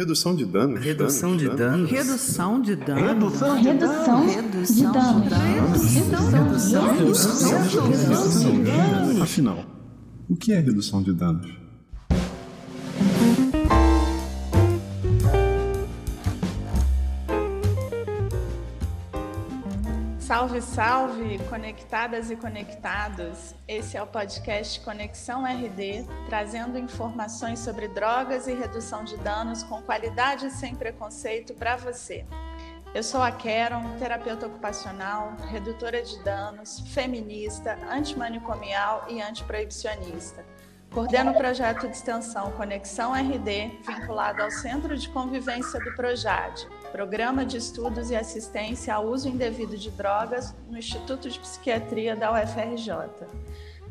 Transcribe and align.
Redução 0.00 0.34
de 0.34 0.46
danos. 0.46 0.80
Redução 0.82 1.36
de 1.36 1.46
danos. 1.50 1.90
Redução 1.90 2.62
de 2.62 2.74
danos. 2.74 3.02
Redução 3.02 3.60
de 3.60 3.72
danos. 3.74 4.32
Redução 4.32 5.20
de 5.20 5.28
danos. 5.28 6.72
Redução 6.98 7.68
de 7.68 8.62
danos. 8.62 9.20
Afinal, 9.20 9.66
o 10.26 10.36
que 10.36 10.54
é 10.54 10.60
redução 10.60 11.02
de 11.02 11.12
danos? 11.12 11.46
Salve, 20.40 20.62
salve, 20.62 21.38
conectadas 21.50 22.30
e 22.30 22.36
conectados. 22.36 23.54
Esse 23.68 23.98
é 23.98 24.02
o 24.02 24.06
podcast 24.06 24.80
Conexão 24.80 25.44
RD, 25.44 26.06
trazendo 26.30 26.78
informações 26.78 27.58
sobre 27.58 27.88
drogas 27.88 28.46
e 28.46 28.54
redução 28.54 29.04
de 29.04 29.18
danos 29.18 29.62
com 29.62 29.82
qualidade 29.82 30.46
e 30.46 30.50
sem 30.50 30.74
preconceito 30.74 31.52
para 31.52 31.76
você. 31.76 32.24
Eu 32.94 33.02
sou 33.02 33.20
a 33.20 33.30
Keron, 33.30 33.98
terapeuta 33.98 34.46
ocupacional, 34.46 35.36
redutora 35.50 36.02
de 36.02 36.18
danos, 36.24 36.80
feminista, 36.86 37.78
antimanicomial 37.90 39.04
e 39.10 39.20
antiproibicionista. 39.20 40.42
Coordeno 40.92 41.30
o 41.30 41.34
projeto 41.34 41.86
de 41.86 41.94
extensão 41.94 42.50
Conexão 42.50 43.12
RD, 43.14 43.78
vinculado 43.86 44.42
ao 44.42 44.50
Centro 44.50 44.98
de 44.98 45.08
Convivência 45.08 45.78
do 45.78 45.94
Projade, 45.94 46.66
Programa 46.90 47.46
de 47.46 47.58
Estudos 47.58 48.10
e 48.10 48.16
Assistência 48.16 48.92
ao 48.92 49.06
Uso 49.06 49.28
Indevido 49.28 49.76
de 49.76 49.88
Drogas 49.88 50.52
no 50.68 50.76
Instituto 50.76 51.30
de 51.30 51.38
Psiquiatria 51.38 52.16
da 52.16 52.32
UFRJ. 52.32 53.08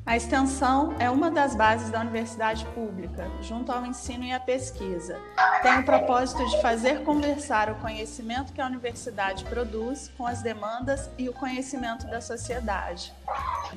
A 0.06 0.18
extensão 0.18 0.94
é 1.00 1.10
uma 1.10 1.32
das 1.32 1.56
bases 1.56 1.90
da 1.90 2.02
universidade 2.02 2.66
pública, 2.74 3.26
junto 3.42 3.72
ao 3.72 3.86
ensino 3.86 4.26
e 4.26 4.34
à 4.34 4.40
pesquisa. 4.40 5.18
Tem 5.62 5.80
o 5.80 5.86
propósito 5.86 6.46
de 6.50 6.62
fazer 6.62 7.04
conversar 7.04 7.72
o 7.72 7.76
conhecimento 7.76 8.52
que 8.52 8.60
a 8.60 8.66
universidade 8.66 9.46
produz 9.46 10.12
com 10.18 10.28
as 10.28 10.42
demandas 10.42 11.10
e 11.18 11.30
o 11.30 11.34
conhecimento 11.34 12.08
da 12.08 12.20
sociedade. 12.20 13.14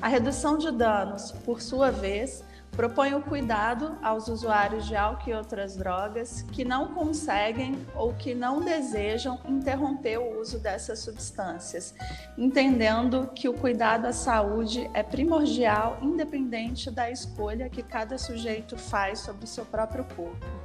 A 0.01 0.09
redução 0.09 0.57
de 0.57 0.71
danos, 0.71 1.31
por 1.45 1.61
sua 1.61 1.89
vez, 1.89 2.43
propõe 2.75 3.13
o 3.13 3.21
cuidado 3.21 3.97
aos 4.01 4.27
usuários 4.27 4.87
de 4.87 4.95
álcool 4.95 5.29
e 5.29 5.33
outras 5.33 5.75
drogas 5.75 6.41
que 6.51 6.65
não 6.65 6.93
conseguem 6.93 7.85
ou 7.95 8.13
que 8.13 8.33
não 8.33 8.61
desejam 8.61 9.39
interromper 9.47 10.17
o 10.17 10.39
uso 10.39 10.59
dessas 10.59 10.99
substâncias, 10.99 11.93
entendendo 12.37 13.29
que 13.35 13.47
o 13.47 13.53
cuidado 13.53 14.05
à 14.07 14.13
saúde 14.13 14.89
é 14.93 15.03
primordial, 15.03 15.97
independente 16.01 16.89
da 16.89 17.09
escolha 17.09 17.69
que 17.69 17.83
cada 17.83 18.17
sujeito 18.17 18.77
faz 18.77 19.19
sobre 19.19 19.45
o 19.45 19.47
seu 19.47 19.65
próprio 19.65 20.03
corpo. 20.15 20.62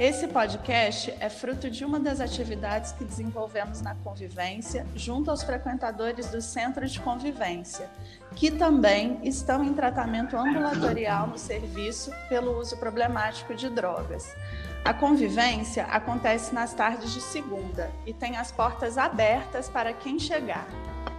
Esse 0.00 0.26
podcast 0.28 1.14
é 1.20 1.28
fruto 1.28 1.68
de 1.68 1.84
uma 1.84 2.00
das 2.00 2.20
atividades 2.20 2.90
que 2.92 3.04
desenvolvemos 3.04 3.82
na 3.82 3.94
convivência, 3.96 4.86
junto 4.96 5.30
aos 5.30 5.42
frequentadores 5.42 6.30
do 6.30 6.40
Centro 6.40 6.88
de 6.88 6.98
Convivência, 6.98 7.86
que 8.34 8.50
também 8.50 9.20
estão 9.22 9.62
em 9.62 9.74
tratamento 9.74 10.38
ambulatorial 10.38 11.26
no 11.26 11.36
serviço 11.36 12.10
pelo 12.30 12.58
uso 12.58 12.78
problemático 12.78 13.54
de 13.54 13.68
drogas. 13.68 14.34
A 14.82 14.94
convivência 14.94 15.84
acontece 15.84 16.54
nas 16.54 16.72
tardes 16.72 17.12
de 17.12 17.20
segunda 17.20 17.92
e 18.06 18.14
tem 18.14 18.38
as 18.38 18.50
portas 18.50 18.96
abertas 18.96 19.68
para 19.68 19.92
quem 19.92 20.18
chegar. 20.18 20.66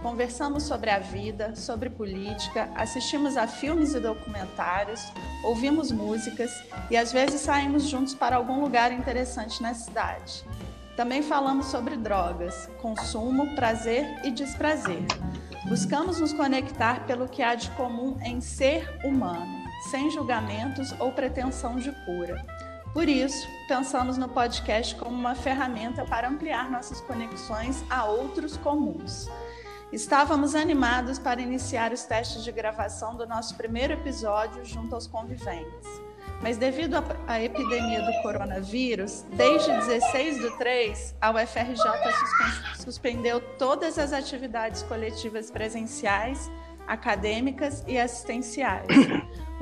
Conversamos 0.02 0.64
sobre 0.64 0.90
a 0.90 0.98
vida, 0.98 1.54
sobre 1.54 1.88
política, 1.88 2.68
assistimos 2.74 3.36
a 3.36 3.46
filmes 3.46 3.94
e 3.94 4.00
documentários, 4.00 5.12
ouvimos 5.44 5.92
músicas 5.92 6.50
e 6.90 6.96
às 6.96 7.12
vezes 7.12 7.40
saímos 7.40 7.84
juntos 7.84 8.14
para 8.14 8.34
algum 8.34 8.60
lugar 8.60 8.90
interessante 8.90 9.62
na 9.62 9.74
cidade. 9.74 10.44
Também 10.96 11.22
falamos 11.22 11.66
sobre 11.66 11.96
drogas, 11.96 12.68
consumo, 12.80 13.54
prazer 13.54 14.04
e 14.24 14.32
desprazer. 14.32 15.04
Buscamos 15.68 16.18
nos 16.18 16.32
conectar 16.32 17.06
pelo 17.06 17.28
que 17.28 17.42
há 17.42 17.54
de 17.54 17.70
comum 17.70 18.18
em 18.22 18.40
ser 18.40 19.00
humano, 19.04 19.64
sem 19.88 20.10
julgamentos 20.10 20.92
ou 20.98 21.12
pretensão 21.12 21.76
de 21.76 21.92
cura. 22.04 22.44
Por 22.92 23.08
isso, 23.08 23.48
pensamos 23.66 24.18
no 24.18 24.28
podcast 24.28 24.94
como 24.96 25.16
uma 25.16 25.34
ferramenta 25.34 26.04
para 26.04 26.28
ampliar 26.28 26.70
nossas 26.70 27.00
conexões 27.00 27.82
a 27.88 28.04
outros 28.04 28.58
comuns. 28.58 29.30
Estávamos 29.90 30.54
animados 30.54 31.18
para 31.18 31.40
iniciar 31.40 31.90
os 31.92 32.04
testes 32.04 32.44
de 32.44 32.52
gravação 32.52 33.16
do 33.16 33.26
nosso 33.26 33.56
primeiro 33.56 33.94
episódio 33.94 34.62
junto 34.64 34.94
aos 34.94 35.06
conviventes. 35.06 35.88
Mas 36.42 36.58
devido 36.58 36.96
à 37.26 37.40
epidemia 37.40 38.02
do 38.02 38.22
coronavírus, 38.22 39.24
desde 39.32 39.70
16 39.70 40.42
do 40.42 40.58
3, 40.58 41.14
a 41.18 41.30
UFRJ 41.30 41.84
suspendeu 42.76 43.40
todas 43.56 43.98
as 43.98 44.12
atividades 44.12 44.82
coletivas 44.82 45.50
presenciais, 45.50 46.50
acadêmicas 46.86 47.84
e 47.86 47.98
assistenciais. 47.98 48.86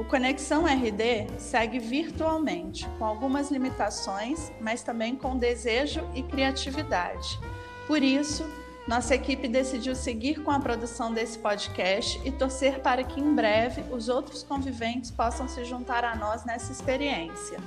O 0.01 0.05
Conexão 0.05 0.65
RD 0.65 1.27
segue 1.37 1.79
virtualmente, 1.79 2.89
com 2.99 3.05
algumas 3.05 3.51
limitações, 3.51 4.51
mas 4.59 4.83
também 4.83 5.15
com 5.15 5.37
desejo 5.37 6.01
e 6.15 6.23
criatividade. 6.23 7.39
Por 7.87 8.03
isso, 8.03 8.49
nossa 8.89 9.15
equipe 9.15 9.47
decidiu 9.47 9.95
seguir 9.95 10.43
com 10.43 10.51
a 10.51 10.59
produção 10.59 11.13
desse 11.13 11.39
podcast 11.39 12.19
e 12.25 12.33
torcer 12.33 12.81
para 12.81 13.05
que 13.05 13.21
em 13.21 13.35
breve 13.35 13.85
os 13.93 14.09
outros 14.09 14.43
conviventes 14.43 15.11
possam 15.11 15.47
se 15.47 15.67
juntar 15.67 16.03
a 16.03 16.17
nós 16.17 16.47
nessa 16.47 16.73
experiência. 16.73 17.59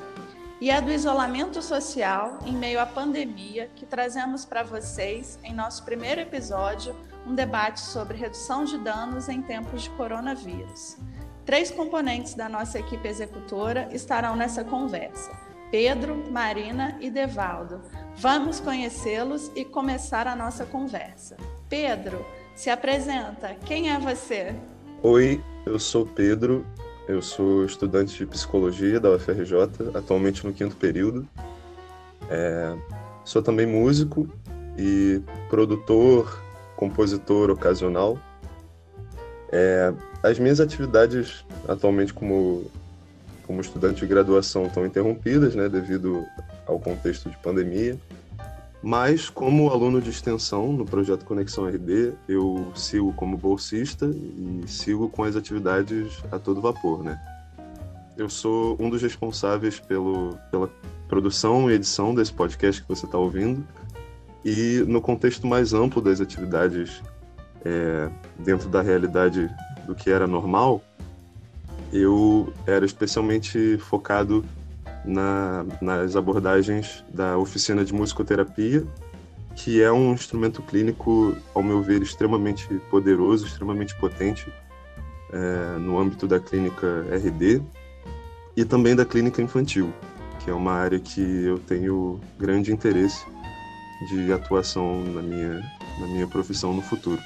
E 0.60 0.72
é 0.72 0.82
do 0.82 0.92
isolamento 0.92 1.62
social 1.62 2.40
em 2.48 2.54
meio 2.54 2.80
à 2.80 2.86
pandemia 2.88 3.70
que 3.76 3.86
trazemos 3.86 4.44
para 4.44 4.64
vocês, 4.64 5.38
em 5.44 5.54
nosso 5.54 5.84
primeiro 5.84 6.22
episódio, 6.22 6.96
um 7.28 7.36
debate 7.36 7.80
sobre 7.80 8.18
redução 8.18 8.66
de 8.66 8.80
danos 8.80 9.30
em 9.30 9.40
tempos 9.40 9.84
de 9.84 9.92
coronavírus. 9.92 10.98
Três 11.46 11.70
componentes 11.70 12.36
da 12.36 12.48
nossa 12.48 12.80
equipe 12.80 13.06
executora 13.08 13.90
estarão 13.92 14.36
nessa 14.36 14.64
conversa. 14.64 15.32
Pedro, 15.70 16.32
Marina 16.32 16.98
e 17.02 17.10
Devaldo. 17.10 17.82
Vamos 18.16 18.60
conhecê-los 18.60 19.52
e 19.56 19.66
começar 19.66 20.26
a 20.26 20.36
nossa 20.36 20.66
conversa. 20.66 21.36
Pedro, 21.68 22.26
se 22.56 22.70
apresenta. 22.70 23.56
Quem 23.66 23.92
é 23.92 24.00
você? 24.00 24.56
Oi, 25.02 25.44
eu 25.66 25.78
sou 25.80 26.06
Pedro. 26.06 26.66
Eu 27.08 27.22
sou 27.22 27.66
estudante 27.66 28.18
de 28.18 28.26
psicologia 28.26 28.98
da 28.98 29.10
UFRJ, 29.10 29.54
atualmente 29.94 30.46
no 30.46 30.54
quinto 30.54 30.78
período. 30.78 31.28
É, 32.30 32.74
sou 33.26 33.42
também 33.42 33.66
músico 33.66 34.30
e 34.78 35.22
produtor, 35.50 36.42
compositor 36.78 37.50
ocasional. 37.50 38.18
É, 39.52 39.94
as 40.24 40.40
minhas 40.40 40.60
atividades 40.60 41.46
atualmente 41.68 42.14
como 42.14 42.72
como 43.46 43.60
estudante 43.60 44.00
de 44.00 44.08
graduação 44.08 44.66
estão 44.66 44.86
interrompidas, 44.86 45.54
né, 45.54 45.68
devido 45.68 46.26
ao 46.66 46.80
contexto 46.80 47.30
de 47.30 47.38
pandemia. 47.38 48.00
Mas, 48.82 49.30
como 49.30 49.70
aluno 49.70 50.02
de 50.02 50.10
extensão 50.10 50.74
no 50.74 50.86
projeto 50.86 51.24
Conexão 51.24 51.68
RD, 51.68 52.14
eu 52.28 52.72
sigo 52.76 53.14
como 53.14 53.38
bolsista 53.38 54.06
e 54.06 54.64
sigo 54.68 55.08
com 55.08 55.24
as 55.24 55.36
atividades 55.36 56.22
a 56.32 56.38
todo 56.38 56.60
vapor, 56.60 57.02
né? 57.04 57.18
Eu 58.18 58.30
sou 58.30 58.76
um 58.80 58.90
dos 58.90 59.02
responsáveis 59.02 59.80
pelo, 59.80 60.38
pela 60.52 60.70
produção 61.08 61.72
e 61.72 61.74
edição 61.74 62.14
desse 62.14 62.34
podcast 62.34 62.82
que 62.82 62.88
você 62.90 63.06
está 63.06 63.18
ouvindo. 63.18 63.66
E 64.44 64.84
no 64.86 65.02
contexto 65.02 65.48
mais 65.48 65.74
amplo 65.74 66.02
das 66.02 66.20
atividades 66.20 67.02
é, 67.64 68.10
dentro 68.38 68.68
da 68.68 68.82
realidade 68.82 69.50
do 69.86 69.96
que 69.96 70.10
era 70.10 70.28
normal, 70.28 70.82
eu 71.92 72.52
era 72.66 72.86
especialmente 72.86 73.78
focado 73.78 74.44
na, 75.06 75.66
nas 75.82 76.16
abordagens 76.16 77.04
da 77.14 77.38
oficina 77.38 77.84
de 77.84 77.94
musicoterapia, 77.94 78.84
que 79.56 79.82
é 79.82 79.92
um 79.92 80.14
instrumento 80.14 80.62
clínico, 80.62 81.36
ao 81.54 81.62
meu 81.62 81.82
ver, 81.82 82.02
extremamente 82.02 82.68
poderoso, 82.90 83.46
extremamente 83.46 83.96
potente 84.00 84.52
é, 85.32 85.78
no 85.78 86.00
âmbito 86.00 86.28
da 86.28 86.40
clínica 86.40 87.06
RD 87.12 87.62
e 88.56 88.66
também 88.66 88.96
da 88.96 89.06
clínica 89.06 89.42
infantil, 89.42 89.94
que 90.44 90.50
é 90.50 90.54
uma 90.54 90.74
área 90.74 91.00
que 91.00 91.22
eu 91.22 91.60
tenho 91.60 92.20
grande 92.40 92.72
interesse 92.72 93.24
de 94.10 94.34
atuação 94.34 95.04
na 95.04 95.22
minha, 95.22 95.60
na 96.00 96.08
minha 96.08 96.28
profissão 96.28 96.74
no 96.74 96.82
futuro. 96.82 97.22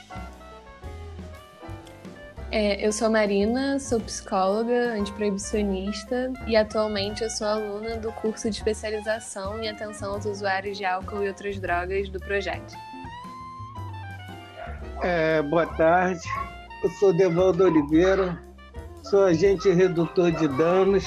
É, 2.49 2.85
eu 2.85 2.93
sou 2.93 3.09
Marina, 3.09 3.77
sou 3.77 3.99
psicóloga 3.99 4.93
antiproibicionista 4.93 6.31
e 6.47 6.55
atualmente 6.55 7.21
eu 7.21 7.29
sou 7.29 7.45
aluna 7.45 7.97
do 7.97 8.09
curso 8.13 8.49
de 8.49 8.55
especialização 8.55 9.61
em 9.61 9.67
atenção 9.67 10.13
aos 10.13 10.25
usuários 10.25 10.77
de 10.77 10.85
álcool 10.85 11.23
e 11.23 11.27
outras 11.27 11.59
drogas 11.59 12.07
do 12.07 12.19
projeto. 12.19 12.73
É, 15.03 15.41
boa 15.41 15.65
tarde, 15.65 16.21
eu 16.83 16.89
sou 16.91 17.11
Devaldo 17.11 17.65
Oliveira, 17.65 18.41
sou 19.03 19.25
agente 19.25 19.69
redutor 19.69 20.31
de 20.31 20.47
danos, 20.47 21.05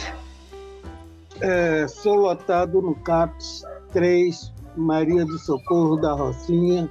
é, 1.41 1.89
sou 1.89 2.17
lotado 2.17 2.83
no 2.83 2.95
CAPS 2.97 3.65
3, 3.95 4.53
Maria 4.77 5.25
do 5.25 5.39
Socorro 5.39 5.97
da 5.97 6.13
Rocinha. 6.13 6.87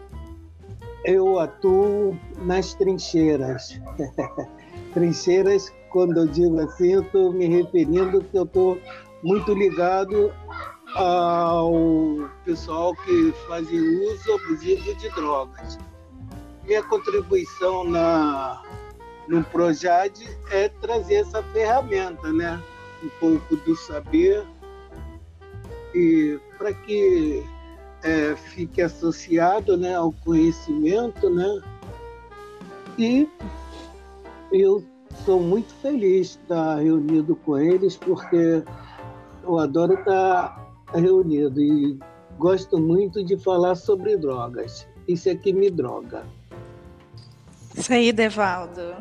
Eu 1.06 1.40
atuo 1.40 2.18
nas 2.42 2.74
trincheiras. 2.74 3.80
trincheiras, 4.94 5.72
quando 5.92 6.18
eu 6.18 6.28
digo 6.28 6.60
assim, 6.60 6.94
eu 6.94 7.02
estou 7.02 7.32
me 7.32 7.48
referindo 7.48 8.22
que 8.22 8.38
eu 8.38 8.44
estou 8.44 8.80
muito 9.24 9.54
ligado 9.54 10.34
ao 10.96 12.30
pessoal 12.44 12.96
que 12.96 13.34
faz 13.48 13.68
uso 13.70 14.34
abusivo 14.34 14.96
de 14.96 15.10
drogas. 15.10 15.78
Minha 16.66 16.84
contribuição 16.84 17.84
na, 17.86 18.62
no 19.28 19.44
Projad 19.46 20.14
é 20.52 20.70
trazer 20.82 21.16
essa 21.16 21.42
ferramenta, 21.44 22.32
né? 22.34 22.62
Um 23.04 23.10
pouco 23.20 23.56
do 23.56 23.76
saber 23.76 24.46
e 25.96 26.40
para 26.58 26.74
que 26.74 27.44
é, 28.04 28.36
fique 28.36 28.82
associado 28.82 29.78
né, 29.78 29.96
ao 29.96 30.12
conhecimento, 30.12 31.30
né? 31.30 31.62
E 32.98 33.28
eu 34.52 34.84
sou 35.26 35.40
muito 35.40 35.74
feliz 35.76 36.32
de 36.32 36.44
estar 36.44 36.76
reunido 36.78 37.36
com 37.36 37.58
eles, 37.58 37.96
porque 37.98 38.64
eu 39.44 39.60
adoro 39.60 39.94
estar 39.94 40.68
reunido 40.94 41.62
e 41.62 41.98
gosto 42.38 42.78
muito 42.78 43.24
de 43.24 43.38
falar 43.38 43.76
sobre 43.76 44.18
drogas. 44.18 44.88
Isso 45.08 45.30
é 45.30 45.36
que 45.36 45.52
me 45.52 45.70
droga. 45.70 46.24
Isso 47.76 47.94
aí, 47.94 48.12
Devaldo. 48.12 48.96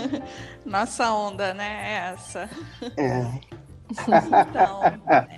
Nossa 0.64 1.12
onda, 1.12 1.52
né? 1.52 1.80
É 1.82 2.12
essa. 2.12 2.50
É. 2.96 3.56
Então, 3.90 4.80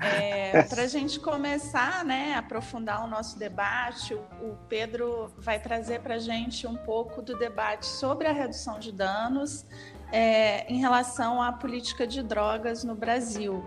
é, 0.00 0.62
para 0.68 0.82
a 0.82 0.86
gente 0.86 1.20
começar, 1.20 2.04
né, 2.04 2.34
aprofundar 2.34 3.04
o 3.04 3.06
nosso 3.06 3.38
debate, 3.38 4.14
o, 4.14 4.20
o 4.40 4.58
Pedro 4.68 5.30
vai 5.36 5.58
trazer 5.58 6.00
para 6.00 6.14
a 6.14 6.18
gente 6.18 6.66
um 6.66 6.76
pouco 6.76 7.20
do 7.20 7.38
debate 7.38 7.86
sobre 7.86 8.26
a 8.26 8.32
redução 8.32 8.78
de 8.78 8.92
danos 8.92 9.66
é, 10.12 10.70
em 10.72 10.78
relação 10.78 11.42
à 11.42 11.52
política 11.52 12.06
de 12.06 12.22
drogas 12.22 12.84
no 12.84 12.94
Brasil, 12.94 13.64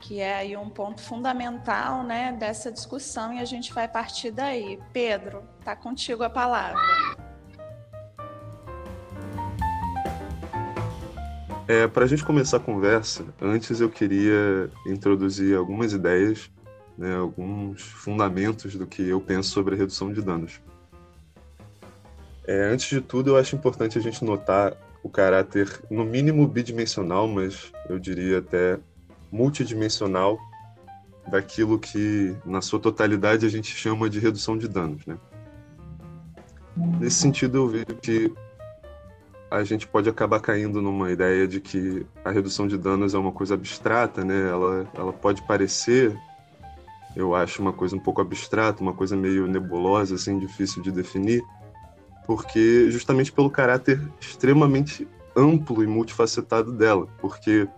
que 0.00 0.20
é 0.20 0.34
aí 0.34 0.56
um 0.56 0.68
ponto 0.68 1.00
fundamental, 1.00 2.02
né, 2.02 2.32
dessa 2.32 2.70
discussão 2.70 3.32
e 3.32 3.40
a 3.40 3.44
gente 3.44 3.72
vai 3.72 3.88
partir 3.88 4.30
daí. 4.30 4.80
Pedro, 4.92 5.42
tá 5.64 5.76
contigo 5.76 6.22
a 6.22 6.30
palavra. 6.30 6.80
É, 11.72 11.88
Para 11.88 12.04
a 12.04 12.06
gente 12.06 12.22
começar 12.22 12.58
a 12.58 12.60
conversa, 12.60 13.24
antes 13.40 13.80
eu 13.80 13.88
queria 13.88 14.68
introduzir 14.86 15.56
algumas 15.56 15.94
ideias, 15.94 16.50
né, 16.98 17.16
alguns 17.16 17.80
fundamentos 17.80 18.74
do 18.74 18.86
que 18.86 19.08
eu 19.08 19.18
penso 19.22 19.48
sobre 19.48 19.74
a 19.74 19.78
redução 19.78 20.12
de 20.12 20.20
danos. 20.20 20.60
É, 22.46 22.64
antes 22.64 22.90
de 22.90 23.00
tudo, 23.00 23.30
eu 23.30 23.36
acho 23.38 23.56
importante 23.56 23.96
a 23.96 24.02
gente 24.02 24.22
notar 24.22 24.76
o 25.02 25.08
caráter, 25.08 25.66
no 25.90 26.04
mínimo, 26.04 26.46
bidimensional, 26.46 27.26
mas 27.26 27.72
eu 27.88 27.98
diria 27.98 28.40
até 28.40 28.78
multidimensional, 29.30 30.38
daquilo 31.26 31.78
que, 31.78 32.36
na 32.44 32.60
sua 32.60 32.80
totalidade, 32.80 33.46
a 33.46 33.48
gente 33.48 33.74
chama 33.74 34.10
de 34.10 34.18
redução 34.18 34.58
de 34.58 34.68
danos. 34.68 35.06
Né? 35.06 35.16
Nesse 37.00 37.16
sentido, 37.16 37.56
eu 37.56 37.66
vejo 37.66 37.96
que 38.02 38.30
a 39.52 39.64
gente 39.64 39.86
pode 39.86 40.08
acabar 40.08 40.40
caindo 40.40 40.80
numa 40.80 41.10
ideia 41.12 41.46
de 41.46 41.60
que 41.60 42.06
a 42.24 42.30
redução 42.30 42.66
de 42.66 42.78
danos 42.78 43.12
é 43.12 43.18
uma 43.18 43.32
coisa 43.32 43.52
abstrata, 43.52 44.24
né? 44.24 44.48
Ela, 44.48 44.86
ela 44.94 45.12
pode 45.12 45.42
parecer, 45.42 46.18
eu 47.14 47.34
acho, 47.34 47.60
uma 47.60 47.72
coisa 47.72 47.94
um 47.94 47.98
pouco 47.98 48.22
abstrata, 48.22 48.82
uma 48.82 48.94
coisa 48.94 49.14
meio 49.14 49.46
nebulosa, 49.46 50.14
assim, 50.14 50.38
difícil 50.38 50.82
de 50.82 50.90
definir, 50.90 51.44
porque 52.26 52.90
justamente 52.90 53.30
pelo 53.30 53.50
caráter 53.50 54.00
extremamente 54.18 55.06
amplo 55.36 55.84
e 55.84 55.86
multifacetado 55.86 56.72
dela, 56.72 57.06
porque 57.20 57.68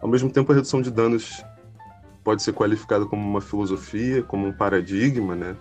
ao 0.00 0.08
mesmo 0.08 0.30
tempo 0.30 0.50
a 0.50 0.54
redução 0.54 0.80
de 0.80 0.90
danos 0.90 1.44
pode 2.24 2.42
ser 2.42 2.54
qualificada 2.54 3.04
como 3.04 3.22
uma 3.22 3.40
filosofia, 3.42 4.22
como 4.22 4.46
um 4.46 4.52
paradigma, 4.52 5.36
né? 5.36 5.56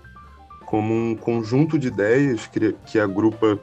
Como 0.65 0.93
um 0.93 1.13
conjunto 1.13 1.77
de 1.77 1.89
ideias 1.89 2.47
que, 2.47 2.73
que 2.85 2.99
agrupa 2.99 3.59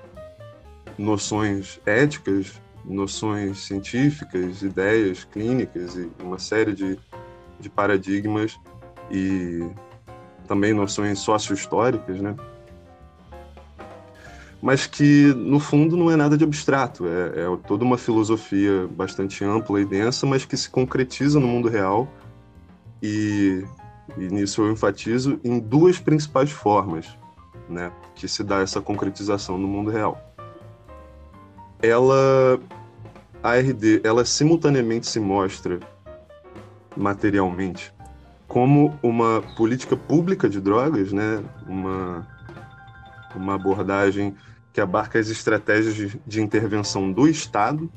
noções 0.98 1.80
éticas, 1.86 2.60
noções 2.84 3.66
científicas, 3.66 4.62
ideias 4.62 5.24
clínicas 5.24 5.94
e 5.96 6.10
uma 6.22 6.38
série 6.38 6.74
de, 6.74 6.98
de 7.60 7.70
paradigmas 7.70 8.58
e 9.10 9.64
também 10.46 10.72
noções 10.72 11.20
sócio-históricas, 11.20 12.20
né? 12.20 12.34
Mas 14.60 14.88
que, 14.88 15.32
no 15.34 15.60
fundo, 15.60 15.96
não 15.96 16.10
é 16.10 16.16
nada 16.16 16.36
de 16.36 16.42
abstrato, 16.42 17.06
é, 17.06 17.42
é 17.42 17.56
toda 17.64 17.84
uma 17.84 17.96
filosofia 17.96 18.88
bastante 18.88 19.44
ampla 19.44 19.80
e 19.80 19.84
densa, 19.84 20.26
mas 20.26 20.44
que 20.44 20.56
se 20.56 20.68
concretiza 20.68 21.38
no 21.38 21.46
mundo 21.46 21.68
real. 21.68 22.08
E, 23.00 23.64
e 24.16 24.26
nisso 24.26 24.62
eu 24.62 24.72
enfatizo 24.72 25.38
em 25.44 25.60
duas 25.60 26.00
principais 26.00 26.50
formas, 26.50 27.06
né, 27.68 27.92
que 28.16 28.26
se 28.26 28.42
dá 28.42 28.58
essa 28.58 28.80
concretização 28.80 29.56
no 29.56 29.68
mundo 29.68 29.92
real 29.92 30.27
ela 31.82 32.60
a 33.42 33.56
RD, 33.56 34.00
ela 34.02 34.24
simultaneamente 34.24 35.06
se 35.06 35.20
mostra 35.20 35.78
materialmente 36.96 37.92
como 38.48 38.98
uma 39.02 39.42
política 39.56 39.96
pública 39.96 40.48
de 40.48 40.60
drogas, 40.60 41.12
né? 41.12 41.42
Uma 41.66 42.26
uma 43.36 43.54
abordagem 43.54 44.34
que 44.72 44.80
abarca 44.80 45.18
as 45.18 45.28
estratégias 45.28 45.94
de, 45.94 46.20
de 46.26 46.40
intervenção 46.40 47.12
do 47.12 47.28
Estado 47.28 47.90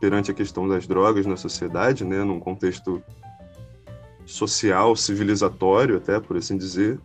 perante 0.00 0.30
a 0.30 0.34
questão 0.34 0.68
das 0.68 0.86
drogas 0.86 1.24
na 1.24 1.36
sociedade, 1.36 2.04
né, 2.04 2.22
num 2.22 2.38
contexto 2.38 3.02
social, 4.24 4.94
civilizatório, 4.96 5.96
até 5.96 6.20
por 6.20 6.36
assim 6.36 6.56
dizer. 6.56 6.98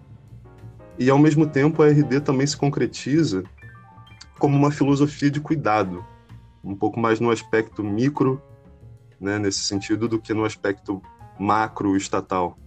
E 0.98 1.10
ao 1.10 1.18
mesmo 1.18 1.48
tempo 1.48 1.82
a 1.82 1.88
RD 1.88 2.22
também 2.22 2.46
se 2.46 2.58
concretiza 2.58 3.44
como 4.42 4.58
uma 4.58 4.72
filosofia 4.72 5.30
de 5.30 5.40
cuidado, 5.40 6.04
um 6.64 6.76
pouco 6.76 7.00
mais 7.00 7.20
no 7.20 7.30
aspecto 7.30 7.84
micro, 7.84 8.42
né, 9.20 9.38
nesse 9.38 9.60
sentido, 9.60 10.08
do 10.08 10.20
que 10.20 10.34
no 10.34 10.44
aspecto 10.44 11.00
macro 11.40 11.96
estatal. 11.96 12.58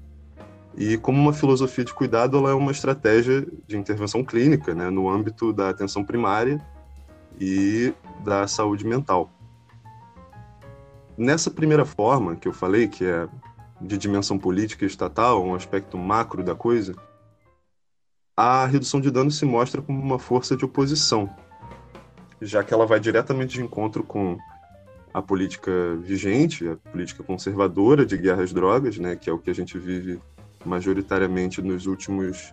E 0.77 0.97
como 0.97 1.21
uma 1.21 1.33
filosofia 1.33 1.85
de 1.85 1.93
cuidado, 1.93 2.39
ela 2.39 2.51
é 2.51 2.55
uma 2.55 2.71
estratégia 2.71 3.45
de 3.67 3.77
intervenção 3.77 4.23
clínica, 4.23 4.73
né, 4.73 4.89
no 4.89 5.09
âmbito 5.09 5.53
da 5.53 5.69
atenção 5.69 6.05
primária 6.05 6.65
e 7.41 7.93
da 8.23 8.47
saúde 8.47 8.87
mental. 8.87 9.29
Nessa 11.19 11.51
primeira 11.51 11.85
forma 11.85 12.37
que 12.37 12.47
eu 12.47 12.53
falei, 12.53 12.87
que 12.87 13.05
é 13.05 13.29
de 13.81 13.99
dimensão 13.99 14.39
política 14.39 14.85
e 14.85 14.87
estatal, 14.87 15.45
um 15.45 15.57
aspecto 15.57 15.99
macro 15.99 16.45
da 16.45 16.55
coisa, 16.55 16.95
a 18.37 18.65
redução 18.65 19.01
de 19.01 19.11
danos 19.11 19.37
se 19.37 19.45
mostra 19.45 19.83
como 19.83 20.01
uma 20.01 20.21
força 20.21 20.57
de 20.57 20.65
oposição 20.65 21.29
já 22.45 22.63
que 22.63 22.73
ela 22.73 22.87
vai 22.87 23.01
diretamente 23.01 23.55
de 23.55 23.63
encontro 23.63 24.03
com 24.03 24.39
a 25.13 25.23
política 25.23 25.71
vigente, 26.03 26.69
a 26.69 26.77
política 26.91 27.23
conservadora 27.23 28.05
de 28.05 28.17
guerra 28.17 28.43
às 28.43 28.53
drogas, 28.53 28.99
né, 28.99 29.17
que 29.17 29.31
é 29.31 29.33
o 29.33 29.39
que 29.39 29.51
a 29.51 29.55
gente 29.55 29.79
vive 29.79 30.21
majoritariamente 30.65 31.63
nos 31.63 31.87
últimos 31.87 32.53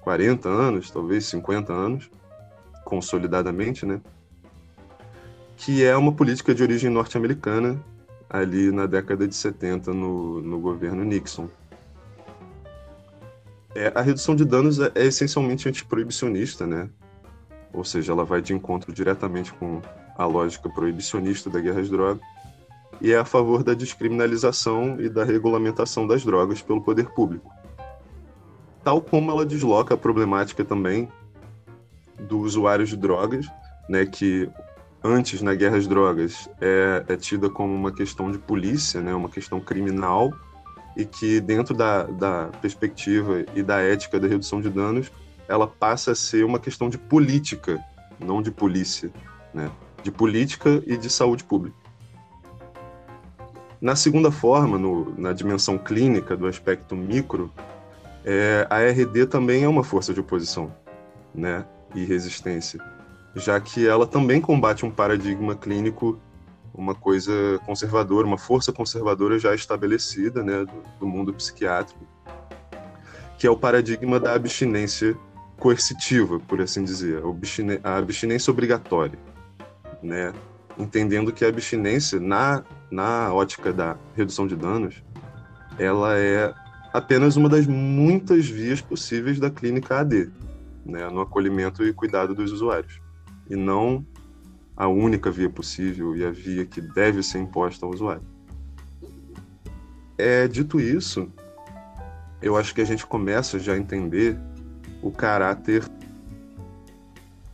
40 0.00 0.48
anos, 0.48 0.90
talvez 0.90 1.26
50 1.26 1.72
anos, 1.72 2.10
consolidadamente, 2.84 3.86
né, 3.86 4.00
que 5.56 5.84
é 5.84 5.96
uma 5.96 6.12
política 6.12 6.54
de 6.54 6.62
origem 6.62 6.90
norte-americana 6.90 7.80
ali 8.28 8.70
na 8.70 8.86
década 8.86 9.26
de 9.26 9.34
70 9.34 9.92
no, 9.92 10.40
no 10.40 10.58
governo 10.58 11.04
Nixon. 11.04 11.48
É, 13.74 13.92
a 13.94 14.00
redução 14.00 14.34
de 14.34 14.44
danos 14.44 14.80
é, 14.80 14.90
é 14.94 15.06
essencialmente 15.06 15.68
antiproibicionista, 15.68 16.66
né? 16.66 16.88
Ou 17.72 17.84
seja, 17.84 18.12
ela 18.12 18.24
vai 18.24 18.40
de 18.40 18.52
encontro 18.52 18.92
diretamente 18.92 19.52
com 19.54 19.80
a 20.16 20.26
lógica 20.26 20.68
proibicionista 20.68 21.48
da 21.48 21.60
guerra 21.60 21.80
às 21.80 21.88
drogas, 21.88 22.22
e 23.00 23.12
é 23.12 23.18
a 23.18 23.24
favor 23.24 23.62
da 23.62 23.72
descriminalização 23.72 25.00
e 25.00 25.08
da 25.08 25.24
regulamentação 25.24 26.06
das 26.06 26.24
drogas 26.24 26.60
pelo 26.60 26.82
poder 26.82 27.08
público. 27.10 27.50
Tal 28.84 29.00
como 29.00 29.30
ela 29.30 29.46
desloca 29.46 29.94
a 29.94 29.96
problemática 29.96 30.64
também 30.64 31.08
do 32.18 32.40
usuário 32.40 32.84
de 32.84 32.96
drogas, 32.96 33.46
né, 33.88 34.04
que 34.04 34.48
antes 35.02 35.40
na 35.40 35.54
guerra 35.54 35.78
às 35.78 35.86
drogas 35.86 36.48
é, 36.60 37.04
é 37.08 37.16
tida 37.16 37.48
como 37.48 37.74
uma 37.74 37.92
questão 37.92 38.30
de 38.30 38.38
polícia, 38.38 39.00
né, 39.00 39.14
uma 39.14 39.28
questão 39.28 39.60
criminal, 39.60 40.32
e 40.96 41.04
que 41.04 41.40
dentro 41.40 41.74
da, 41.74 42.02
da 42.02 42.50
perspectiva 42.60 43.44
e 43.54 43.62
da 43.62 43.80
ética 43.80 44.20
da 44.20 44.28
redução 44.28 44.60
de 44.60 44.68
danos 44.68 45.10
ela 45.50 45.66
passa 45.66 46.12
a 46.12 46.14
ser 46.14 46.44
uma 46.44 46.60
questão 46.60 46.88
de 46.88 46.96
política, 46.96 47.84
não 48.20 48.40
de 48.40 48.52
polícia, 48.52 49.10
né? 49.52 49.68
De 50.00 50.10
política 50.10 50.80
e 50.86 50.96
de 50.96 51.10
saúde 51.10 51.42
pública. 51.42 51.76
Na 53.80 53.96
segunda 53.96 54.30
forma, 54.30 54.78
no, 54.78 55.12
na 55.18 55.32
dimensão 55.32 55.76
clínica 55.76 56.36
do 56.36 56.46
aspecto 56.46 56.94
micro, 56.94 57.52
é, 58.24 58.64
a 58.70 58.78
RD 58.78 59.26
também 59.26 59.64
é 59.64 59.68
uma 59.68 59.82
força 59.82 60.14
de 60.14 60.20
oposição 60.20 60.72
né, 61.34 61.64
e 61.94 62.04
resistência, 62.04 62.80
já 63.34 63.58
que 63.58 63.88
ela 63.88 64.06
também 64.06 64.40
combate 64.40 64.84
um 64.84 64.90
paradigma 64.90 65.56
clínico, 65.56 66.20
uma 66.72 66.94
coisa 66.94 67.58
conservadora, 67.66 68.26
uma 68.26 68.38
força 68.38 68.72
conservadora 68.72 69.38
já 69.38 69.54
estabelecida 69.54 70.44
né, 70.44 70.64
do, 70.64 70.82
do 71.00 71.06
mundo 71.06 71.32
psiquiátrico, 71.32 72.06
que 73.38 73.46
é 73.46 73.50
o 73.50 73.56
paradigma 73.56 74.20
da 74.20 74.34
abstinência 74.34 75.16
coercitiva, 75.60 76.40
por 76.40 76.60
assim 76.60 76.82
dizer, 76.82 77.22
a 77.84 77.96
abstinência 77.98 78.50
obrigatória, 78.50 79.18
né? 80.02 80.32
entendendo 80.78 81.30
que 81.32 81.44
a 81.44 81.48
abstinência, 81.48 82.18
na, 82.18 82.64
na 82.90 83.32
ótica 83.32 83.72
da 83.72 83.96
redução 84.16 84.46
de 84.46 84.56
danos, 84.56 85.02
ela 85.78 86.18
é 86.18 86.52
apenas 86.92 87.36
uma 87.36 87.48
das 87.48 87.66
muitas 87.66 88.48
vias 88.48 88.80
possíveis 88.80 89.38
da 89.38 89.50
clínica 89.50 90.00
AD, 90.00 90.30
né, 90.84 91.08
no 91.10 91.20
acolhimento 91.20 91.84
e 91.84 91.92
cuidado 91.92 92.34
dos 92.34 92.50
usuários, 92.50 93.00
e 93.48 93.54
não 93.54 94.04
a 94.76 94.88
única 94.88 95.30
via 95.30 95.50
possível 95.50 96.16
e 96.16 96.24
a 96.24 96.30
via 96.30 96.64
que 96.64 96.80
deve 96.80 97.22
ser 97.22 97.38
imposta 97.38 97.84
ao 97.84 97.92
usuário. 97.92 98.22
É, 100.16 100.48
dito 100.48 100.80
isso, 100.80 101.30
eu 102.40 102.56
acho 102.56 102.74
que 102.74 102.80
a 102.80 102.84
gente 102.84 103.06
começa 103.06 103.58
já 103.58 103.74
a 103.74 103.78
entender 103.78 104.38
o 105.02 105.10
caráter 105.10 105.84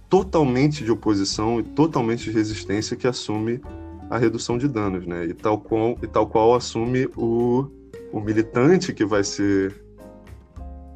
totalmente 0.08 0.84
de 0.84 0.90
oposição 0.90 1.60
e 1.60 1.62
totalmente 1.62 2.24
de 2.24 2.30
resistência 2.30 2.96
que 2.96 3.06
assume 3.06 3.60
a 4.08 4.18
redução 4.18 4.56
de 4.56 4.68
danos, 4.68 5.06
né? 5.06 5.26
E 5.26 5.34
tal 5.34 5.58
qual, 5.58 5.98
e 6.02 6.06
tal 6.06 6.26
qual 6.26 6.54
assume 6.54 7.08
o, 7.16 7.66
o 8.12 8.20
militante 8.20 8.92
que 8.92 9.04
vai 9.04 9.24
ser 9.24 9.74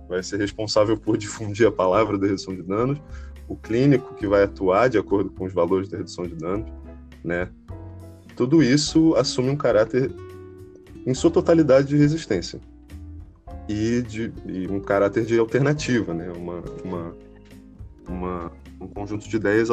vai 0.08 0.22
ser 0.22 0.38
responsável 0.38 0.96
por 0.96 1.16
difundir 1.18 1.66
a 1.66 1.72
palavra 1.72 2.18
da 2.18 2.26
redução 2.26 2.54
de 2.54 2.62
danos, 2.62 3.00
o 3.48 3.56
clínico 3.56 4.14
que 4.14 4.26
vai 4.26 4.42
atuar 4.42 4.88
de 4.88 4.98
acordo 4.98 5.30
com 5.30 5.44
os 5.44 5.52
valores 5.52 5.88
da 5.88 5.98
redução 5.98 6.24
de 6.24 6.34
danos, 6.34 6.70
né? 7.24 7.48
Tudo 8.36 8.62
isso 8.62 9.14
assume 9.16 9.50
um 9.50 9.56
caráter 9.56 10.12
em 11.06 11.14
sua 11.14 11.30
totalidade 11.30 11.88
de 11.88 11.96
resistência 11.96 12.60
e, 13.70 14.02
de, 14.02 14.32
e 14.46 14.66
um 14.68 14.80
caráter 14.80 15.24
de 15.24 15.38
alternativa, 15.38 16.12
né? 16.12 16.28
Uma, 16.36 16.60
uma, 16.84 17.16
uma 18.08 18.52
um 18.80 18.88
conjunto 18.88 19.28
de 19.28 19.36
ideias 19.36 19.68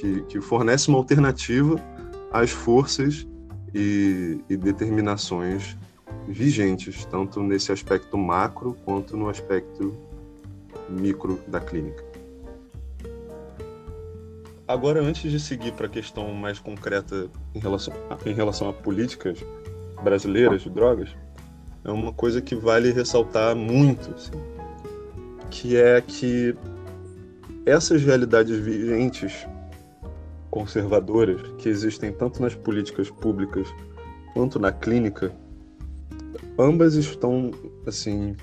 que, 0.00 0.22
que, 0.28 0.40
fornece 0.40 0.88
uma 0.88 0.98
alternativa 0.98 1.80
às 2.30 2.50
forças 2.50 3.26
e, 3.74 4.38
e, 4.48 4.56
determinações 4.56 5.76
vigentes, 6.28 7.04
tanto 7.06 7.42
nesse 7.42 7.72
aspecto 7.72 8.16
macro 8.16 8.76
quanto 8.84 9.16
no 9.16 9.28
aspecto 9.28 9.96
micro 10.88 11.40
da 11.48 11.58
clínica. 11.58 12.04
Agora, 14.68 15.00
antes 15.00 15.30
de 15.30 15.40
seguir 15.40 15.72
para 15.72 15.86
a 15.86 15.90
questão 15.90 16.32
mais 16.32 16.60
concreta 16.60 17.28
em 17.54 17.58
relação, 17.58 17.92
em 18.24 18.32
relação 18.32 18.68
a 18.68 18.72
políticas 18.72 19.44
brasileiras 20.02 20.62
de 20.62 20.70
drogas, 20.70 21.10
é 21.84 21.90
uma 21.90 22.12
coisa 22.12 22.40
que 22.40 22.54
vale 22.54 22.90
ressaltar 22.92 23.54
muito, 23.54 24.10
assim, 24.14 24.32
que 25.50 25.76
é 25.76 26.00
que 26.00 26.56
essas 27.66 28.02
realidades 28.02 28.58
vigentes 28.58 29.46
conservadoras 30.50 31.40
que 31.58 31.68
existem 31.68 32.12
tanto 32.12 32.40
nas 32.40 32.54
políticas 32.54 33.10
públicas 33.10 33.66
quanto 34.32 34.58
na 34.58 34.70
clínica, 34.70 35.32
ambas 36.58 36.94
estão 36.94 37.50
assim 37.86 38.36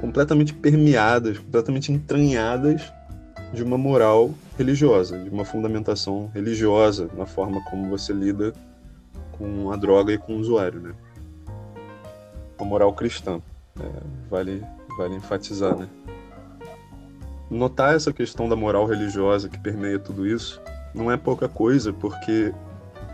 completamente 0.00 0.54
permeadas, 0.54 1.38
completamente 1.38 1.92
entranhadas 1.92 2.90
de 3.52 3.62
uma 3.62 3.76
moral 3.76 4.32
religiosa, 4.56 5.18
de 5.18 5.28
uma 5.28 5.44
fundamentação 5.44 6.30
religiosa 6.34 7.10
na 7.16 7.26
forma 7.26 7.62
como 7.64 7.88
você 7.90 8.12
lida 8.12 8.52
com 9.32 9.70
a 9.70 9.76
droga 9.76 10.12
e 10.12 10.18
com 10.18 10.36
o 10.36 10.38
usuário, 10.38 10.80
né? 10.80 10.94
Uma 12.60 12.68
moral 12.68 12.92
cristã, 12.92 13.40
é, 13.80 13.88
vale 14.28 14.62
vale 14.96 15.14
enfatizar, 15.14 15.74
né? 15.76 15.88
notar 17.50 17.96
essa 17.96 18.12
questão 18.12 18.48
da 18.48 18.54
moral 18.54 18.86
religiosa 18.86 19.48
que 19.48 19.58
permeia 19.58 19.98
tudo 19.98 20.26
isso 20.26 20.60
não 20.94 21.10
é 21.10 21.16
pouca 21.16 21.48
coisa, 21.48 21.92
porque 21.92 22.52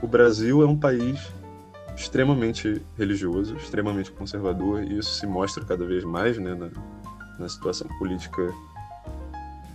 o 0.03 0.07
Brasil 0.07 0.63
é 0.63 0.67
um 0.67 0.77
país 0.77 1.21
extremamente 1.97 2.83
religioso, 2.97 3.57
extremamente 3.57 4.11
conservador, 4.13 4.83
e 4.83 4.99
isso 4.99 5.15
se 5.15 5.27
mostra 5.27 5.65
cada 5.65 5.85
vez 5.87 6.05
mais 6.05 6.39
né, 6.39 6.55
na, 6.55 6.71
na 7.39 7.49
situação 7.49 7.89
política 7.99 8.53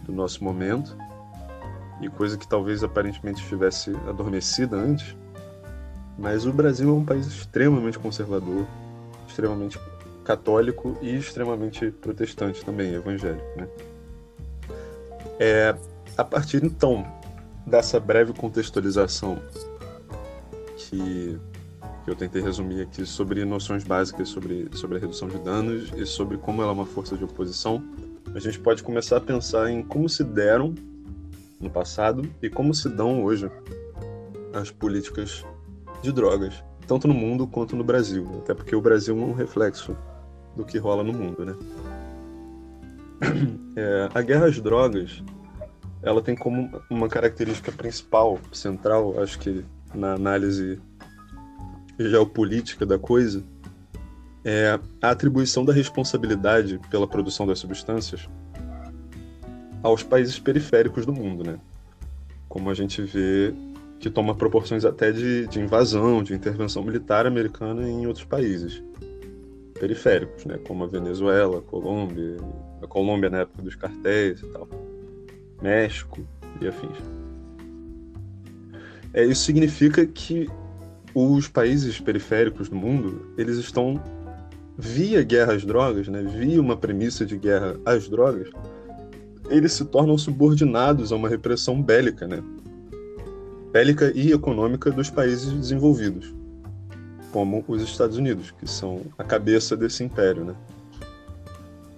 do 0.04 0.12
nosso 0.12 0.44
momento, 0.44 0.96
e 2.02 2.10
coisa 2.10 2.38
que 2.38 2.48
talvez 2.48 2.84
aparentemente 2.84 3.42
estivesse 3.42 3.96
adormecida 4.08 4.76
antes. 4.76 5.16
Mas 6.18 6.46
o 6.46 6.54
Brasil 6.54 6.90
é 6.90 6.92
um 6.92 7.06
país 7.06 7.28
extremamente 7.28 8.00
conservador, 8.00 8.66
extremamente 9.32 9.80
católico 10.24 10.98
e 11.02 11.16
extremamente 11.16 11.90
protestante 11.92 12.64
também, 12.64 12.94
evangélico, 12.94 13.48
né? 13.58 13.68
É, 15.40 15.76
a 16.18 16.24
partir 16.24 16.64
então 16.64 17.06
dessa 17.66 18.00
breve 18.00 18.34
contextualização 18.34 19.42
que, 20.78 21.40
que 22.04 22.12
eu 22.12 22.16
tentei 22.16 22.42
resumir 22.42 22.82
aqui 22.82 23.06
sobre 23.06 23.44
noções 23.46 23.84
básicas 23.84 24.30
sobre, 24.30 24.70
sobre 24.74 24.98
a 24.98 25.00
redução 25.00 25.28
de 25.28 25.40
danos 25.40 25.92
e 25.96 26.06
sobre 26.06 26.38
como 26.38 26.62
ela 26.62 26.72
é 26.72 26.74
uma 26.74 26.86
força 26.86 27.18
de 27.18 27.24
oposição, 27.24 27.84
a 28.36 28.40
gente 28.40 28.60
pode 28.60 28.84
começar 28.84 29.18
a 29.18 29.22
pensar 29.22 29.72
em 29.72 29.82
como 29.82 30.08
se 30.08 30.24
deram 30.24 30.76
no 31.60 31.70
passado 31.70 32.30
e 32.42 32.50
como 32.50 32.74
se 32.74 32.90
dão 32.90 33.24
hoje 33.24 33.50
as 34.54 34.70
políticas 34.70 35.46
de 36.02 36.12
drogas, 36.12 36.64
tanto 36.92 37.08
no 37.08 37.14
mundo 37.14 37.48
quanto 37.48 37.74
no 37.74 37.86
Brasil, 37.86 38.28
até 38.44 38.54
porque 38.54 38.76
o 38.76 38.82
Brasil 38.82 39.18
é 39.18 39.22
um 39.24 39.32
reflexo 39.32 39.96
do 40.58 40.66
que 40.66 40.78
rola 40.78 41.02
no 41.02 41.14
mundo, 41.14 41.46
né? 41.46 41.56
É, 43.74 44.10
a 44.14 44.22
guerra 44.22 44.48
às 44.48 44.60
drogas, 44.60 45.24
ela 46.04 46.22
tem 46.22 46.36
como 46.36 46.70
uma 46.90 47.08
característica 47.08 47.72
principal, 47.72 48.38
central, 48.52 49.18
acho 49.24 49.40
que 49.40 49.64
na 49.96 50.16
análise 50.16 50.82
geopolítica 51.98 52.86
da 52.86 53.00
coisa, 53.00 53.42
é 54.44 54.78
a 55.02 55.12
atribuição 55.12 55.64
da 55.64 55.72
responsabilidade 55.72 56.78
pela 56.90 57.08
produção 57.08 57.48
das 57.48 57.60
substâncias 57.60 58.28
aos 59.82 60.04
países 60.04 60.38
periféricos 60.38 61.06
do 61.06 61.14
mundo, 61.14 61.46
né? 61.46 61.58
Como 62.50 62.70
a 62.70 62.74
gente 62.74 63.02
vê 63.02 63.54
que 64.02 64.10
toma 64.10 64.34
proporções 64.34 64.84
até 64.84 65.12
de, 65.12 65.48
de 65.48 65.60
invasão, 65.60 66.24
de 66.24 66.34
intervenção 66.34 66.84
militar 66.84 67.28
americana 67.28 67.88
em 67.88 68.08
outros 68.08 68.26
países 68.26 68.84
periféricos, 69.80 70.44
né? 70.44 70.58
Como 70.68 70.84
a 70.84 70.88
Venezuela, 70.88 71.60
a 71.60 71.62
Colômbia, 71.62 72.38
a 72.82 72.88
Colômbia 72.88 73.30
na 73.30 73.40
época 73.42 73.62
dos 73.62 73.76
cartéis 73.76 74.42
e 74.42 74.48
tal, 74.48 74.68
México 75.62 76.20
e 76.60 76.68
afins. 76.68 76.98
É, 79.14 79.24
isso 79.24 79.44
significa 79.44 80.04
que 80.06 80.50
os 81.14 81.48
países 81.48 82.00
periféricos 82.00 82.70
do 82.70 82.76
mundo 82.76 83.34
eles 83.38 83.58
estão 83.58 84.02
via 84.78 85.22
guerra 85.22 85.54
às 85.54 85.64
drogas, 85.64 86.08
né, 86.08 86.24
via 86.24 86.60
uma 86.60 86.76
premissa 86.76 87.24
de 87.24 87.38
guerra 87.38 87.78
às 87.86 88.08
drogas, 88.08 88.50
eles 89.50 89.74
se 89.74 89.86
tornam 89.86 90.18
subordinados 90.18 91.12
a 91.12 91.16
uma 91.16 91.30
repressão 91.30 91.84
bélica, 91.84 92.26
né, 92.26 92.42
bélica 93.72 94.12
e 94.14 94.32
econômica 94.32 94.92
dos 94.92 95.10
países 95.10 95.52
desenvolvidos, 95.52 96.34
como 97.32 97.64
os 97.68 97.82
Estados 97.82 98.18
Unidos, 98.18 98.52
que 98.52 98.68
são 98.68 99.02
a 99.18 99.24
cabeça 99.24 99.78
desse 99.78 100.04
império, 100.04 100.44
né 100.44 100.56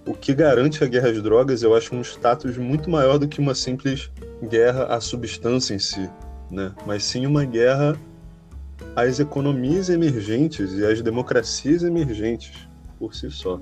o 0.06 0.12
que 0.12 0.34
garante 0.34 0.84
a 0.84 0.86
guerra 0.86 1.10
às 1.10 1.22
drogas, 1.22 1.62
eu 1.62 1.74
acho 1.74 1.94
um 1.94 2.02
status 2.02 2.56
muito 2.58 2.90
maior 2.90 3.18
do 3.18 3.26
que 3.26 3.40
uma 3.40 3.54
simples 3.54 4.10
guerra 4.42 4.84
à 4.84 5.00
substância 5.00 5.74
em 5.74 5.78
si, 5.78 6.10
né? 6.50 6.72
Mas 6.86 7.04
sim 7.04 7.26
uma 7.26 7.44
guerra 7.44 7.96
às 8.94 9.18
economias 9.18 9.88
emergentes 9.88 10.74
e 10.74 10.84
às 10.84 11.00
democracias 11.00 11.82
emergentes 11.82 12.68
por 12.98 13.14
si 13.14 13.30
só. 13.30 13.58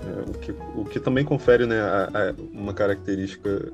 É, 0.00 0.30
o, 0.30 0.32
que, 0.32 0.54
o 0.74 0.84
que 0.84 0.98
também 0.98 1.24
confere 1.24 1.66
né, 1.66 1.80
a, 1.80 2.04
a 2.04 2.34
uma 2.52 2.72
característica 2.72 3.70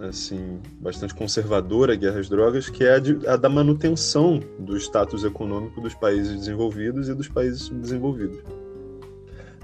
assim 0.00 0.60
bastante 0.80 1.14
conservadora 1.14 1.94
à 1.94 1.96
guerra 1.96 2.20
às 2.20 2.28
drogas, 2.28 2.68
que 2.68 2.84
é 2.84 2.94
a, 2.94 2.98
de, 2.98 3.26
a 3.26 3.36
da 3.36 3.48
manutenção 3.48 4.40
do 4.58 4.76
status 4.76 5.24
econômico 5.24 5.80
dos 5.80 5.94
países 5.94 6.36
desenvolvidos 6.36 7.08
e 7.08 7.14
dos 7.14 7.28
países 7.28 7.62
subdesenvolvidos. 7.62 8.38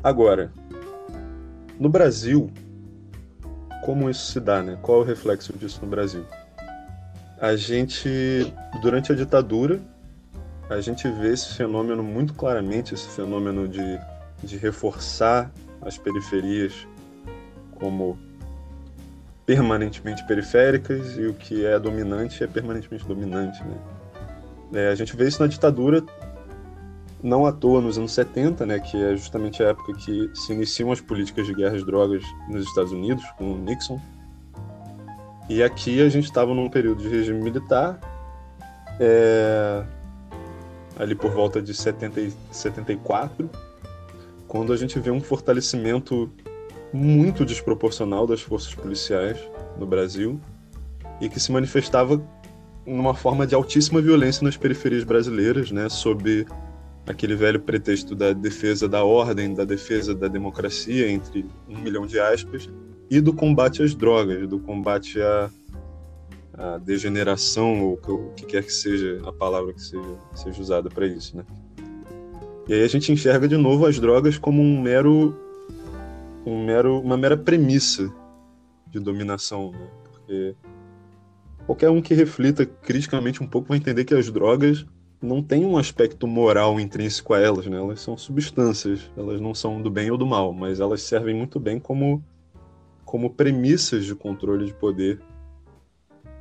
Agora, 0.02 0.50
no 1.78 1.88
Brasil, 1.88 2.50
como 3.84 4.08
isso 4.08 4.32
se 4.32 4.40
dá, 4.40 4.62
né? 4.62 4.78
Qual 4.80 4.98
é 4.98 5.00
o 5.02 5.04
reflexo 5.04 5.52
disso 5.52 5.80
no 5.82 5.88
Brasil? 5.88 6.24
A 7.40 7.56
gente, 7.56 8.08
durante 8.80 9.12
a 9.12 9.14
ditadura, 9.14 9.80
a 10.70 10.80
gente 10.80 11.08
vê 11.08 11.32
esse 11.32 11.54
fenômeno 11.54 12.02
muito 12.02 12.34
claramente, 12.34 12.94
esse 12.94 13.08
fenômeno 13.08 13.68
de, 13.68 13.98
de 14.42 14.56
reforçar 14.56 15.50
as 15.80 15.98
periferias 15.98 16.86
como 17.74 18.16
permanentemente 19.52 20.25
periféricas 20.25 21.14
e 21.18 21.26
o 21.26 21.35
que 21.35 21.66
é 21.66 21.78
dominante 21.78 22.42
é 22.42 22.47
permanentemente 22.47 23.04
dominante. 23.04 23.62
Né? 23.62 23.76
É, 24.73 24.88
a 24.88 24.94
gente 24.94 25.14
vê 25.14 25.28
isso 25.28 25.42
na 25.42 25.47
ditadura, 25.47 26.02
não 27.23 27.44
à 27.44 27.52
toa 27.52 27.82
nos 27.82 27.99
anos 27.99 28.12
70, 28.12 28.64
né, 28.64 28.78
que 28.78 28.97
é 28.97 29.14
justamente 29.14 29.62
a 29.62 29.68
época 29.68 29.92
que 29.92 30.30
se 30.35 30.54
iniciam 30.54 30.90
as 30.90 31.02
políticas 31.02 31.47
de 31.47 31.52
guerra 31.52 31.76
às 31.76 31.85
drogas 31.85 32.23
nos 32.49 32.64
Estados 32.64 32.92
Unidos, 32.92 33.23
com 33.37 33.52
o 33.52 33.59
Nixon. 33.59 34.00
E 35.50 35.62
aqui 35.62 36.00
a 36.00 36.09
gente 36.09 36.25
estava 36.25 36.54
num 36.54 36.71
período 36.71 37.02
de 37.02 37.09
regime 37.11 37.42
militar, 37.42 38.00
é, 38.99 39.85
ali 40.99 41.14
por 41.14 41.30
volta 41.30 41.61
de 41.61 41.75
70 41.75 42.21
e 42.23 42.32
74, 42.50 43.50
quando 44.49 44.73
a 44.73 44.76
gente 44.78 44.99
vê 44.99 45.11
um 45.11 45.21
fortalecimento 45.21 46.32
muito 46.92 47.44
desproporcional 47.44 48.26
das 48.26 48.42
forças 48.42 48.75
policiais 48.75 49.38
no 49.78 49.87
Brasil 49.87 50.40
e 51.20 51.28
que 51.28 51.40
se 51.40 51.50
manifestava 51.50 52.22
numa 52.87 53.14
forma 53.14 53.46
de 53.46 53.54
altíssima 53.54 54.00
violência 54.00 54.44
nas 54.44 54.56
periferias 54.56 55.04
brasileiras, 55.04 55.70
né, 55.70 55.88
sob 55.88 56.46
aquele 57.06 57.34
velho 57.34 57.61
pretexto 57.61 58.14
da 58.14 58.32
defesa 58.32 58.88
da 58.88 59.04
ordem, 59.04 59.54
da 59.54 59.64
defesa 59.64 60.14
da 60.14 60.28
democracia, 60.28 61.11
entre 61.11 61.46
um 61.68 61.78
milhão 61.78 62.06
de 62.06 62.18
aspas, 62.18 62.68
e 63.11 63.20
do 63.20 63.32
combate 63.32 63.82
às 63.82 63.94
drogas, 63.94 64.49
do 64.49 64.58
combate 64.58 65.20
à, 65.20 65.50
à 66.54 66.78
degeneração, 66.78 67.82
ou 67.82 68.00
o 68.08 68.32
que 68.34 68.46
quer 68.46 68.64
que 68.64 68.72
seja 68.72 69.20
a 69.25 69.32
palavra 69.32 69.72
que 69.72 69.82
seja, 69.82 70.18
seja 70.34 70.61
usada 70.61 70.88
para 70.88 71.06
isso, 71.06 71.37
né. 71.37 71.44
E 72.68 72.75
aí 72.75 72.82
a 72.82 72.88
gente 72.88 73.11
enxerga 73.11 73.49
de 73.49 73.56
novo 73.56 73.87
as 73.87 73.99
drogas 73.99 74.38
como 74.38 74.62
um 74.62 74.80
mero 74.80 75.37
um 76.44 76.64
mero, 76.64 77.00
uma 77.00 77.16
mera 77.16 77.37
premissa 77.37 78.12
de 78.88 78.99
dominação, 79.00 79.72
né? 79.72 79.88
porque 80.11 80.56
qualquer 81.66 81.90
um 81.90 82.02
que 82.02 82.14
reflita 82.14 82.66
criticamente 82.66 83.42
um 83.42 83.46
pouco 83.46 83.68
vai 83.68 83.78
entender 83.78 84.04
que 84.04 84.14
as 84.14 84.30
drogas 84.30 84.84
não 85.20 85.42
têm 85.42 85.64
um 85.64 85.78
aspecto 85.78 86.26
moral 86.26 86.80
intrínseco 86.80 87.32
a 87.32 87.40
elas, 87.40 87.66
né? 87.66 87.76
Elas 87.76 88.00
são 88.00 88.16
substâncias, 88.16 89.08
elas 89.16 89.40
não 89.40 89.54
são 89.54 89.80
do 89.80 89.88
bem 89.88 90.11
ou 90.11 90.18
do 90.18 90.26
mal, 90.26 90.52
mas 90.52 90.80
elas 90.80 91.02
servem 91.02 91.34
muito 91.34 91.61
bem 91.61 91.78
como 91.78 92.22
como 93.04 93.30
premissas 93.30 94.04
de 94.04 94.14
controle 94.14 94.66
de 94.66 94.72
poder 94.72 95.20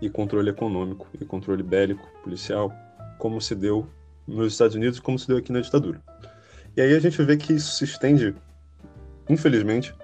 e 0.02 0.10
controle 0.10 0.50
econômico 0.50 1.06
e 1.20 1.26
controle 1.26 1.62
bélico, 1.62 2.08
policial, 2.24 2.74
como 3.20 3.42
se 3.42 3.54
deu 3.54 3.86
nos 4.26 4.54
Estados 4.54 4.76
Unidos, 4.76 5.00
como 5.00 5.20
se 5.20 5.28
deu 5.28 5.38
aqui 5.38 5.52
na 5.52 5.60
ditadura. 5.60 6.02
E 6.76 6.82
aí 6.82 6.96
a 6.96 7.00
gente 7.00 7.22
vê 7.22 7.36
que 7.36 7.54
isso 7.54 7.76
se 7.76 7.84
estende 7.84 8.34
infelizmente, 9.32 9.96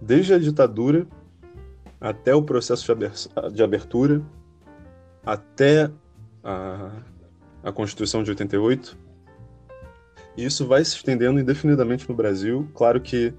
desde 0.00 0.34
a 0.34 0.38
ditadura 0.38 1.06
até 2.00 2.34
o 2.34 2.42
processo 2.42 2.84
de 3.52 3.62
abertura, 3.62 4.22
até 5.24 5.90
a, 6.42 6.90
a 7.62 7.70
Constituição 7.70 8.22
de 8.22 8.30
88. 8.30 8.98
E 10.36 10.44
isso 10.44 10.66
vai 10.66 10.84
se 10.84 10.96
estendendo 10.96 11.38
indefinidamente 11.38 12.08
no 12.08 12.14
Brasil, 12.14 12.68
claro 12.74 13.00
que 13.00 13.34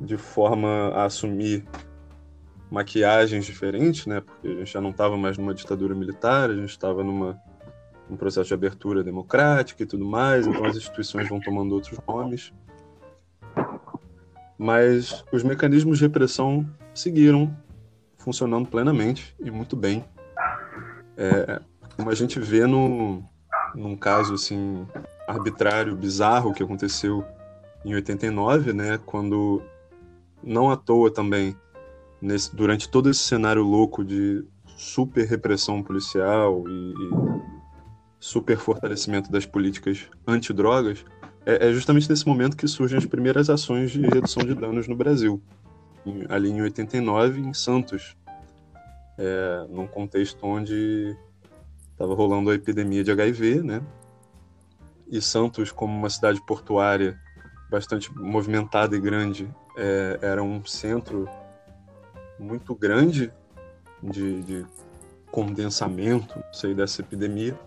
de 0.00 0.16
forma 0.16 0.88
a 0.94 1.04
assumir 1.04 1.64
maquiagens 2.70 3.44
diferentes, 3.44 4.06
né? 4.06 4.20
Porque 4.20 4.48
a 4.48 4.54
gente 4.54 4.72
já 4.72 4.80
não 4.80 4.90
estava 4.90 5.16
mais 5.16 5.36
numa 5.36 5.52
ditadura 5.52 5.94
militar, 5.94 6.48
a 6.48 6.54
gente 6.54 6.70
estava 6.70 7.02
numa 7.04 7.38
um 8.08 8.16
processo 8.16 8.48
de 8.48 8.54
abertura 8.54 9.02
democrática 9.02 9.82
e 9.82 9.86
tudo 9.86 10.04
mais, 10.04 10.46
então 10.46 10.64
as 10.64 10.76
instituições 10.76 11.28
vão 11.28 11.40
tomando 11.40 11.72
outros 11.72 11.98
nomes 12.06 12.52
mas 14.58 15.24
os 15.32 15.42
mecanismos 15.42 15.98
de 15.98 16.04
repressão 16.04 16.66
seguiram 16.94 17.56
funcionando 18.18 18.68
plenamente 18.68 19.34
e 19.40 19.50
muito 19.50 19.76
bem. 19.76 20.04
É, 21.16 21.60
como 21.96 22.10
a 22.10 22.14
gente 22.14 22.38
vê 22.38 22.66
no, 22.66 23.22
num 23.74 23.96
caso 23.96 24.34
assim 24.34 24.86
arbitrário, 25.26 25.96
bizarro 25.96 26.52
que 26.52 26.62
aconteceu 26.62 27.24
em 27.84 27.94
89, 27.94 28.72
né, 28.72 28.98
quando 29.04 29.62
não 30.42 30.70
à 30.70 30.76
toa 30.76 31.10
também 31.12 31.56
nesse, 32.20 32.54
durante 32.54 32.88
todo 32.88 33.10
esse 33.10 33.20
cenário 33.20 33.62
louco 33.62 34.04
de 34.04 34.44
super 34.76 35.26
repressão 35.26 35.82
policial 35.82 36.64
e, 36.68 36.92
e 36.92 37.42
super 38.20 38.56
fortalecimento 38.56 39.30
das 39.30 39.44
políticas 39.44 40.08
antidrogas, 40.26 41.04
é, 41.44 41.68
é 41.68 41.72
justamente 41.72 42.08
nesse 42.08 42.26
momento 42.26 42.56
que 42.56 42.66
surgem 42.66 42.98
as 42.98 43.06
primeiras 43.06 43.50
ações 43.50 43.90
de 43.90 44.02
redução 44.02 44.42
de 44.42 44.54
danos 44.54 44.86
no 44.88 44.96
Brasil, 44.96 45.42
em, 46.06 46.24
ali 46.28 46.50
em 46.50 46.62
89, 46.62 47.40
em 47.40 47.54
Santos, 47.54 48.16
é, 49.18 49.66
num 49.68 49.86
contexto 49.86 50.44
onde 50.44 51.16
estava 51.90 52.14
rolando 52.14 52.50
a 52.50 52.54
epidemia 52.54 53.04
de 53.04 53.10
HIV, 53.10 53.62
né? 53.62 53.82
E 55.08 55.20
Santos, 55.20 55.70
como 55.70 55.96
uma 55.96 56.08
cidade 56.08 56.40
portuária 56.46 57.18
bastante 57.70 58.12
movimentada 58.16 58.96
e 58.96 59.00
grande, 59.00 59.48
é, 59.76 60.18
era 60.22 60.42
um 60.42 60.64
centro 60.64 61.28
muito 62.38 62.74
grande 62.74 63.32
de, 64.02 64.42
de 64.42 64.66
condensamento, 65.30 66.42
sei, 66.52 66.74
dessa 66.74 67.00
epidemia. 67.00 67.58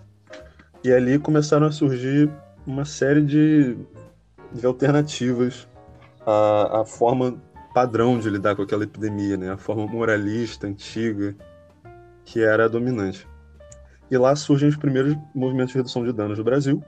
E 0.83 0.91
ali 0.91 1.17
começaram 1.17 1.65
a 1.65 1.71
surgir 1.71 2.29
uma 2.65 2.85
série 2.85 3.21
de, 3.21 3.77
de 4.51 4.65
alternativas 4.65 5.67
à, 6.25 6.81
à 6.81 6.85
forma 6.85 7.41
padrão 7.73 8.17
de 8.17 8.29
lidar 8.29 8.55
com 8.55 8.61
aquela 8.61 8.85
epidemia, 8.85 9.35
né? 9.35 9.51
A 9.51 9.57
forma 9.57 9.85
moralista, 9.85 10.65
antiga, 10.65 11.35
que 12.23 12.41
era 12.41 12.65
a 12.65 12.67
dominante. 12.67 13.27
E 14.09 14.17
lá 14.17 14.35
surgem 14.35 14.69
os 14.69 14.77
primeiros 14.77 15.15
movimentos 15.33 15.73
de 15.73 15.79
redução 15.79 16.03
de 16.05 16.13
danos 16.13 16.37
no 16.37 16.43
Brasil, 16.43 16.83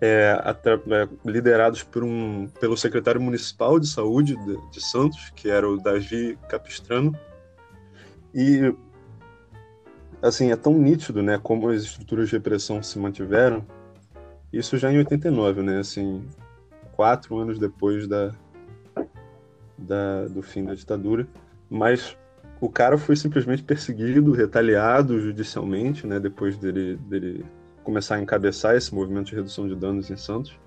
é, 0.00 0.36
é, 0.44 1.08
liderados 1.24 1.82
por 1.82 2.02
um, 2.02 2.48
pelo 2.60 2.76
secretário 2.76 3.20
municipal 3.20 3.78
de 3.78 3.86
saúde 3.86 4.36
de, 4.36 4.70
de, 4.70 4.80
Santos, 4.80 5.30
que 5.36 5.50
era 5.50 5.68
o 5.68 5.76
Davi 5.76 6.38
Capistrano. 6.48 7.14
E, 8.34 8.74
assim, 10.22 10.50
é 10.50 10.56
tão 10.56 10.72
nítido, 10.74 11.22
né, 11.22 11.38
como 11.42 11.68
as 11.68 11.82
estruturas 11.82 12.28
de 12.28 12.36
repressão 12.36 12.82
se 12.82 12.98
mantiveram, 12.98 13.64
isso 14.52 14.76
já 14.76 14.92
em 14.92 14.98
89, 14.98 15.62
né? 15.62 15.78
Assim, 15.78 16.24
quatro 16.92 17.38
anos 17.38 17.58
depois 17.58 18.06
da, 18.08 18.32
da, 19.78 20.26
do 20.28 20.42
fim 20.42 20.64
da 20.64 20.74
ditadura. 20.74 21.26
Mas 21.68 22.16
o 22.60 22.68
cara 22.68 22.98
foi 22.98 23.16
simplesmente 23.16 23.62
perseguido, 23.62 24.32
retaliado 24.32 25.20
judicialmente, 25.20 26.06
né? 26.06 26.18
Depois 26.18 26.58
dele, 26.58 26.96
dele 26.96 27.44
começar 27.84 28.16
a 28.16 28.20
encabeçar 28.20 28.74
esse 28.74 28.94
movimento 28.94 29.28
de 29.28 29.36
redução 29.36 29.68
de 29.68 29.74
danos 29.76 30.10
em 30.10 30.16
Santos. 30.16 30.58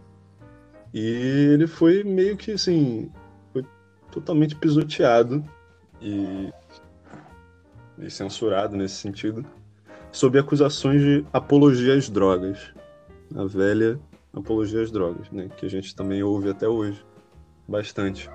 E 0.94 1.50
ele 1.52 1.68
foi 1.68 2.04
meio 2.04 2.38
que, 2.38 2.52
assim, 2.54 3.12
foi 3.52 3.66
totalmente 4.12 4.56
pisoteado 4.56 5.44
e, 6.02 6.52
e 8.00 8.10
censurado 8.10 8.78
nesse 8.78 8.96
sentido, 8.96 9.46
sob 10.12 10.40
acusações 10.40 11.02
de 11.02 11.26
apologia 11.34 11.96
às 11.96 12.10
drogas 12.10 12.74
a 13.36 13.46
velha 13.46 14.00
apologia 14.34 14.82
às 14.82 14.92
drogas, 14.92 15.30
né? 15.32 15.50
Que 15.58 15.66
a 15.66 15.70
gente 15.70 15.96
também 15.96 16.24
ouve 16.24 16.50
até 16.50 16.68
hoje, 16.68 17.04
bastante. 17.68 18.30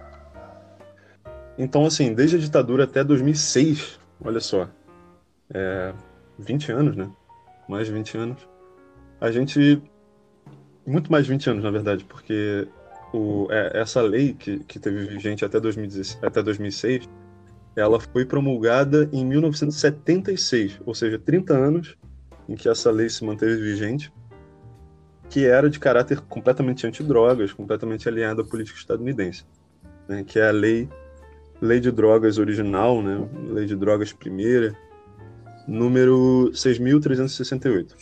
Então, 1.59 1.85
assim, 1.85 2.15
desde 2.15 2.37
a 2.37 2.39
ditadura 2.39 2.85
até 2.85 3.03
2006, 3.03 3.99
olha 4.25 4.41
só, 4.41 4.69
é, 5.53 5.93
20 6.39 6.73
anos, 6.73 6.97
né? 6.97 7.11
Mais 7.69 7.87
de 7.87 7.93
20 7.93 8.17
anos. 8.17 8.49
A 9.21 9.31
gente. 9.31 9.83
Muito 10.87 11.11
mais 11.13 11.27
de 11.27 11.33
20 11.33 11.51
anos, 11.51 11.65
na 11.65 11.71
verdade, 11.71 12.05
porque 12.05 12.67
o, 13.13 13.47
é, 13.51 13.81
essa 13.81 14.01
lei 14.01 14.33
que, 14.33 14.61
que 14.61 14.79
teve 14.79 15.05
vigente 15.05 15.45
até, 15.45 15.61
2016, 15.61 16.25
até 16.25 16.43
2006, 16.43 17.09
ela 17.77 18.01
foi 18.01 18.25
promulgada 18.25 19.09
em 19.13 19.25
1976, 19.25 20.81
ou 20.87 20.95
seja, 20.95 21.19
30 21.19 21.53
anos 21.53 21.97
em 22.49 22.55
que 22.55 22.69
essa 22.69 22.91
lei 22.91 23.11
se 23.11 23.23
manteve 23.23 23.57
vigente 23.57 24.11
que 25.31 25.47
era 25.47 25.69
de 25.69 25.79
caráter 25.79 26.21
completamente 26.21 26.87
antidrogas, 26.87 27.53
completamente 27.53 28.09
alinhado 28.09 28.43
à 28.43 28.45
política 28.45 28.79
estadunidense, 28.79 29.45
né, 30.09 30.25
que 30.25 30.39
é 30.39 30.49
a 30.49 30.53
lei, 30.53 30.89
lei 31.61 31.81
de 31.81 31.91
drogas 31.91 32.39
original, 32.39 33.03
né, 33.03 33.29
lei 33.51 33.67
de 33.67 33.77
drogas 33.77 34.13
primeira, 34.13 34.75
número 35.67 36.51
6.368, 36.53 37.95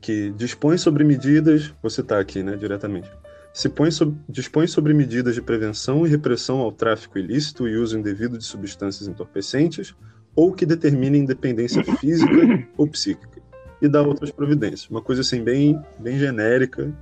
que 0.00 0.30
dispõe 0.30 0.78
sobre 0.78 1.04
medidas, 1.04 1.74
vou 1.82 1.90
citar 1.90 2.20
aqui 2.20 2.42
né, 2.42 2.56
diretamente, 2.56 3.10
se 3.52 3.68
põe 3.68 3.88
dispõe 4.28 4.66
sobre 4.66 4.92
medidas 4.92 5.34
de 5.34 5.42
prevenção 5.42 6.06
e 6.06 6.10
repressão 6.10 6.58
ao 6.58 6.70
tráfico 6.70 7.18
ilícito 7.18 7.66
e 7.66 7.76
uso 7.76 7.98
indevido 7.98 8.36
de 8.36 8.44
substâncias 8.44 9.08
entorpecentes 9.08 9.94
ou 10.34 10.52
que 10.52 10.66
determinem 10.66 11.24
dependência 11.24 11.82
física 11.98 12.68
ou 12.76 12.86
psíquica 12.86 13.35
e 13.80 13.88
dar 13.88 14.02
outras 14.02 14.30
providências. 14.30 14.88
Uma 14.88 15.02
coisa 15.02 15.20
assim 15.20 15.42
bem, 15.42 15.80
bem 15.98 16.18
genérica 16.18 16.92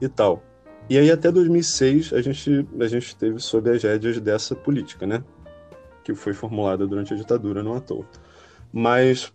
e 0.00 0.08
tal. 0.08 0.42
E 0.88 0.98
aí 0.98 1.10
até 1.10 1.30
2006 1.30 2.12
a 2.12 2.20
gente, 2.20 2.66
a 2.80 2.86
gente 2.86 3.06
esteve 3.06 3.38
sob 3.40 3.70
as 3.70 3.82
rédeas 3.82 4.20
dessa 4.20 4.54
política, 4.54 5.06
né? 5.06 5.22
Que 6.04 6.14
foi 6.14 6.32
formulada 6.32 6.86
durante 6.86 7.14
a 7.14 7.16
ditadura, 7.16 7.62
não 7.62 7.74
à 7.74 7.80
toa. 7.80 8.04
Mas 8.72 9.32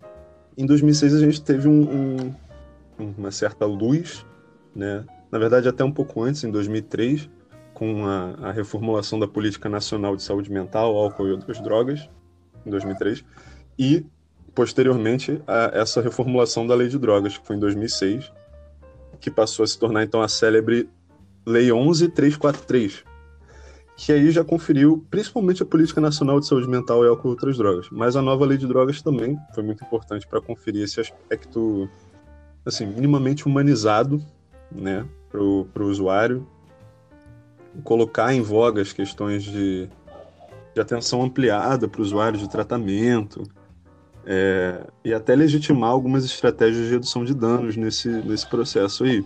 em 0.58 0.66
2006 0.66 1.16
a 1.16 1.20
gente 1.20 1.42
teve 1.42 1.68
um, 1.68 2.34
um, 3.00 3.14
uma 3.18 3.32
certa 3.32 3.66
luz, 3.66 4.26
né? 4.76 5.06
Na 5.32 5.40
verdade 5.40 5.68
até 5.68 5.84
um 5.84 5.92
pouco 5.92 6.24
antes, 6.24 6.44
em 6.44 6.52
2003, 6.52 7.30
com 7.74 8.06
a, 8.06 8.50
a 8.50 8.52
reformulação 8.52 9.20
da 9.20 9.28
Política 9.28 9.68
Nacional 9.68 10.16
de 10.16 10.24
Saúde 10.24 10.52
Mental, 10.52 10.96
Álcool 10.96 11.28
e 11.28 11.32
Outras 11.32 11.62
Drogas, 11.62 12.10
em 12.66 12.70
2003, 12.70 13.24
e 13.78 14.06
posteriormente 14.56 15.42
a 15.46 15.72
essa 15.74 16.02
reformulação 16.02 16.66
da 16.66 16.74
Lei 16.74 16.88
de 16.88 16.98
Drogas, 16.98 17.38
que 17.38 17.46
foi 17.46 17.58
em 17.58 17.60
2006, 17.60 18.32
que 19.20 19.30
passou 19.30 19.64
a 19.64 19.68
se 19.68 19.78
tornar 19.78 20.04
então 20.04 20.22
a 20.22 20.30
célebre 20.30 20.90
Lei 21.46 21.72
11343, 21.72 23.04
que 23.98 24.14
aí 24.14 24.32
já 24.32 24.44
conferiu 24.44 25.06
principalmente 25.12 25.62
a 25.62 25.66
Política 25.66 26.00
Nacional 26.00 26.40
de 26.40 26.48
Saúde 26.48 26.68
Mental 26.68 27.04
e 27.04 27.08
Álcool 27.08 27.28
e 27.28 27.32
Outras 27.32 27.58
Drogas, 27.58 27.88
mas 27.92 28.16
a 28.16 28.22
nova 28.22 28.46
Lei 28.46 28.58
de 28.58 28.66
Drogas 28.66 29.02
também 29.02 29.38
foi 29.54 29.64
muito 29.64 29.84
importante 29.84 30.26
para 30.26 30.42
conferir 30.42 30.84
esse 30.84 31.02
aspecto 31.02 31.90
assim 32.66 32.86
minimamente 32.86 33.46
humanizado, 33.46 34.24
né, 34.72 35.06
para 35.30 35.42
o 35.44 35.88
usuário, 35.88 36.48
colocar 37.84 38.34
em 38.34 38.42
voga 38.42 38.82
as 38.82 38.94
questões 38.94 39.44
de, 39.44 39.88
de 40.74 40.82
atenção 40.82 41.22
ampliada 41.22 41.88
para 41.88 42.00
o 42.00 42.04
usuário 42.04 42.40
de 42.40 42.50
tratamento, 42.50 43.44
é, 44.26 44.82
e 45.04 45.14
até 45.14 45.36
legitimar 45.36 45.92
algumas 45.92 46.26
estratégias 46.26 46.86
de 46.86 46.92
redução 46.92 47.24
de 47.24 47.34
danos 47.34 47.78
nesse, 47.78 48.10
nesse 48.10 48.48
processo 48.48 49.04
aí. 49.04 49.24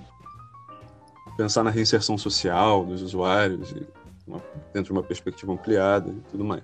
Pensar 1.37 1.63
na 1.63 1.69
reinserção 1.69 2.17
social 2.17 2.85
dos 2.85 3.01
usuários, 3.01 3.73
uma, 4.27 4.41
dentro 4.73 4.91
de 4.93 4.99
uma 4.99 5.03
perspectiva 5.03 5.53
ampliada 5.53 6.09
e 6.09 6.31
tudo 6.31 6.43
mais. 6.43 6.63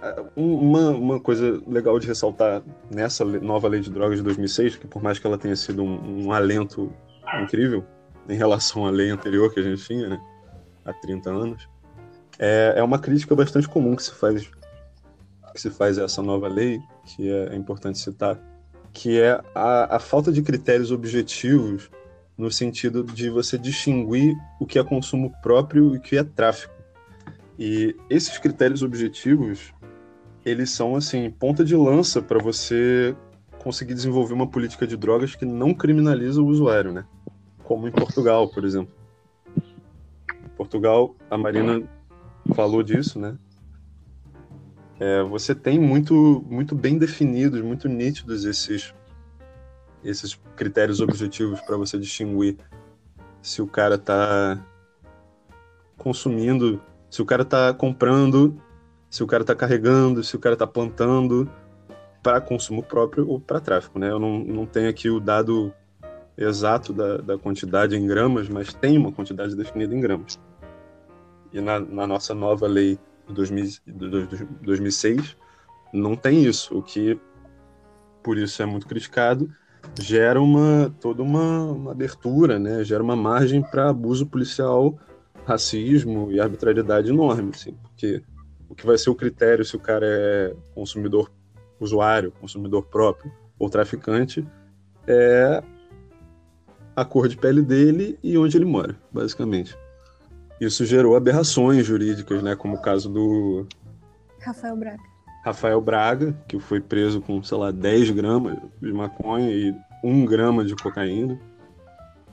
É, 0.00 0.24
uma, 0.34 0.90
uma 0.90 1.20
coisa 1.20 1.62
legal 1.66 1.98
de 1.98 2.06
ressaltar 2.06 2.62
nessa 2.90 3.24
nova 3.24 3.68
lei 3.68 3.80
de 3.80 3.90
drogas 3.90 4.16
de 4.16 4.24
2006, 4.24 4.76
que 4.76 4.86
por 4.86 5.02
mais 5.02 5.18
que 5.18 5.26
ela 5.26 5.36
tenha 5.36 5.56
sido 5.56 5.82
um, 5.82 6.26
um 6.26 6.32
alento 6.32 6.90
incrível 7.42 7.84
em 8.28 8.36
relação 8.36 8.86
à 8.86 8.90
lei 8.90 9.10
anterior 9.10 9.52
que 9.52 9.60
a 9.60 9.62
gente 9.62 9.84
tinha, 9.84 10.08
né, 10.08 10.20
há 10.84 10.92
30 10.92 11.30
anos, 11.30 11.68
é, 12.38 12.74
é 12.76 12.82
uma 12.82 12.98
crítica 12.98 13.34
bastante 13.34 13.68
comum 13.68 13.94
que 13.94 14.02
se 14.02 14.14
faz 14.14 14.48
que 15.58 15.62
se 15.62 15.70
faz 15.70 15.98
essa 15.98 16.22
nova 16.22 16.46
lei, 16.46 16.80
que 17.04 17.28
é 17.28 17.56
importante 17.56 17.98
citar, 17.98 18.38
que 18.92 19.20
é 19.20 19.40
a, 19.52 19.96
a 19.96 19.98
falta 19.98 20.30
de 20.30 20.40
critérios 20.40 20.92
objetivos 20.92 21.90
no 22.36 22.48
sentido 22.48 23.02
de 23.02 23.28
você 23.28 23.58
distinguir 23.58 24.36
o 24.60 24.64
que 24.64 24.78
é 24.78 24.84
consumo 24.84 25.32
próprio 25.42 25.94
e 25.94 25.98
o 25.98 26.00
que 26.00 26.16
é 26.16 26.22
tráfico. 26.22 26.72
E 27.58 27.96
esses 28.08 28.38
critérios 28.38 28.84
objetivos, 28.84 29.74
eles 30.44 30.70
são 30.70 30.94
assim 30.94 31.28
ponta 31.28 31.64
de 31.64 31.74
lança 31.74 32.22
para 32.22 32.38
você 32.38 33.16
conseguir 33.58 33.94
desenvolver 33.94 34.34
uma 34.34 34.46
política 34.46 34.86
de 34.86 34.96
drogas 34.96 35.34
que 35.34 35.44
não 35.44 35.74
criminaliza 35.74 36.40
o 36.40 36.46
usuário, 36.46 36.92
né? 36.92 37.04
Como 37.64 37.88
em 37.88 37.90
Portugal, 37.90 38.48
por 38.48 38.64
exemplo. 38.64 38.94
Em 39.56 40.48
Portugal, 40.56 41.16
a 41.28 41.36
Marina 41.36 41.82
falou 42.54 42.84
disso, 42.84 43.18
né? 43.18 43.36
É, 45.00 45.22
você 45.22 45.54
tem 45.54 45.78
muito, 45.78 46.44
muito 46.48 46.74
bem 46.74 46.98
definidos, 46.98 47.60
muito 47.60 47.88
nítidos 47.88 48.44
esses, 48.44 48.92
esses 50.02 50.34
critérios 50.56 51.00
objetivos 51.00 51.60
para 51.60 51.76
você 51.76 51.98
distinguir 51.98 52.56
se 53.40 53.62
o 53.62 53.66
cara 53.66 53.94
está 53.94 54.58
consumindo, 55.96 56.80
se 57.08 57.22
o 57.22 57.26
cara 57.26 57.42
está 57.42 57.72
comprando, 57.72 58.60
se 59.08 59.22
o 59.22 59.26
cara 59.26 59.42
está 59.42 59.54
carregando, 59.54 60.22
se 60.24 60.34
o 60.34 60.38
cara 60.38 60.54
está 60.54 60.66
plantando 60.66 61.48
para 62.22 62.40
consumo 62.40 62.82
próprio 62.82 63.28
ou 63.28 63.40
para 63.40 63.60
tráfico, 63.60 63.98
né? 63.98 64.10
Eu 64.10 64.18
não, 64.18 64.40
não 64.40 64.66
tenho 64.66 64.90
aqui 64.90 65.08
o 65.08 65.20
dado 65.20 65.72
exato 66.36 66.92
da, 66.92 67.18
da 67.18 67.38
quantidade 67.38 67.96
em 67.96 68.06
gramas, 68.06 68.48
mas 68.48 68.74
tem 68.74 68.98
uma 68.98 69.12
quantidade 69.12 69.56
definida 69.56 69.94
em 69.94 70.00
gramas. 70.00 70.38
E 71.52 71.60
na, 71.60 71.80
na 71.80 72.06
nossa 72.06 72.34
nova 72.34 72.66
lei 72.66 72.98
2006, 73.32 75.36
não 75.92 76.16
tem 76.16 76.44
isso, 76.44 76.76
o 76.76 76.82
que 76.82 77.18
por 78.22 78.36
isso 78.36 78.62
é 78.62 78.66
muito 78.66 78.86
criticado, 78.86 79.50
gera 79.98 80.40
uma 80.40 80.94
toda 81.00 81.22
uma, 81.22 81.72
uma 81.72 81.92
abertura, 81.92 82.58
né? 82.58 82.84
Gera 82.84 83.02
uma 83.02 83.16
margem 83.16 83.62
para 83.62 83.88
abuso 83.88 84.26
policial, 84.26 84.98
racismo 85.46 86.30
e 86.30 86.40
arbitrariedade 86.40 87.10
enorme, 87.10 87.50
assim, 87.54 87.74
porque 87.82 88.22
o 88.68 88.74
que 88.74 88.84
vai 88.84 88.98
ser 88.98 89.10
o 89.10 89.14
critério 89.14 89.64
se 89.64 89.76
o 89.76 89.80
cara 89.80 90.06
é 90.06 90.54
consumidor 90.74 91.30
usuário, 91.80 92.32
consumidor 92.32 92.84
próprio 92.84 93.32
ou 93.58 93.70
traficante 93.70 94.46
é 95.06 95.62
a 96.94 97.04
cor 97.04 97.28
de 97.28 97.36
pele 97.36 97.62
dele 97.62 98.18
e 98.22 98.36
onde 98.36 98.58
ele 98.58 98.64
mora, 98.64 98.96
basicamente. 99.12 99.76
Isso 100.60 100.84
gerou 100.84 101.16
aberrações 101.16 101.86
jurídicas, 101.86 102.42
né? 102.42 102.56
Como 102.56 102.76
o 102.76 102.80
caso 102.80 103.08
do. 103.08 103.66
Rafael 104.40 104.76
Braga. 104.76 105.02
Rafael 105.44 105.80
Braga, 105.80 106.36
que 106.48 106.58
foi 106.58 106.80
preso 106.80 107.20
com, 107.20 107.42
sei 107.42 107.56
lá, 107.56 107.70
10 107.70 108.10
gramas 108.10 108.58
de 108.80 108.92
maconha 108.92 109.50
e 109.50 109.74
1 110.02 110.24
grama 110.26 110.64
de 110.64 110.74
cocaína, 110.74 111.38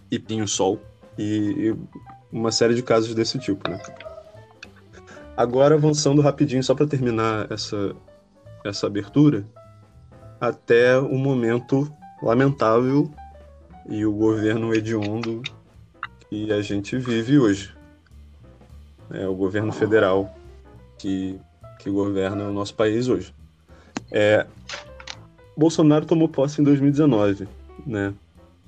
e 0.10 0.18
Pinho 0.18 0.48
Sol, 0.48 0.82
e, 1.18 1.24
e 1.70 1.76
uma 2.32 2.52
série 2.52 2.74
de 2.74 2.82
casos 2.82 3.14
desse 3.14 3.38
tipo, 3.38 3.70
né? 3.70 3.80
Agora, 5.38 5.76
avançando 5.76 6.22
rapidinho, 6.22 6.64
só 6.64 6.74
para 6.74 6.88
terminar 6.88 7.52
essa, 7.52 7.96
essa 8.64 8.88
abertura, 8.88 9.46
até 10.40 10.98
o 10.98 11.16
momento 11.16 11.92
lamentável 12.24 13.12
e 13.88 14.06
o 14.06 14.14
governo 14.14 14.74
hediondo 14.74 15.44
que 16.30 16.52
a 16.52 16.62
gente 16.62 16.98
vive 16.98 17.38
hoje 17.38 17.75
é 19.12 19.28
o 19.28 19.36
governo 19.36 19.72
federal 19.72 20.34
que, 20.98 21.40
que 21.80 21.90
governa 21.90 22.46
o 22.46 22.54
nosso 22.54 22.74
país 22.74 23.08
hoje. 23.08 23.34
É, 24.12 24.46
Bolsonaro 25.58 26.06
tomou 26.06 26.28
posse 26.28 26.62
em 26.62 26.64
2019, 26.64 27.48
né? 27.86 28.14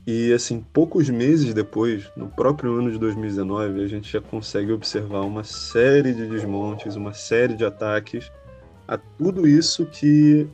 E 0.06 0.32
assim, 0.32 0.63
poucos 0.71 1.10
meses 1.10 1.54
depois, 1.54 2.10
no 2.15 2.30
próprio 2.30 2.78
ano 2.80 2.89
de 2.89 2.97
2019, 2.97 3.84
a 3.84 3.88
gente 3.88 4.10
já 4.10 4.21
consegue 4.21 4.71
observar 4.71 5.21
uma 5.21 5.43
série 5.43 6.13
de 6.13 6.26
desmontes, 6.28 6.95
uma 6.95 7.13
série 7.13 7.56
de 7.56 7.65
ataques 7.65 8.32
a 8.88 8.97
tudo 8.97 9.45
isso 9.45 9.86
que, 9.86 10.47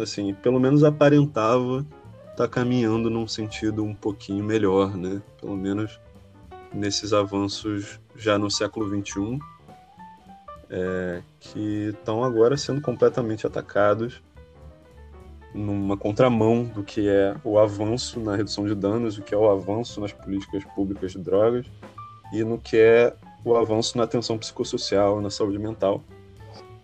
assim, 0.00 0.34
pelo 0.34 0.58
menos 0.58 0.82
aparentava 0.82 1.86
estar 2.32 2.36
tá 2.36 2.48
caminhando 2.48 3.08
num 3.08 3.28
sentido 3.28 3.84
um 3.84 3.94
pouquinho 3.94 4.42
melhor, 4.42 4.96
né? 4.96 5.22
Pelo 5.40 5.56
menos 5.56 6.00
nesses 6.74 7.12
avanços 7.12 8.00
já 8.18 8.36
no 8.36 8.50
século 8.50 8.88
XXI, 8.88 9.38
é, 10.68 11.22
que 11.40 11.90
estão 11.90 12.22
agora 12.22 12.56
sendo 12.56 12.80
completamente 12.80 13.46
atacados 13.46 14.20
numa 15.54 15.96
contramão 15.96 16.64
do 16.64 16.82
que 16.82 17.08
é 17.08 17.34
o 17.42 17.58
avanço 17.58 18.20
na 18.20 18.36
redução 18.36 18.66
de 18.66 18.74
danos, 18.74 19.16
o 19.16 19.22
que 19.22 19.34
é 19.34 19.38
o 19.38 19.48
avanço 19.48 20.00
nas 20.00 20.12
políticas 20.12 20.62
públicas 20.74 21.12
de 21.12 21.18
drogas 21.18 21.64
e 22.32 22.44
no 22.44 22.58
que 22.58 22.76
é 22.76 23.14
o 23.42 23.56
avanço 23.56 23.96
na 23.96 24.04
atenção 24.04 24.36
psicossocial, 24.36 25.22
na 25.22 25.30
saúde 25.30 25.58
mental 25.58 26.02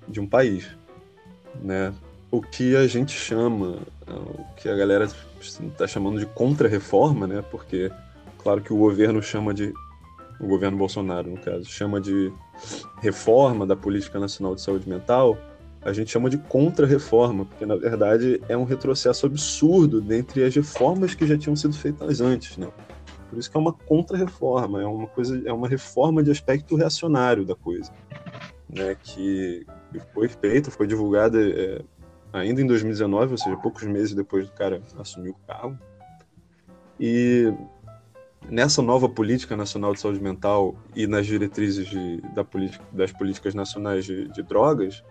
de 0.08 0.18
um 0.18 0.26
país, 0.26 0.70
né? 1.62 1.92
O 2.30 2.40
que 2.40 2.74
a 2.74 2.86
gente 2.86 3.12
chama, 3.12 3.78
o 4.08 4.54
que 4.56 4.68
a 4.68 4.74
galera 4.74 5.08
está 5.40 5.86
chamando 5.86 6.18
de 6.18 6.26
contra-reforma, 6.26 7.26
né? 7.26 7.44
Porque 7.50 7.92
Claro 8.44 8.60
que 8.60 8.74
o 8.74 8.76
governo 8.76 9.22
chama 9.22 9.54
de 9.54 9.72
o 10.40 10.46
governo 10.46 10.76
Bolsonaro, 10.76 11.30
no 11.30 11.38
caso, 11.38 11.64
chama 11.64 12.00
de 12.00 12.32
reforma 13.00 13.66
da 13.66 13.76
Política 13.76 14.18
Nacional 14.18 14.54
de 14.54 14.60
Saúde 14.60 14.88
Mental, 14.88 15.38
a 15.84 15.92
gente 15.92 16.10
chama 16.10 16.30
de 16.30 16.38
contra-reforma, 16.38 17.44
porque 17.44 17.66
na 17.66 17.76
verdade 17.76 18.40
é 18.48 18.56
um 18.56 18.64
retrocesso 18.64 19.26
absurdo 19.26 20.00
dentre 20.00 20.42
as 20.42 20.54
reformas 20.54 21.14
que 21.14 21.26
já 21.26 21.36
tinham 21.36 21.54
sido 21.54 21.74
feitas 21.74 22.20
antes, 22.22 22.56
né? 22.56 22.68
Por 23.28 23.38
isso 23.38 23.50
que 23.50 23.56
é 23.56 23.60
uma 23.60 23.72
contra-reforma, 23.72 24.80
é 24.80 24.86
uma 24.86 25.06
coisa, 25.06 25.42
é 25.46 25.52
uma 25.52 25.68
reforma 25.68 26.22
de 26.22 26.30
aspecto 26.30 26.74
reacionário 26.74 27.44
da 27.44 27.54
coisa, 27.54 27.92
né? 28.68 28.96
Que 29.02 29.66
foi 30.14 30.28
feita, 30.28 30.70
foi 30.70 30.86
divulgada 30.86 31.38
é, 31.38 31.82
ainda 32.32 32.62
em 32.62 32.66
2019, 32.66 33.32
ou 33.32 33.38
seja, 33.38 33.56
poucos 33.58 33.82
meses 33.82 34.14
depois 34.14 34.46
do 34.46 34.52
cara 34.54 34.80
assumir 34.98 35.30
o 35.30 35.36
cargo. 35.46 35.78
E 36.98 37.52
nessa 38.48 38.82
nova 38.82 39.08
política 39.08 39.56
nacional 39.56 39.92
de 39.92 40.00
saúde 40.00 40.20
mental 40.20 40.74
e 40.94 41.06
nas 41.06 41.26
diretrizes 41.26 41.88
de, 41.88 42.20
da 42.34 42.44
política, 42.44 42.84
das 42.92 43.12
políticas 43.12 43.54
nacionais 43.54 44.04
de, 44.04 44.28
de, 44.28 44.42
drogas, 44.42 45.02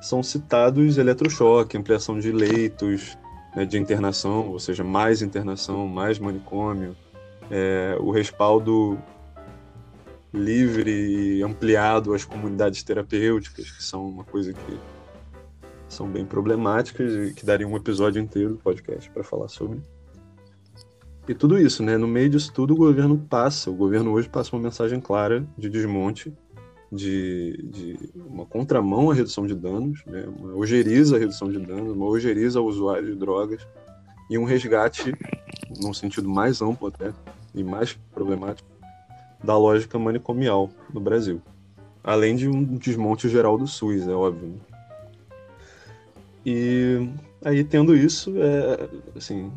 são 0.00 0.22
citados 0.22 0.98
eletrochoque, 0.98 1.76
ampliação 1.76 2.18
de 2.18 2.30
leitos, 2.32 3.16
né, 3.54 3.64
de 3.64 3.78
internação, 3.78 4.48
ou 4.48 4.58
seja, 4.58 4.82
mais 4.82 5.22
internação, 5.22 5.86
mais 5.86 6.18
manicômio, 6.18 6.96
é, 7.50 7.96
o 8.00 8.10
respaldo 8.10 8.98
livre 10.32 11.38
e 11.38 11.42
ampliado 11.42 12.14
às 12.14 12.24
comunidades 12.24 12.82
terapêuticas, 12.82 13.70
que 13.70 13.82
são 13.82 14.08
uma 14.08 14.24
coisa 14.24 14.52
que 14.52 14.78
são 15.88 16.08
bem 16.08 16.24
problemáticas 16.24 17.12
e 17.12 17.34
que 17.34 17.44
daria 17.44 17.68
um 17.68 17.76
episódio 17.76 18.20
inteiro 18.20 18.54
do 18.54 18.58
podcast 18.58 19.10
para 19.10 19.22
falar 19.22 19.48
sobre. 19.48 19.80
E 21.28 21.34
tudo 21.34 21.58
isso, 21.58 21.82
né? 21.82 21.96
No 21.96 22.08
meio 22.08 22.28
disso 22.28 22.52
tudo, 22.52 22.74
o 22.74 22.76
governo 22.76 23.16
passa, 23.16 23.70
o 23.70 23.74
governo 23.74 24.12
hoje 24.12 24.28
passa 24.28 24.54
uma 24.54 24.62
mensagem 24.62 25.00
clara 25.00 25.46
de 25.56 25.70
desmonte, 25.70 26.32
de, 26.90 27.56
de 27.62 27.98
uma 28.14 28.44
contramão 28.44 29.10
à 29.10 29.14
redução 29.14 29.46
de 29.46 29.54
danos, 29.54 30.04
né? 30.04 30.24
uma 30.38 30.54
ojeriza 30.54 31.16
à 31.16 31.18
redução 31.18 31.50
de 31.50 31.58
danos, 31.58 31.94
uma 31.94 32.06
ojeriza 32.06 32.58
ao 32.58 32.66
usuário 32.66 33.06
de 33.06 33.14
drogas 33.14 33.66
e 34.28 34.36
um 34.36 34.44
resgate, 34.44 35.14
num 35.80 35.94
sentido 35.94 36.28
mais 36.28 36.60
amplo 36.60 36.88
até, 36.88 37.12
e 37.54 37.64
mais 37.64 37.94
problemático, 38.12 38.68
da 39.42 39.56
lógica 39.56 39.98
manicomial 39.98 40.70
no 40.92 41.00
Brasil. 41.00 41.40
Além 42.04 42.36
de 42.36 42.48
um 42.48 42.62
desmonte 42.76 43.28
geral 43.28 43.56
do 43.56 43.66
SUS, 43.66 44.06
é 44.08 44.12
óbvio. 44.12 44.48
Né? 44.48 44.54
E 46.44 47.08
aí, 47.44 47.62
tendo 47.62 47.96
isso, 47.96 48.34
é, 48.36 48.88
assim, 49.16 49.52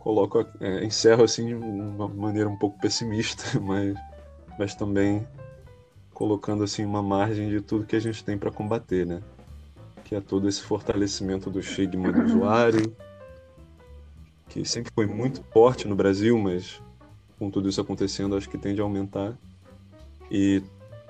coloco, 0.00 0.46
é, 0.60 0.84
encerro 0.84 1.24
assim 1.24 1.46
de 1.46 1.54
uma 1.54 2.08
maneira 2.08 2.48
um 2.48 2.56
pouco 2.56 2.78
pessimista, 2.80 3.58
mas, 3.60 3.94
mas 4.58 4.74
também 4.74 5.26
colocando 6.12 6.64
assim 6.64 6.84
uma 6.84 7.02
margem 7.02 7.48
de 7.48 7.60
tudo 7.60 7.86
que 7.86 7.96
a 7.96 8.00
gente 8.00 8.24
tem 8.24 8.36
para 8.36 8.50
combater, 8.50 9.06
né? 9.06 9.22
Que 10.04 10.14
é 10.14 10.20
todo 10.20 10.48
esse 10.48 10.62
fortalecimento 10.62 11.50
do 11.50 11.60
estigma 11.60 12.10
do 12.10 12.22
usuário, 12.22 12.96
que 14.48 14.64
sempre 14.64 14.90
foi 14.92 15.06
muito 15.06 15.42
forte 15.52 15.86
no 15.86 15.94
Brasil, 15.94 16.36
mas 16.38 16.82
com 17.38 17.50
tudo 17.50 17.68
isso 17.68 17.80
acontecendo, 17.80 18.36
acho 18.36 18.48
que 18.48 18.58
tende 18.58 18.80
a 18.80 18.84
aumentar. 18.84 19.36
E 20.30 20.62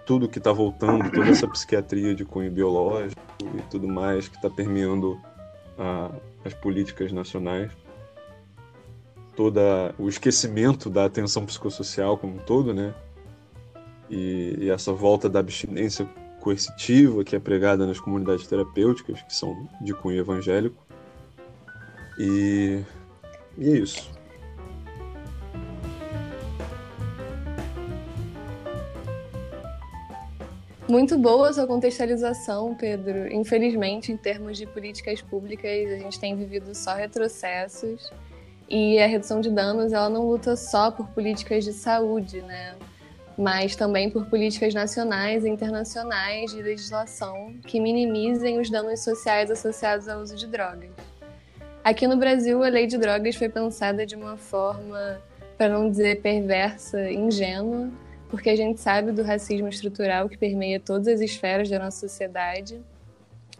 tudo 0.04 0.28
que 0.28 0.38
está 0.38 0.52
voltando, 0.52 1.10
toda 1.10 1.28
essa 1.28 1.48
psiquiatria 1.48 2.14
de 2.14 2.24
cunho 2.24 2.50
biológico 2.50 3.20
e 3.56 3.62
tudo 3.70 3.88
mais 3.88 4.28
que 4.28 4.36
está 4.36 4.50
permeando 4.50 5.18
a, 5.78 6.10
as 6.44 6.54
políticas 6.54 7.12
nacionais, 7.12 7.70
toda 9.38 9.94
o 9.96 10.08
esquecimento 10.08 10.90
da 10.90 11.04
atenção 11.04 11.46
psicossocial 11.46 12.18
como 12.18 12.34
um 12.34 12.38
todo, 12.38 12.74
né? 12.74 12.92
E, 14.10 14.56
e 14.58 14.68
essa 14.68 14.92
volta 14.92 15.28
da 15.28 15.38
abstinência 15.38 16.08
coercitiva 16.40 17.22
que 17.22 17.36
é 17.36 17.38
pregada 17.38 17.86
nas 17.86 18.00
comunidades 18.00 18.48
terapêuticas, 18.48 19.22
que 19.22 19.32
são 19.32 19.68
de 19.80 19.94
cunho 19.94 20.18
evangélico. 20.18 20.84
E, 22.18 22.82
e 23.56 23.70
é 23.70 23.76
isso. 23.78 24.10
Muito 30.88 31.16
boa 31.16 31.50
a 31.50 31.52
sua 31.52 31.66
contextualização, 31.68 32.74
Pedro. 32.74 33.32
Infelizmente, 33.32 34.10
em 34.10 34.16
termos 34.16 34.58
de 34.58 34.66
políticas 34.66 35.22
públicas, 35.22 35.70
a 35.92 35.98
gente 35.98 36.18
tem 36.18 36.34
vivido 36.34 36.74
só 36.74 36.96
retrocessos. 36.96 38.10
E 38.68 38.98
a 38.98 39.06
redução 39.06 39.40
de 39.40 39.50
danos, 39.50 39.92
ela 39.92 40.10
não 40.10 40.26
luta 40.26 40.54
só 40.54 40.90
por 40.90 41.08
políticas 41.08 41.64
de 41.64 41.72
saúde, 41.72 42.42
né? 42.42 42.74
Mas 43.36 43.74
também 43.74 44.10
por 44.10 44.26
políticas 44.26 44.74
nacionais 44.74 45.44
e 45.44 45.48
internacionais 45.48 46.50
de 46.50 46.60
legislação 46.60 47.54
que 47.66 47.80
minimizem 47.80 48.60
os 48.60 48.68
danos 48.68 49.00
sociais 49.00 49.50
associados 49.50 50.08
ao 50.08 50.20
uso 50.20 50.36
de 50.36 50.46
drogas. 50.46 50.90
Aqui 51.82 52.06
no 52.06 52.16
Brasil, 52.18 52.62
a 52.62 52.68
lei 52.68 52.86
de 52.86 52.98
drogas 52.98 53.36
foi 53.36 53.48
pensada 53.48 54.04
de 54.04 54.14
uma 54.14 54.36
forma, 54.36 55.18
para 55.56 55.70
não 55.70 55.88
dizer 55.88 56.20
perversa, 56.20 57.10
ingênua, 57.10 57.88
porque 58.28 58.50
a 58.50 58.56
gente 58.56 58.80
sabe 58.80 59.12
do 59.12 59.22
racismo 59.22 59.68
estrutural 59.68 60.28
que 60.28 60.36
permeia 60.36 60.78
todas 60.78 61.08
as 61.08 61.20
esferas 61.20 61.70
da 61.70 61.78
nossa 61.78 62.06
sociedade. 62.06 62.82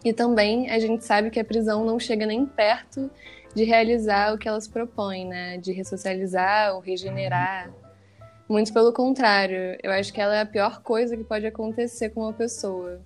E 0.05 0.13
também 0.13 0.69
a 0.69 0.77
gente 0.77 1.03
sabe 1.03 1.31
que 1.31 1.39
a 1.39 1.43
prisão 1.43 1.83
não 1.83 1.99
chega 1.99 2.25
nem 2.25 2.45
perto 2.45 3.09
de 3.53 3.63
realizar 3.63 4.33
o 4.33 4.37
que 4.37 4.47
elas 4.47 4.67
propõem, 4.67 5.27
né? 5.27 5.57
De 5.57 5.71
ressocializar 5.71 6.75
ou 6.75 6.79
regenerar. 6.79 7.69
Muito 8.47 8.73
pelo 8.73 8.91
contrário, 8.91 9.77
eu 9.83 9.91
acho 9.91 10.11
que 10.11 10.19
ela 10.19 10.35
é 10.35 10.41
a 10.41 10.45
pior 10.45 10.81
coisa 10.81 11.15
que 11.15 11.23
pode 11.23 11.45
acontecer 11.45 12.09
com 12.09 12.21
uma 12.21 12.33
pessoa. 12.33 12.99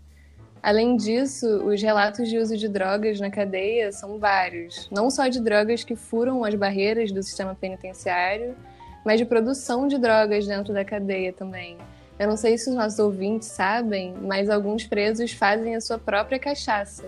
Além 0.61 0.95
disso, 0.95 1.45
os 1.65 1.81
relatos 1.81 2.29
de 2.29 2.37
uso 2.37 2.55
de 2.55 2.69
drogas 2.69 3.19
na 3.19 3.29
cadeia 3.29 3.91
são 3.91 4.17
vários, 4.17 4.89
não 4.89 5.09
só 5.09 5.27
de 5.27 5.41
drogas 5.41 5.83
que 5.83 5.97
furam 5.97 6.45
as 6.45 6.55
barreiras 6.55 7.11
do 7.11 7.21
sistema 7.21 7.53
penitenciário, 7.53 8.55
mas 9.03 9.19
de 9.19 9.25
produção 9.25 9.89
de 9.89 9.97
drogas 9.97 10.47
dentro 10.47 10.73
da 10.73 10.85
cadeia 10.85 11.33
também. 11.33 11.77
Eu 12.17 12.29
não 12.29 12.37
sei 12.37 12.57
se 12.57 12.69
os 12.69 12.75
nossos 12.75 12.99
ouvintes 12.99 13.49
sabem, 13.49 14.15
mas 14.21 14.49
alguns 14.49 14.85
presos 14.85 15.33
fazem 15.33 15.75
a 15.75 15.81
sua 15.81 15.97
própria 15.97 16.39
cachaça. 16.39 17.03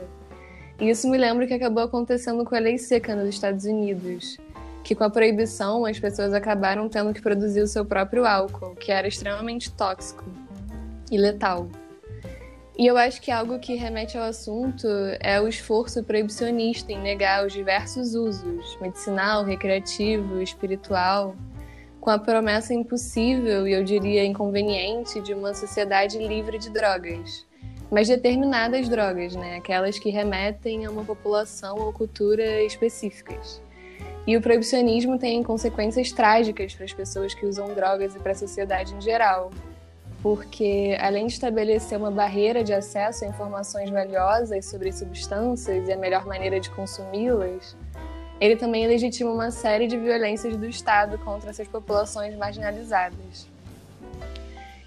E 0.79 0.89
isso 0.89 1.09
me 1.09 1.17
lembra 1.17 1.45
o 1.45 1.47
que 1.47 1.53
acabou 1.53 1.83
acontecendo 1.83 2.43
com 2.43 2.55
a 2.55 2.59
lei 2.59 2.77
seca 2.77 3.15
nos 3.15 3.29
Estados 3.29 3.65
Unidos, 3.65 4.37
que 4.83 4.93
com 4.93 5.03
a 5.03 5.09
proibição 5.09 5.85
as 5.85 5.99
pessoas 5.99 6.33
acabaram 6.33 6.89
tendo 6.89 7.13
que 7.13 7.21
produzir 7.21 7.61
o 7.61 7.67
seu 7.67 7.85
próprio 7.85 8.25
álcool, 8.25 8.75
que 8.75 8.91
era 8.91 9.07
extremamente 9.07 9.71
tóxico 9.71 10.25
e 11.09 11.17
letal. 11.17 11.67
E 12.77 12.85
eu 12.85 12.97
acho 12.97 13.21
que 13.21 13.31
algo 13.31 13.57
que 13.57 13.75
remete 13.75 14.17
ao 14.17 14.25
assunto 14.25 14.85
é 15.21 15.39
o 15.39 15.47
esforço 15.47 16.03
proibicionista 16.03 16.91
em 16.91 16.99
negar 16.99 17.45
os 17.45 17.53
diversos 17.53 18.15
usos, 18.15 18.77
medicinal, 18.81 19.45
recreativo, 19.45 20.41
espiritual, 20.41 21.37
com 22.01 22.09
a 22.09 22.19
promessa 22.19 22.73
impossível 22.73 23.65
e 23.65 23.71
eu 23.71 23.83
diria 23.83 24.25
inconveniente 24.25 25.21
de 25.21 25.33
uma 25.33 25.53
sociedade 25.53 26.17
livre 26.17 26.59
de 26.59 26.69
drogas. 26.69 27.45
Mas 27.95 28.09
determinadas 28.09 28.89
drogas, 28.89 29.37
né? 29.37 29.55
Aquelas 29.55 29.97
que 29.97 30.09
remetem 30.09 30.85
a 30.85 30.91
uma 30.91 31.05
população 31.05 31.77
ou 31.77 31.93
cultura 31.93 32.61
específicas. 32.63 33.61
E 34.27 34.35
o 34.35 34.41
proibicionismo 34.41 35.17
tem 35.17 35.41
consequências 35.41 36.11
trágicas 36.11 36.75
para 36.75 36.83
as 36.83 36.91
pessoas 36.91 37.33
que 37.33 37.45
usam 37.45 37.73
drogas 37.73 38.13
e 38.13 38.19
para 38.19 38.33
a 38.33 38.35
sociedade 38.35 38.93
em 38.93 38.99
geral. 38.99 39.49
Porque, 40.21 40.97
além 40.99 41.27
de 41.27 41.33
estabelecer 41.35 41.97
uma 41.97 42.11
barreira 42.11 42.65
de 42.65 42.73
acesso 42.73 43.23
a 43.23 43.29
informações 43.29 43.89
valiosas 43.89 44.65
sobre 44.65 44.91
substâncias 44.91 45.87
e 45.87 45.93
a 45.93 45.97
melhor 45.97 46.25
maneira 46.25 46.59
de 46.59 46.69
consumi-las, 46.71 47.77
ele 48.41 48.57
também 48.57 48.85
legitima 48.87 49.31
uma 49.31 49.51
série 49.51 49.87
de 49.87 49.97
violências 49.97 50.57
do 50.57 50.65
Estado 50.65 51.17
contra 51.19 51.49
essas 51.49 51.69
populações 51.69 52.35
marginalizadas. 52.35 53.54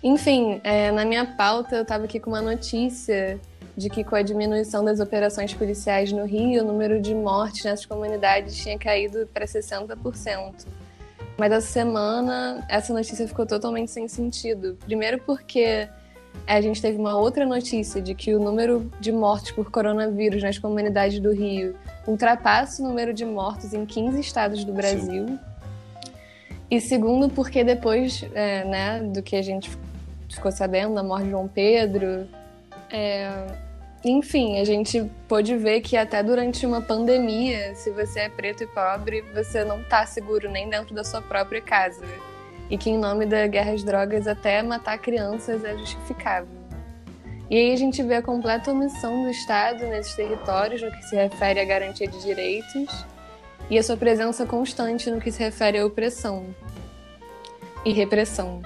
Enfim, 0.02 0.61
é, 0.62 0.92
na 0.92 1.04
minha 1.04 1.24
pauta 1.24 1.76
eu 1.76 1.82
estava 1.82 2.04
aqui 2.04 2.20
com 2.20 2.30
uma 2.30 2.42
notícia 2.42 3.40
de 3.76 3.88
que 3.88 4.02
com 4.02 4.16
a 4.16 4.22
diminuição 4.22 4.84
das 4.84 5.00
operações 5.00 5.54
policiais 5.54 6.12
no 6.12 6.24
Rio, 6.24 6.62
o 6.62 6.66
número 6.66 7.00
de 7.00 7.14
mortes 7.14 7.64
nessas 7.64 7.87
comunidades 7.87 8.56
tinha 8.56 8.78
caído 8.78 9.28
para 9.32 9.46
60%. 9.46 10.66
Mas 11.37 11.52
essa 11.52 11.66
semana 11.66 12.64
essa 12.68 12.92
notícia 12.92 13.26
ficou 13.26 13.46
totalmente 13.46 13.90
sem 13.90 14.08
sentido. 14.08 14.76
Primeiro 14.84 15.20
porque 15.20 15.88
a 16.46 16.61
gente 16.61 16.82
teve 16.82 16.98
uma 16.98 17.16
outra 17.16 17.46
notícia 17.46 18.02
de 18.02 18.14
que 18.14 18.34
o 18.34 18.40
número 18.40 18.90
de 19.00 19.12
mortes 19.12 19.52
por 19.52 19.70
coronavírus 19.70 20.42
nas 20.42 20.58
comunidades 20.58 21.20
do 21.20 21.32
Rio 21.32 21.76
ultrapassa 22.06 22.82
o 22.82 22.88
número 22.88 23.12
de 23.12 23.24
mortos 23.24 23.72
em 23.72 23.87
15 23.87 24.20
estados 24.20 24.64
do 24.64 24.72
Brasil. 24.72 25.26
Sim. 25.26 25.38
E 26.70 26.80
segundo, 26.80 27.30
porque 27.30 27.64
depois 27.64 28.24
é, 28.34 28.64
né, 28.64 29.00
do 29.00 29.22
que 29.22 29.37
a 29.37 29.42
gente 29.42 29.70
ficou 30.34 30.52
sabendo 30.52 30.94
da 30.94 31.02
morte 31.02 31.24
de 31.24 31.30
João 31.30 31.48
Pedro, 31.48 32.28
é, 32.90 33.46
enfim, 34.04 34.60
a 34.60 34.64
gente 34.64 35.10
pôde 35.26 35.56
ver 35.56 35.80
que 35.80 35.96
até 35.96 36.22
durante 36.22 36.64
uma 36.64 36.80
pandemia, 36.80 37.74
se 37.74 37.90
você 37.90 38.20
é 38.20 38.28
preto 38.28 38.62
e 38.62 38.66
pobre, 38.66 39.22
você 39.34 39.64
não 39.64 39.80
está 39.80 40.06
seguro 40.06 40.48
nem 40.50 40.70
dentro 40.70 40.94
da 40.94 41.02
sua 41.02 41.20
própria 41.20 41.60
casa 41.60 42.04
e 42.70 42.78
que, 42.78 42.90
em 42.90 42.98
nome 42.98 43.26
da 43.26 43.46
guerra 43.46 43.72
às 43.72 43.82
drogas, 43.82 44.26
até 44.26 44.62
matar 44.62 44.98
crianças 44.98 45.64
é 45.64 45.76
justificável. 45.76 46.58
E 47.50 47.56
aí 47.56 47.72
a 47.72 47.76
gente 47.76 48.02
vê 48.02 48.16
a 48.16 48.22
completa 48.22 48.70
omissão 48.70 49.22
do 49.22 49.30
Estado 49.30 49.86
nesses 49.86 50.14
territórios 50.14 50.82
no 50.82 50.90
que 50.90 51.02
se 51.02 51.16
refere 51.16 51.58
à 51.58 51.64
garantia 51.64 52.06
de 52.06 52.22
direitos 52.22 53.06
e 53.70 53.78
a 53.78 53.82
sua 53.82 53.96
presença 53.96 54.44
constante 54.44 55.10
no 55.10 55.20
que 55.20 55.32
se 55.32 55.42
refere 55.42 55.78
à 55.78 55.86
opressão 55.86 56.54
e 57.84 57.92
repressão. 57.92 58.60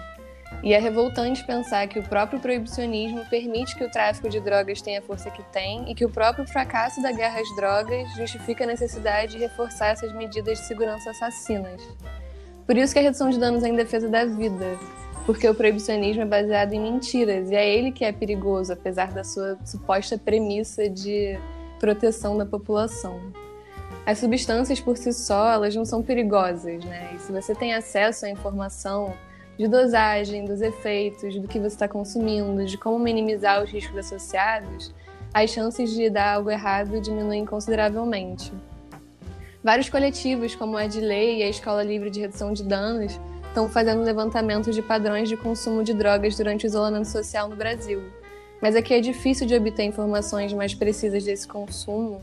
E 0.63 0.73
é 0.73 0.79
revoltante 0.79 1.45
pensar 1.45 1.89
que 1.89 1.99
o 1.99 2.03
próprio 2.05 2.39
proibicionismo 2.39 3.25
permite 3.29 3.75
que 3.75 3.83
o 3.83 3.91
tráfico 3.91 4.29
de 4.29 4.39
drogas 4.39 4.81
tenha 4.81 5.01
a 5.01 5.03
força 5.03 5.29
que 5.29 5.43
tem 5.51 5.91
e 5.91 5.95
que 5.95 6.05
o 6.05 6.09
próprio 6.09 6.47
fracasso 6.47 7.03
da 7.03 7.11
guerra 7.11 7.41
às 7.41 7.57
drogas 7.57 8.15
justifica 8.15 8.63
a 8.63 8.67
necessidade 8.69 9.33
de 9.33 9.39
reforçar 9.39 9.89
essas 9.89 10.13
medidas 10.15 10.61
de 10.61 10.67
segurança 10.67 11.11
assassinas. 11.11 11.83
Por 12.65 12.77
isso 12.77 12.93
que 12.93 13.01
a 13.01 13.03
redução 13.03 13.29
de 13.29 13.41
danos 13.41 13.65
é 13.65 13.69
em 13.69 13.75
defesa 13.75 14.09
da 14.09 14.25
vida, 14.25 14.79
porque 15.27 15.49
o 15.49 15.55
proibicionismo 15.55 16.23
é 16.23 16.27
baseado 16.27 16.73
em 16.75 16.81
mentiras 16.81 17.51
e 17.51 17.57
é 17.57 17.69
ele 17.69 17.91
que 17.91 18.05
é 18.05 18.13
perigoso, 18.13 18.73
apesar 18.73 19.11
da 19.11 19.25
sua 19.25 19.59
suposta 19.65 20.17
premissa 20.17 20.89
de 20.89 21.37
proteção 21.81 22.39
da 22.39 22.47
população. 22.47 23.21
as 24.07 24.19
substâncias 24.19 24.81
por 24.81 24.97
si 24.97 25.13
só, 25.13 25.53
elas 25.53 25.75
não 25.75 25.85
são 25.85 26.03
perigosas, 26.03 26.85
né? 26.85 27.15
E 27.15 27.19
se 27.19 27.33
você 27.33 27.53
tem 27.53 27.75
acesso 27.75 28.27
à 28.27 28.31
informação 28.31 29.13
de 29.63 29.69
dosagem, 29.69 30.45
dos 30.45 30.61
efeitos, 30.61 31.39
do 31.39 31.47
que 31.47 31.61
você 31.61 31.69
está 31.69 31.87
consumindo, 31.87 32.65
de 32.65 32.77
como 32.77 32.99
minimizar 32.99 33.63
os 33.63 33.71
riscos 33.71 33.97
associados, 33.97 34.93
as 35.33 35.51
chances 35.51 35.93
de 35.93 36.11
dar 36.11 36.35
algo 36.35 36.51
errado 36.51 37.01
diminuem 37.01 37.47
consideravelmente. 37.47 38.53
Vários 39.63 39.89
coletivos, 39.89 40.57
como 40.57 40.77
a 40.77 40.83
Lei 40.83 41.39
e 41.39 41.43
a 41.45 41.49
Escola 41.49 41.85
Livre 41.85 42.11
de 42.11 42.21
Redução 42.21 42.53
de 42.53 42.65
Danos, 42.65 43.21
estão 43.47 43.69
fazendo 43.69 44.03
levantamentos 44.03 44.75
de 44.75 44.83
padrões 44.83 45.29
de 45.29 45.37
consumo 45.37 45.85
de 45.85 45.95
drogas 45.95 46.37
durante 46.37 46.65
o 46.65 46.67
isolamento 46.67 47.07
social 47.07 47.49
no 47.49 47.55
Brasil. 47.55 48.03
Mas 48.61 48.75
aqui 48.75 48.93
é 48.93 49.01
difícil 49.01 49.47
de 49.47 49.55
obter 49.55 49.85
informações 49.85 50.53
mais 50.53 50.75
precisas 50.75 51.23
desse 51.23 51.47
consumo, 51.47 52.21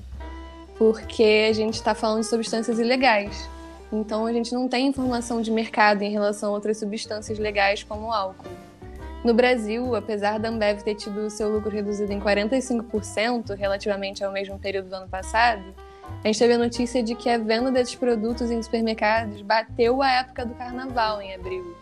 porque 0.78 1.48
a 1.50 1.54
gente 1.54 1.76
está 1.76 1.96
falando 1.96 2.20
de 2.20 2.28
substâncias 2.28 2.80
ilegais. 2.80 3.50
Então 3.92 4.26
a 4.26 4.34
gente 4.34 4.54
não 4.54 4.68
tem 4.68 4.88
informação 4.88 5.42
de 5.42 5.52
mercado 5.52 6.04
em 6.04 6.12
relação 6.12 6.50
a 6.50 6.54
outras 6.54 6.78
substâncias 6.78 7.40
legais 7.40 7.84
como 7.84 8.08
o 8.08 8.12
álcool. 8.12 8.50
No 9.24 9.34
Brasil, 9.34 9.96
apesar 9.96 10.40
da 10.40 10.50
Ambev 10.50 10.82
ter 10.82 10.96
tido 10.96 11.30
seu 11.30 11.50
lucro 11.50 11.70
reduzido 11.70 12.14
em 12.14 12.22
45% 12.22 13.56
relativamente 13.56 14.24
ao 14.24 14.32
mesmo 14.32 14.58
período 14.58 14.90
do 14.90 14.96
ano 14.96 15.10
passado, 15.10 15.64
a 16.24 16.28
gente 16.28 16.40
teve 16.40 16.54
a 16.54 16.58
notícia 16.58 17.04
de 17.04 17.16
que 17.16 17.30
a 17.30 17.38
venda 17.38 17.72
desses 17.72 17.96
produtos 17.96 18.50
em 18.50 18.62
supermercados 18.62 19.42
bateu 19.42 20.02
a 20.02 20.12
época 20.12 20.46
do 20.46 20.54
carnaval 20.54 21.22
em 21.22 21.34
abril. 21.34 21.76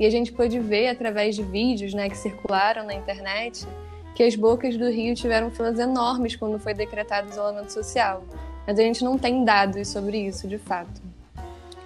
E 0.00 0.06
a 0.06 0.10
gente 0.10 0.32
pôde 0.32 0.58
ver 0.58 0.88
através 0.88 1.36
de 1.36 1.42
vídeos 1.42 1.94
né, 1.94 2.08
que 2.08 2.16
circularam 2.16 2.84
na 2.84 2.94
internet 2.94 3.66
que 4.14 4.22
as 4.22 4.36
bocas 4.36 4.76
do 4.76 4.88
Rio 4.88 5.14
tiveram 5.14 5.50
filas 5.50 5.78
enormes 5.78 6.36
quando 6.36 6.58
foi 6.58 6.72
decretado 6.72 7.28
o 7.28 7.30
isolamento 7.30 7.72
social. 7.72 8.24
Mas 8.66 8.78
a 8.78 8.82
gente 8.82 9.02
não 9.02 9.18
tem 9.18 9.44
dados 9.44 9.88
sobre 9.88 10.18
isso 10.18 10.46
de 10.46 10.56
fato. 10.56 11.13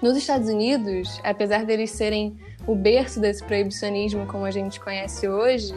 Nos 0.01 0.17
Estados 0.17 0.49
Unidos, 0.49 1.21
apesar 1.25 1.65
deles 1.65 1.91
serem 1.91 2.37
o 2.67 2.75
berço 2.75 3.21
desse 3.21 3.43
proibicionismo 3.43 4.27
como 4.27 4.45
a 4.45 4.51
gente 4.51 4.79
conhece 4.79 5.29
hoje, 5.29 5.75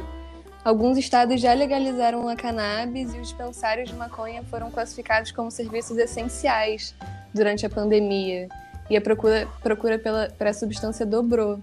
Alguns 0.63 0.95
estados 0.95 1.41
já 1.41 1.53
legalizaram 1.53 2.29
a 2.29 2.35
cannabis 2.35 3.15
e 3.15 3.17
os 3.17 3.29
dispensários 3.29 3.89
de 3.89 3.95
maconha 3.95 4.43
foram 4.43 4.69
classificados 4.69 5.31
como 5.31 5.49
serviços 5.49 5.97
essenciais 5.97 6.93
durante 7.33 7.65
a 7.65 7.69
pandemia 7.69 8.47
e 8.87 8.95
a 8.95 9.01
procura, 9.01 9.47
procura 9.63 9.97
pela, 9.97 10.29
pela 10.29 10.53
substância 10.53 11.03
dobrou. 11.03 11.59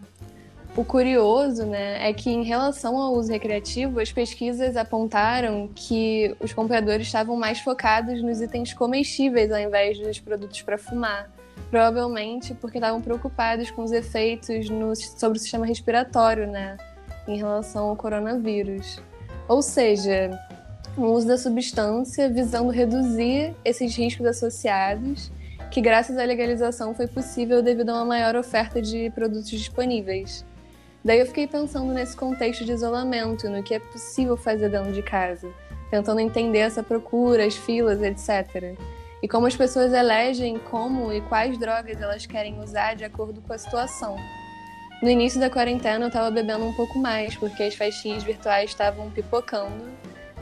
O 0.76 0.84
curioso 0.84 1.64
né, 1.64 2.08
é 2.08 2.12
que, 2.12 2.28
em 2.28 2.42
relação 2.42 2.96
ao 2.98 3.14
uso 3.14 3.30
recreativo, 3.30 4.00
as 4.00 4.10
pesquisas 4.10 4.76
apontaram 4.76 5.70
que 5.74 6.34
os 6.40 6.52
compradores 6.52 7.06
estavam 7.06 7.36
mais 7.36 7.60
focados 7.60 8.20
nos 8.20 8.40
itens 8.40 8.72
comestíveis 8.72 9.52
ao 9.52 9.60
invés 9.60 9.96
dos 9.98 10.18
produtos 10.18 10.60
para 10.62 10.76
fumar. 10.76 11.30
Provavelmente 11.70 12.54
porque 12.54 12.78
estavam 12.78 13.00
preocupados 13.00 13.70
com 13.70 13.82
os 13.82 13.92
efeitos 13.92 14.70
no, 14.70 14.94
sobre 14.96 15.38
o 15.38 15.40
sistema 15.40 15.66
respiratório, 15.66 16.46
né? 16.46 16.76
em 17.28 17.36
relação 17.36 17.90
ao 17.90 17.96
coronavírus. 17.96 19.00
Ou 19.46 19.62
seja, 19.62 20.30
o 20.96 21.02
uso 21.02 21.26
da 21.26 21.36
substância 21.36 22.28
visando 22.28 22.70
reduzir 22.70 23.54
esses 23.64 23.94
riscos 23.94 24.26
associados, 24.26 25.30
que 25.70 25.80
graças 25.80 26.16
à 26.16 26.24
legalização 26.24 26.94
foi 26.94 27.06
possível 27.06 27.62
devido 27.62 27.90
a 27.90 27.94
uma 27.94 28.04
maior 28.06 28.34
oferta 28.34 28.80
de 28.80 29.10
produtos 29.10 29.50
disponíveis. 29.50 30.44
Daí 31.04 31.20
eu 31.20 31.26
fiquei 31.26 31.46
pensando 31.46 31.92
nesse 31.92 32.16
contexto 32.16 32.64
de 32.64 32.72
isolamento, 32.72 33.48
no 33.48 33.62
que 33.62 33.74
é 33.74 33.78
possível 33.78 34.36
fazer 34.36 34.70
dentro 34.70 34.92
de 34.92 35.02
casa, 35.02 35.48
tentando 35.90 36.20
entender 36.20 36.58
essa 36.58 36.82
procura, 36.82 37.46
as 37.46 37.54
filas, 37.54 38.02
etc. 38.02 38.74
E 39.22 39.28
como 39.28 39.46
as 39.46 39.56
pessoas 39.56 39.92
elegem 39.92 40.58
como 40.58 41.12
e 41.12 41.20
quais 41.22 41.58
drogas 41.58 42.00
elas 42.00 42.24
querem 42.26 42.60
usar 42.60 42.94
de 42.94 43.04
acordo 43.04 43.40
com 43.40 43.52
a 43.52 43.58
situação. 43.58 44.16
No 45.02 45.08
início 45.08 45.38
da 45.38 45.48
quarentena 45.48 46.04
eu 46.04 46.08
estava 46.08 46.30
bebendo 46.30 46.64
um 46.64 46.72
pouco 46.74 46.98
mais, 46.98 47.36
porque 47.36 47.62
as 47.62 47.74
festinhas 47.74 48.22
virtuais 48.22 48.70
estavam 48.70 49.10
pipocando, 49.10 49.84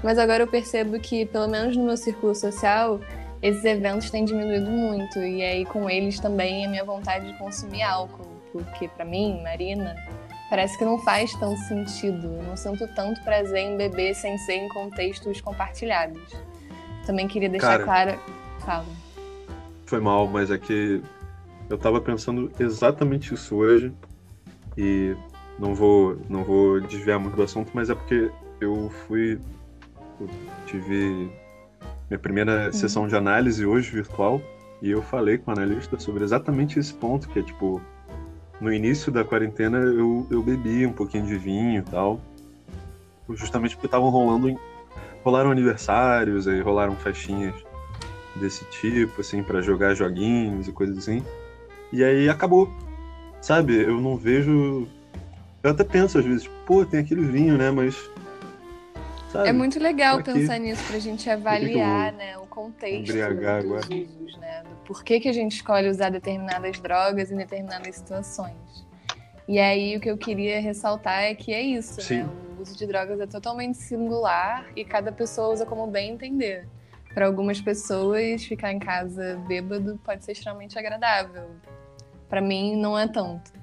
mas 0.03 0.19
agora 0.19 0.43
eu 0.43 0.47
percebo 0.47 0.99
que, 0.99 1.27
pelo 1.27 1.49
menos 1.49 1.77
no 1.77 1.85
meu 1.85 1.97
círculo 1.97 2.35
social, 2.35 3.01
esses 3.43 3.65
eventos 3.65 4.11
têm 4.11 4.25
diminuído 4.25 4.71
muito, 4.71 5.19
e 5.19 5.43
aí 5.43 5.65
com 5.67 5.89
eles 5.91 6.19
também 6.19 6.65
a 6.65 6.69
minha 6.69 6.85
vontade 6.85 7.27
de 7.27 7.39
consumir 7.39 7.83
álcool, 7.83 8.27
porque 8.53 8.89
para 8.89 9.05
mim, 9.05 9.43
Marina, 9.43 9.95
parece 10.49 10.79
que 10.79 10.85
não 10.85 10.99
faz 10.99 11.33
tanto 11.35 11.59
sentido. 11.63 12.27
Eu 12.27 12.43
não 12.43 12.57
sinto 12.57 12.87
tanto 12.95 13.23
prazer 13.23 13.59
em 13.59 13.77
beber 13.77 14.15
sem 14.15 14.37
ser 14.39 14.55
em 14.55 14.69
contextos 14.69 15.41
compartilhados. 15.41 16.33
Também 17.05 17.29
queria 17.29 17.49
deixar 17.49 17.79
Cara, 17.79 17.85
claro. 17.85 18.21
Fala. 18.67 18.85
Foi 19.87 20.01
mal, 20.01 20.27
mas 20.27 20.51
é 20.51 20.59
que 20.59 21.01
eu 21.71 21.79
tava 21.79 22.01
pensando 22.01 22.51
exatamente 22.59 23.33
isso 23.33 23.55
hoje. 23.55 23.93
E 24.77 25.17
não 25.57 25.73
vou, 25.73 26.19
não 26.29 26.43
vou 26.43 26.81
desviar 26.81 27.21
muito 27.21 27.37
do 27.37 27.45
assunto, 27.45 27.71
mas 27.73 27.89
é 27.89 27.95
porque 27.95 28.29
eu 28.61 28.91
fui. 29.07 29.39
Eu 30.21 30.29
tive 30.67 31.31
minha 32.11 32.19
primeira 32.19 32.67
uhum. 32.67 32.73
sessão 32.73 33.07
de 33.07 33.15
análise 33.15 33.65
hoje 33.65 33.91
virtual 33.93 34.41
e 34.83 34.91
eu 34.91 35.01
falei 35.01 35.39
com 35.39 35.51
o 35.51 35.55
analista 35.55 35.99
sobre 35.99 36.25
exatamente 36.25 36.79
esse 36.79 36.93
ponto, 36.93 37.29
que 37.29 37.39
é 37.39 37.43
tipo. 37.43 37.81
No 38.61 38.73
início 38.73 39.13
da 39.13 39.23
quarentena 39.23 39.77
eu, 39.79 40.27
eu 40.31 40.43
bebi 40.43 40.87
um 40.87 40.93
pouquinho 40.93 41.27
de 41.27 41.37
vinho 41.37 41.79
e 41.79 41.83
tal, 41.83 42.19
justamente 43.31 43.77
porque 43.77 43.87
estavam 43.87 44.09
rolando. 44.09 44.59
Rolaram 45.23 45.51
aniversários, 45.51 46.49
aí 46.49 46.61
rolaram 46.61 46.97
festinhas 46.97 47.55
desse 48.37 48.65
tipo, 48.67 49.21
assim, 49.21 49.43
para 49.43 49.61
jogar 49.61 49.95
joguinhos 49.95 50.69
e 50.69 50.73
coisas 50.73 50.99
assim. 50.99 51.25
E 51.93 52.03
aí 52.03 52.29
acabou. 52.29 52.73
Sabe, 53.41 53.83
eu 53.83 54.01
não 54.01 54.17
vejo. 54.17 54.89
Eu 55.63 55.71
até 55.71 55.85
penso 55.85 56.19
às 56.19 56.25
vezes, 56.25 56.49
pô, 56.67 56.85
tem 56.85 57.01
aquele 57.01 57.25
vinho, 57.25 57.57
né? 57.57 57.71
Mas. 57.71 57.97
Sabe, 59.31 59.49
é 59.49 59.53
muito 59.53 59.79
legal 59.79 60.23
pensar 60.23 60.59
nisso 60.59 60.83
pra 60.87 60.99
gente 60.99 61.29
avaliar, 61.29 62.13
que 62.13 62.19
né, 62.19 62.39
o 62.39 62.47
contexto 62.47 63.13
dos 63.13 63.85
usos, 63.85 64.37
né? 64.39 64.63
Do 64.63 64.77
porquê 64.87 65.21
que 65.21 65.29
a 65.29 65.33
gente 65.33 65.57
escolhe 65.57 65.89
usar 65.89 66.11
determinadas 66.11 66.79
drogas 66.81 67.31
em 67.31 67.37
determinadas 67.37 67.97
situações. 67.97 68.87
E 69.49 69.59
aí 69.59 69.97
o 69.97 70.01
que 70.01 70.11
eu 70.11 70.19
queria 70.19 70.61
ressaltar 70.61 71.23
é 71.23 71.35
que 71.35 71.53
é 71.53 71.63
isso, 71.63 72.01
Sim. 72.01 72.23
né? 72.23 72.29
O 72.59 72.63
uso 72.63 72.77
de 72.77 72.87
drogas 72.87 73.21
é 73.21 73.27
totalmente 73.27 73.79
singular 73.79 74.67
e 74.75 74.85
cada 74.85 75.13
pessoa 75.13 75.53
usa 75.53 75.65
como 75.65 75.87
bem 75.87 76.13
entender. 76.13 76.67
Para 77.17 77.25
algumas 77.25 77.63
pessoas, 77.63 78.45
ficar 78.45 78.75
em 78.75 78.79
casa 78.79 79.43
bêbado 79.49 79.99
pode 80.05 80.23
ser 80.23 80.33
extremamente 80.33 80.79
agradável. 80.79 81.49
Para 82.29 82.43
mim, 82.43 82.77
não 82.77 82.99
é 82.99 83.09
tanto. 83.09 83.55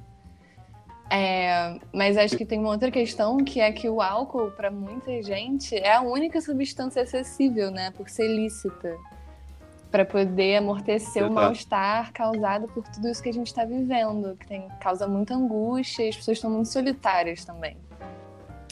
É, 1.07 1.79
mas 1.93 2.17
acho 2.17 2.35
que 2.35 2.47
tem 2.47 2.57
uma 2.57 2.71
outra 2.71 2.89
questão 2.89 3.37
que 3.37 3.61
é 3.61 3.71
que 3.71 3.87
o 3.87 4.01
álcool, 4.01 4.49
para 4.49 4.71
muita 4.71 5.21
gente, 5.21 5.75
é 5.75 5.93
a 5.93 6.01
única 6.01 6.41
substância 6.41 7.03
acessível, 7.03 7.69
né? 7.69 7.91
Por 7.91 8.09
ser 8.09 8.27
lícita. 8.27 8.97
Para 9.91 10.03
poder 10.03 10.55
amortecer 10.55 11.23
o 11.23 11.31
mal-estar 11.31 12.11
causado 12.11 12.67
por 12.69 12.83
tudo 12.87 13.07
isso 13.07 13.21
que 13.21 13.29
a 13.29 13.33
gente 13.33 13.45
está 13.45 13.63
vivendo, 13.65 14.35
que 14.35 14.47
tem, 14.47 14.67
causa 14.81 15.07
muita 15.07 15.35
angústia 15.35 16.05
e 16.05 16.09
as 16.09 16.15
pessoas 16.15 16.39
estão 16.39 16.49
muito 16.49 16.69
solitárias 16.69 17.45
também. 17.45 17.77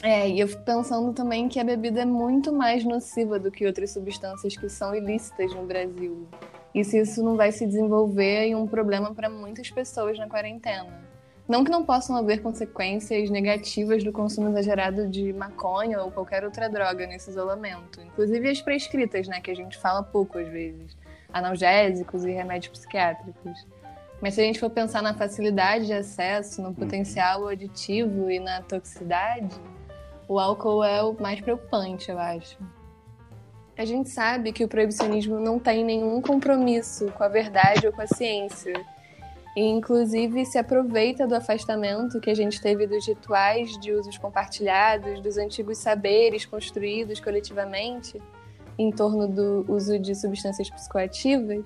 É, 0.04 0.28
e 0.28 0.40
eu 0.40 0.48
fico 0.48 0.64
pensando 0.64 1.14
também 1.14 1.48
que 1.48 1.60
a 1.60 1.64
bebida 1.64 2.02
é 2.02 2.06
muito 2.06 2.52
mais 2.52 2.84
nociva 2.84 3.38
do 3.38 3.52
que 3.52 3.66
outras 3.68 3.92
substâncias 3.92 4.58
que 4.58 4.68
são 4.68 4.96
ilícitas 4.96 5.54
no 5.54 5.66
Brasil 5.66 6.28
e 6.74 6.84
se 6.84 7.00
isso 7.00 7.24
não 7.24 7.36
vai 7.36 7.52
se 7.52 7.66
desenvolver 7.66 8.46
em 8.46 8.56
um 8.56 8.66
problema 8.66 9.14
para 9.14 9.30
muitas 9.30 9.70
pessoas 9.70 10.18
na 10.18 10.28
quarentena. 10.28 11.02
Não 11.48 11.66
que 11.66 11.72
não 11.72 11.84
possam 11.84 12.16
haver 12.16 12.42
consequências 12.42 13.30
negativas 13.30 14.04
do 14.04 14.12
consumo 14.12 14.50
exagerado 14.50 15.10
de 15.10 15.34
maconha 15.34 16.02
ou 16.02 16.10
qualquer 16.10 16.46
outra 16.46 16.70
droga 16.70 17.06
nesse 17.06 17.30
isolamento, 17.30 18.00
inclusive 18.02 18.50
as 18.50 18.62
prescritas, 18.62 19.28
né, 19.28 19.42
que 19.42 19.52
a 19.52 19.56
gente 19.56 19.78
fala 19.78 20.02
pouco 20.02 20.38
às 20.38 20.48
vezes, 20.48 20.96
analgésicos 21.34 22.24
e 22.24 22.32
remédios 22.32 22.72
psiquiátricos. 22.72 23.68
Mas 24.22 24.36
se 24.36 24.42
a 24.42 24.44
gente 24.46 24.60
for 24.60 24.70
pensar 24.70 25.02
na 25.02 25.14
facilidade 25.14 25.88
de 25.88 25.94
acesso, 25.94 26.62
no 26.62 26.74
potencial 26.74 27.48
aditivo 27.48 28.30
e 28.30 28.40
na 28.40 28.62
toxicidade, 28.62 29.60
o 30.32 30.40
álcool 30.40 30.82
é 30.82 31.04
o 31.04 31.14
mais 31.20 31.42
preocupante, 31.42 32.10
eu 32.10 32.18
acho. 32.18 32.58
A 33.78 33.84
gente 33.84 34.10
sabe 34.10 34.54
que 34.54 34.64
o 34.64 34.68
proibicionismo 34.68 35.42
não 35.42 35.60
tem 35.60 35.84
nenhum 35.84 36.22
compromisso 36.22 37.12
com 37.12 37.22
a 37.26 37.28
verdade 37.28 37.86
ou 37.86 37.92
com 37.92 38.02
a 38.02 38.08
ciência. 38.08 38.74
E, 39.58 39.62
inclusive, 39.62 40.46
se 40.46 40.58
aproveita 40.58 41.28
do 41.28 41.36
afastamento 41.36 42.22
que 42.22 42.30
a 42.30 42.34
gente 42.34 42.62
teve 42.62 42.88
dos 42.88 43.06
rituais 43.06 43.78
de 43.82 43.92
usos 43.92 44.18
compartilhados, 44.18 45.20
dos 45.20 45.38
antigos 45.38 45.80
saberes 45.80 46.46
construídos 46.46 47.20
coletivamente 47.20 48.22
em 48.78 48.90
torno 48.90 49.28
do 49.28 49.66
uso 49.68 50.00
de 50.00 50.16
substâncias 50.16 50.70
psicoativas, 50.70 51.66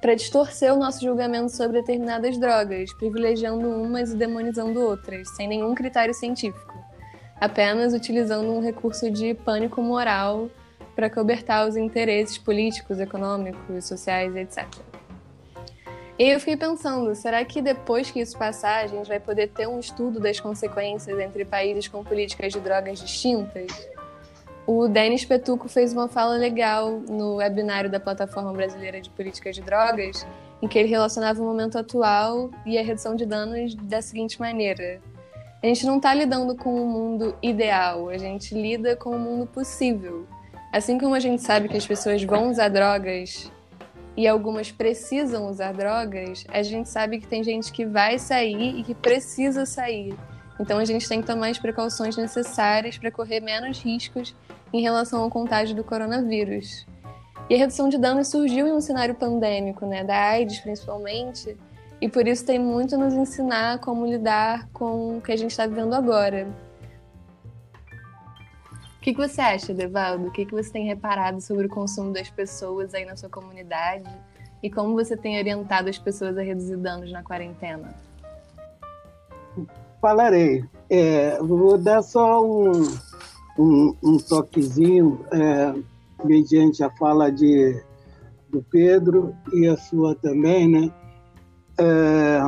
para 0.00 0.16
distorcer 0.16 0.74
o 0.74 0.76
nosso 0.76 1.00
julgamento 1.00 1.52
sobre 1.52 1.78
determinadas 1.80 2.36
drogas, 2.36 2.92
privilegiando 2.94 3.68
umas 3.68 4.10
e 4.10 4.16
demonizando 4.16 4.80
outras, 4.80 5.28
sem 5.36 5.46
nenhum 5.46 5.72
critério 5.72 6.12
científico, 6.12 6.81
apenas 7.42 7.92
utilizando 7.92 8.52
um 8.52 8.60
recurso 8.60 9.10
de 9.10 9.34
pânico 9.34 9.82
moral 9.82 10.48
para 10.94 11.10
cobertar 11.10 11.66
os 11.66 11.76
interesses 11.76 12.38
políticos, 12.38 13.00
econômicos, 13.00 13.84
sociais, 13.84 14.36
etc. 14.36 14.64
E 16.16 16.28
eu 16.28 16.38
fiquei 16.38 16.56
pensando, 16.56 17.12
será 17.16 17.44
que 17.44 17.60
depois 17.60 18.12
que 18.12 18.20
isso 18.20 18.38
passar, 18.38 18.84
a 18.84 18.86
gente 18.86 19.08
vai 19.08 19.18
poder 19.18 19.48
ter 19.48 19.66
um 19.66 19.80
estudo 19.80 20.20
das 20.20 20.38
consequências 20.38 21.18
entre 21.18 21.44
países 21.44 21.88
com 21.88 22.04
políticas 22.04 22.52
de 22.52 22.60
drogas 22.60 23.00
distintas? 23.00 23.88
O 24.64 24.86
Denis 24.86 25.24
Petuco 25.24 25.68
fez 25.68 25.92
uma 25.92 26.06
fala 26.06 26.36
legal 26.36 26.92
no 26.92 27.38
webinário 27.38 27.90
da 27.90 27.98
Plataforma 27.98 28.52
Brasileira 28.52 29.00
de 29.00 29.10
Políticas 29.10 29.56
de 29.56 29.62
Drogas, 29.62 30.24
em 30.62 30.68
que 30.68 30.78
ele 30.78 30.88
relacionava 30.88 31.42
o 31.42 31.44
momento 31.44 31.76
atual 31.76 32.52
e 32.64 32.78
a 32.78 32.84
redução 32.84 33.16
de 33.16 33.26
danos 33.26 33.74
da 33.74 34.00
seguinte 34.00 34.38
maneira: 34.38 35.00
a 35.62 35.66
gente 35.66 35.86
não 35.86 35.98
está 35.98 36.12
lidando 36.12 36.56
com 36.56 36.70
o 36.74 36.82
um 36.82 36.88
mundo 36.88 37.36
ideal, 37.40 38.08
a 38.08 38.18
gente 38.18 38.52
lida 38.52 38.96
com 38.96 39.10
o 39.10 39.14
um 39.14 39.18
mundo 39.18 39.46
possível. 39.46 40.26
Assim 40.72 40.98
como 40.98 41.14
a 41.14 41.20
gente 41.20 41.40
sabe 41.40 41.68
que 41.68 41.76
as 41.76 41.86
pessoas 41.86 42.22
vão 42.24 42.50
usar 42.50 42.68
drogas 42.68 43.50
e 44.16 44.26
algumas 44.26 44.72
precisam 44.72 45.48
usar 45.48 45.72
drogas, 45.72 46.44
a 46.48 46.62
gente 46.62 46.88
sabe 46.88 47.18
que 47.18 47.28
tem 47.28 47.44
gente 47.44 47.70
que 47.70 47.86
vai 47.86 48.18
sair 48.18 48.80
e 48.80 48.82
que 48.82 48.94
precisa 48.94 49.64
sair. 49.64 50.14
Então 50.58 50.78
a 50.78 50.84
gente 50.84 51.08
tem 51.08 51.20
que 51.20 51.26
tomar 51.26 51.48
as 51.48 51.58
precauções 51.58 52.16
necessárias 52.16 52.98
para 52.98 53.10
correr 53.10 53.40
menos 53.40 53.80
riscos 53.80 54.34
em 54.72 54.80
relação 54.80 55.22
ao 55.22 55.30
contágio 55.30 55.76
do 55.76 55.84
coronavírus. 55.84 56.86
E 57.48 57.54
a 57.54 57.58
redução 57.58 57.88
de 57.88 57.98
danos 57.98 58.28
surgiu 58.28 58.66
em 58.66 58.72
um 58.72 58.80
cenário 58.80 59.14
pandêmico, 59.14 59.86
né, 59.86 60.02
da 60.02 60.16
AIDS 60.16 60.58
principalmente, 60.58 61.56
e 62.02 62.08
por 62.08 62.26
isso 62.26 62.44
tem 62.44 62.58
muito 62.58 62.96
a 62.96 62.98
nos 62.98 63.14
ensinar 63.14 63.78
como 63.78 64.04
lidar 64.04 64.68
com 64.72 65.18
o 65.18 65.20
que 65.20 65.30
a 65.30 65.36
gente 65.36 65.52
está 65.52 65.68
vivendo 65.68 65.94
agora. 65.94 66.48
O 68.96 69.00
que, 69.00 69.14
que 69.14 69.20
você 69.20 69.40
acha, 69.40 69.72
Devaldo? 69.72 70.26
O 70.26 70.30
que, 70.32 70.44
que 70.44 70.50
você 70.50 70.68
tem 70.68 70.84
reparado 70.84 71.40
sobre 71.40 71.66
o 71.66 71.68
consumo 71.68 72.12
das 72.12 72.28
pessoas 72.28 72.92
aí 72.92 73.04
na 73.04 73.16
sua 73.16 73.28
comunidade? 73.28 74.10
E 74.60 74.68
como 74.68 74.94
você 74.94 75.16
tem 75.16 75.38
orientado 75.38 75.88
as 75.88 75.96
pessoas 75.96 76.36
a 76.36 76.42
reduzir 76.42 76.76
danos 76.76 77.12
na 77.12 77.22
quarentena? 77.22 77.94
Falarei. 80.00 80.64
É, 80.90 81.38
vou 81.38 81.78
dar 81.78 82.02
só 82.02 82.44
um, 82.44 82.82
um, 83.56 83.96
um 84.02 84.18
toquezinho, 84.18 85.24
é, 85.30 85.72
mediante 86.24 86.82
a 86.82 86.90
fala 86.90 87.30
de, 87.30 87.80
do 88.50 88.60
Pedro 88.60 89.32
e 89.52 89.68
a 89.68 89.76
sua 89.76 90.16
também, 90.16 90.66
né? 90.66 90.92
É, 91.82 92.40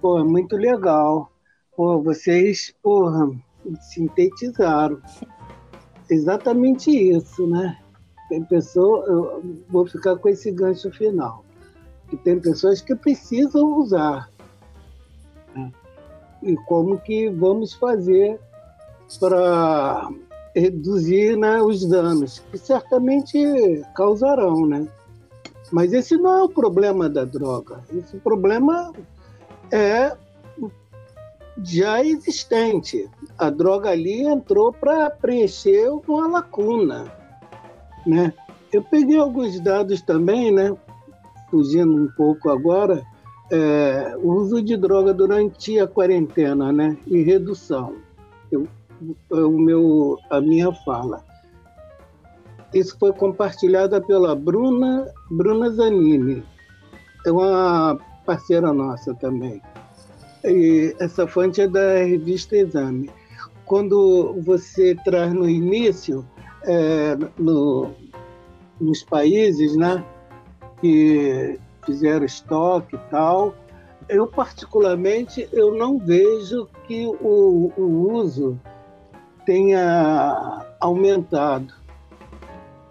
pô, 0.00 0.24
muito 0.24 0.56
legal. 0.56 1.30
Pô, 1.76 2.00
vocês, 2.00 2.74
porra, 2.82 3.30
sintetizaram. 3.80 4.98
Exatamente 6.08 6.90
isso, 6.90 7.46
né? 7.46 7.78
Tem 8.30 8.42
pessoa, 8.44 9.04
eu 9.06 9.42
vou 9.68 9.86
ficar 9.86 10.16
com 10.16 10.30
esse 10.30 10.50
gancho 10.50 10.90
final, 10.90 11.44
que 12.08 12.16
tem 12.16 12.40
pessoas 12.40 12.80
que 12.80 12.94
precisam 12.94 13.76
usar. 13.76 14.30
Né? 15.54 15.70
E 16.42 16.56
como 16.56 16.98
que 16.98 17.28
vamos 17.28 17.74
fazer 17.74 18.40
para 19.20 20.08
reduzir 20.56 21.36
né, 21.36 21.60
os 21.60 21.86
danos, 21.86 22.38
que 22.50 22.56
certamente 22.56 23.82
causarão, 23.94 24.66
né? 24.66 24.88
Mas 25.74 25.92
esse 25.92 26.16
não 26.16 26.38
é 26.38 26.42
o 26.44 26.48
problema 26.48 27.08
da 27.08 27.24
droga. 27.24 27.82
Esse 27.92 28.16
problema 28.18 28.92
é 29.72 30.16
já 31.64 32.00
existente. 32.00 33.10
A 33.36 33.50
droga 33.50 33.90
ali 33.90 34.22
entrou 34.22 34.72
para 34.72 35.10
preencher 35.10 35.90
uma 36.06 36.28
lacuna, 36.28 37.12
né? 38.06 38.32
Eu 38.72 38.84
peguei 38.84 39.18
alguns 39.18 39.58
dados 39.58 40.00
também, 40.00 40.52
né? 40.52 40.76
Fugindo 41.50 42.04
um 42.04 42.08
pouco 42.16 42.50
agora, 42.50 43.02
é, 43.50 44.16
uso 44.22 44.62
de 44.62 44.76
droga 44.76 45.12
durante 45.12 45.76
a 45.80 45.88
quarentena, 45.88 46.72
né? 46.72 46.96
E 47.04 47.20
redução. 47.20 47.96
Eu 48.52 48.68
é 49.32 49.40
o 49.40 49.58
meu, 49.58 50.18
a 50.30 50.40
minha 50.40 50.72
fala. 50.72 51.24
Isso 52.74 52.96
foi 52.98 53.12
compartilhada 53.12 54.00
pela 54.00 54.34
Bruna, 54.34 55.06
Bruna 55.30 55.70
Zanini, 55.70 56.42
é 57.24 57.30
uma 57.30 57.96
parceira 58.26 58.72
nossa 58.72 59.14
também. 59.14 59.62
E 60.44 60.94
essa 60.98 61.26
fonte 61.26 61.60
é 61.60 61.68
da 61.68 61.98
revista 61.98 62.56
Exame. 62.56 63.08
Quando 63.64 64.34
você 64.42 64.96
traz 65.04 65.32
no 65.32 65.48
início, 65.48 66.26
é, 66.64 67.16
no, 67.38 67.92
nos 68.80 69.04
países 69.04 69.76
né, 69.76 70.04
que 70.80 71.58
fizeram 71.86 72.26
estoque 72.26 72.96
e 72.96 73.10
tal, 73.10 73.54
eu 74.08 74.26
particularmente 74.26 75.48
eu 75.52 75.74
não 75.74 75.98
vejo 75.98 76.68
que 76.86 77.06
o, 77.06 77.72
o 77.76 78.12
uso 78.12 78.58
tenha 79.46 80.66
aumentado. 80.80 81.83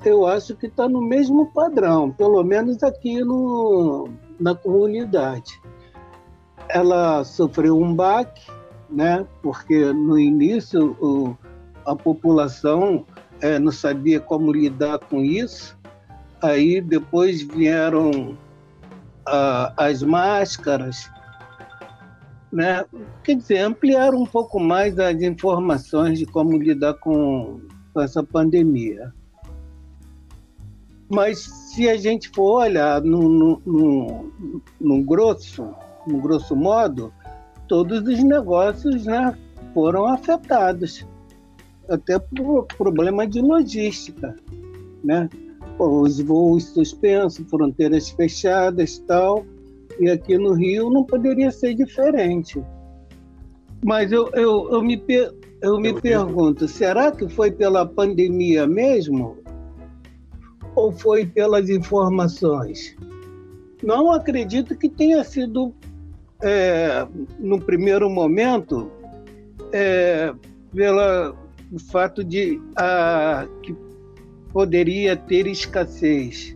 Eu 0.06 0.28
acho 0.28 0.56
que 0.56 0.66
está 0.66 0.88
no 0.90 1.02
mesmo 1.02 1.46
padrão, 1.54 2.12
pelo 2.12 2.44
menos 2.44 2.84
aqui 2.84 3.22
no, 3.22 4.10
na 4.38 4.54
comunidade. 4.54 5.62
Ela 6.68 7.24
sofreu 7.24 7.80
um 7.80 7.96
baque, 7.96 8.52
né? 8.90 9.26
porque 9.42 9.94
no 9.94 10.20
início 10.20 10.98
o, 11.00 11.38
a 11.86 11.96
população 11.96 13.06
é, 13.40 13.58
não 13.58 13.72
sabia 13.72 14.20
como 14.20 14.52
lidar 14.52 15.00
com 15.00 15.22
isso. 15.22 15.78
Aí 16.42 16.82
depois 16.82 17.42
vieram 17.42 18.38
a, 19.26 19.74
as 19.78 20.04
máscaras, 20.04 21.10
né? 22.52 22.84
Quer 23.24 23.38
dizer, 23.38 23.60
ampliar 23.60 24.14
um 24.14 24.26
pouco 24.26 24.60
mais 24.60 25.00
as 25.00 25.22
informações 25.22 26.20
de 26.20 26.26
como 26.26 26.58
lidar 26.58 26.96
com, 26.96 27.62
com 27.94 28.02
essa 28.02 28.22
pandemia. 28.22 29.14
Mas 31.10 31.40
se 31.40 31.90
a 31.90 31.98
gente 31.98 32.30
for 32.30 32.62
olhar 32.62 33.02
no, 33.02 33.30
no, 33.30 33.62
no, 33.66 34.62
no 34.80 35.04
grosso, 35.04 35.68
no 36.08 36.20
grosso 36.20 36.56
modo, 36.56 37.14
todos 37.68 38.02
os 38.08 38.24
negócios 38.24 39.06
né, 39.06 39.38
foram 39.74 40.06
afetados, 40.06 41.06
até 41.90 42.18
por 42.20 42.66
problema 42.78 43.28
de 43.28 43.42
logística, 43.42 44.36
né? 45.04 45.30
Os 45.78 46.20
voos 46.22 46.66
suspensos, 46.66 47.46
fronteiras 47.50 48.10
fechadas, 48.10 49.00
tal. 49.00 49.46
E 50.00 50.10
aqui 50.10 50.38
no 50.38 50.54
Rio 50.54 50.90
não 50.90 51.04
poderia 51.04 51.52
ser 51.52 51.74
diferente. 51.74 52.64
Mas 53.84 54.12
eu, 54.12 54.30
eu, 54.34 54.72
eu 54.72 54.82
me, 54.82 55.02
eu 55.62 55.80
me 55.80 56.00
pergunto, 56.00 56.68
será 56.68 57.12
que 57.12 57.28
foi 57.28 57.52
pela 57.52 57.86
pandemia 57.86 58.66
mesmo? 58.66 59.38
Ou 60.76 60.92
foi 60.92 61.26
pelas 61.26 61.70
informações? 61.70 62.96
Não 63.82 64.12
acredito 64.12 64.76
que 64.78 64.90
tenha 64.90 65.24
sido, 65.24 65.74
é, 66.42 67.06
no 67.40 67.60
primeiro 67.60 68.10
momento, 68.10 68.92
é, 69.72 70.34
pelo 70.74 71.36
fato 71.92 72.24
de 72.24 72.62
a, 72.76 73.48
que 73.62 73.76
poderia 74.52 75.16
ter 75.16 75.48
escassez 75.48 76.56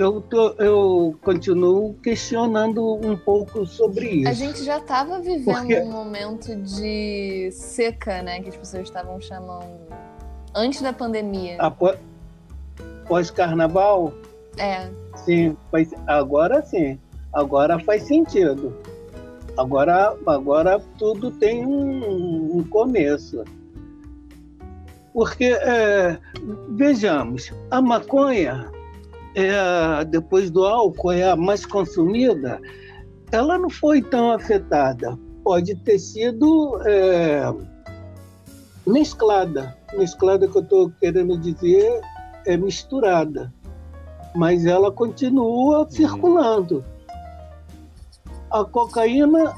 eu, 0.00 0.20
tô, 0.22 0.50
eu 0.52 1.18
continuo 1.20 1.92
questionando 2.02 2.94
um 3.06 3.14
pouco 3.16 3.66
sobre 3.66 4.08
isso. 4.08 4.28
A 4.28 4.32
gente 4.32 4.64
já 4.64 4.78
estava 4.78 5.18
vivendo 5.18 5.44
Porque... 5.44 5.78
um 5.80 5.90
momento 5.90 6.56
de 6.56 7.50
seca, 7.52 8.22
né? 8.22 8.40
Que 8.40 8.48
as 8.48 8.56
pessoas 8.56 8.84
estavam 8.84 9.20
chamando. 9.20 9.78
Antes 10.54 10.80
da 10.80 10.92
pandemia. 10.92 11.58
Pós-carnaval? 13.10 14.14
É. 14.56 14.88
Sim, 15.16 15.56
mas 15.72 15.92
agora 16.06 16.62
sim. 16.62 16.96
Agora 17.32 17.76
faz 17.80 18.04
sentido. 18.04 18.72
Agora, 19.58 20.16
agora 20.24 20.80
tudo 20.96 21.32
tem 21.32 21.66
um, 21.66 22.58
um 22.58 22.64
começo. 22.70 23.42
Porque, 25.12 25.46
é, 25.46 26.16
vejamos, 26.68 27.52
a 27.72 27.82
maconha 27.82 28.70
é, 29.34 30.04
depois 30.04 30.48
do 30.48 30.64
álcool 30.64 31.10
é 31.10 31.30
a 31.30 31.34
mais 31.34 31.66
consumida, 31.66 32.60
ela 33.32 33.58
não 33.58 33.70
foi 33.70 34.02
tão 34.02 34.30
afetada. 34.30 35.18
Pode 35.42 35.74
ter 35.82 35.98
sido 35.98 36.80
é, 36.86 37.42
mesclada. 38.86 39.76
Mesclada 39.94 40.46
que 40.46 40.56
eu 40.56 40.62
estou 40.62 40.92
querendo 41.00 41.36
dizer 41.36 42.00
é 42.46 42.56
misturada. 42.56 43.52
Mas 44.34 44.64
ela 44.64 44.92
continua 44.92 45.80
uhum. 45.80 45.90
circulando. 45.90 46.84
A 48.50 48.64
cocaína 48.64 49.54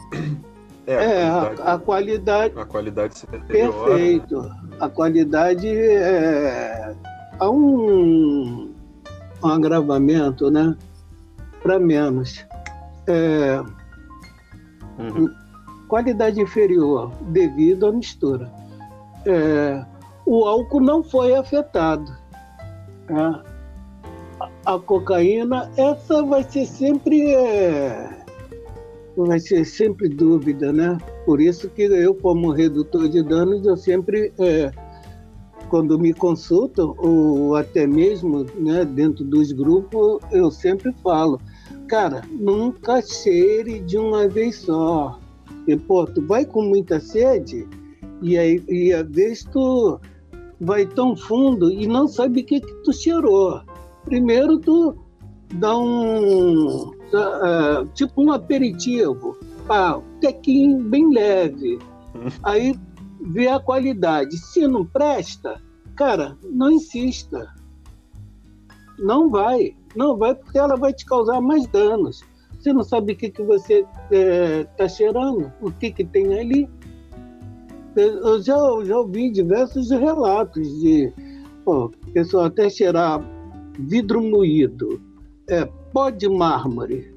é, 0.86 0.92
é 0.92 1.28
a, 1.28 1.40
qualidade, 1.40 1.60
a, 1.62 1.78
qualidade. 1.78 2.54
A 2.58 2.64
qualidade 2.64 3.18
se 3.18 3.26
deteriora. 3.26 3.72
Perfeito. 3.72 4.52
A 4.80 4.88
qualidade 4.88 5.68
é. 5.68 6.94
Há 7.38 7.50
um 7.50 8.72
um 9.42 9.48
agravamento, 9.48 10.50
né? 10.50 10.76
para 11.62 11.78
menos. 11.78 12.44
É, 13.06 13.62
Uhum. 14.98 15.34
qualidade 15.88 16.40
inferior 16.40 17.10
devido 17.22 17.86
à 17.86 17.92
mistura. 17.92 18.52
É, 19.24 19.84
o 20.26 20.44
álcool 20.44 20.80
não 20.80 21.02
foi 21.02 21.34
afetado. 21.34 22.12
Tá? 23.12 23.44
A, 24.40 24.74
a 24.74 24.78
cocaína, 24.78 25.70
essa 25.76 26.22
vai 26.22 26.42
ser 26.44 26.66
sempre 26.66 27.32
é, 27.34 28.22
vai 29.16 29.38
ser 29.38 29.64
sempre 29.64 30.08
dúvida, 30.08 30.72
né? 30.72 30.98
Por 31.24 31.40
isso 31.40 31.68
que 31.68 31.82
eu, 31.82 32.14
como 32.14 32.50
redutor 32.50 33.08
de 33.08 33.22
danos, 33.22 33.64
eu 33.66 33.76
sempre 33.76 34.32
é, 34.38 34.72
quando 35.68 35.98
me 35.98 36.12
consultam, 36.12 36.94
ou 36.98 37.56
até 37.56 37.86
mesmo 37.86 38.44
né, 38.58 38.84
dentro 38.84 39.24
dos 39.24 39.52
grupos, 39.52 40.18
eu 40.30 40.50
sempre 40.50 40.92
falo, 41.02 41.40
cara, 41.88 42.22
nunca 42.30 43.00
cheire 43.00 43.80
de 43.80 43.96
uma 43.96 44.28
vez 44.28 44.56
só. 44.56 45.18
E, 45.66 45.76
pô, 45.76 46.06
tu 46.06 46.26
vai 46.26 46.44
com 46.44 46.62
muita 46.62 46.98
sede 46.98 47.66
e 48.20 48.38
aí 48.38 48.62
e 48.68 48.92
às 48.92 49.08
vezes 49.08 49.44
tu 49.44 49.98
vai 50.62 50.86
tão 50.86 51.16
fundo 51.16 51.70
e 51.72 51.86
não 51.86 52.06
sabe 52.06 52.40
o 52.40 52.44
que, 52.44 52.60
que 52.60 52.74
tu 52.84 52.92
cheirou. 52.92 53.60
Primeiro 54.04 54.58
tu 54.58 54.96
dá 55.54 55.76
um 55.76 56.92
ah, 57.14 57.84
tipo 57.94 58.22
um 58.22 58.32
aperitivo, 58.32 59.36
ah, 59.68 59.98
um 59.98 60.20
tequinho 60.20 60.78
bem 60.84 61.12
leve. 61.12 61.78
Aí 62.42 62.78
vê 63.20 63.48
a 63.48 63.60
qualidade. 63.60 64.36
Se 64.38 64.66
não 64.66 64.86
presta, 64.86 65.60
cara, 65.96 66.38
não 66.42 66.70
insista. 66.70 67.52
Não 68.98 69.28
vai, 69.28 69.74
não 69.96 70.16
vai 70.16 70.34
porque 70.34 70.58
ela 70.58 70.76
vai 70.76 70.92
te 70.92 71.04
causar 71.04 71.40
mais 71.40 71.66
danos. 71.66 72.22
Você 72.58 72.72
não 72.72 72.84
sabe 72.84 73.14
o 73.14 73.16
que, 73.16 73.28
que 73.28 73.42
você 73.42 73.84
está 74.12 74.88
cheirando, 74.88 75.52
o 75.60 75.72
que, 75.72 75.90
que 75.90 76.04
tem 76.04 76.38
ali. 76.38 76.70
Eu 77.96 78.42
já, 78.42 78.56
já 78.84 78.98
ouvi 78.98 79.30
diversos 79.30 79.90
relatos 79.90 80.66
de 80.80 81.12
pô, 81.64 81.90
pessoa 82.12 82.46
até 82.46 82.68
cheirar 82.70 83.20
vidro 83.78 84.22
moído, 84.22 85.00
é, 85.48 85.64
pó 85.92 86.10
de 86.10 86.28
mármore. 86.28 87.12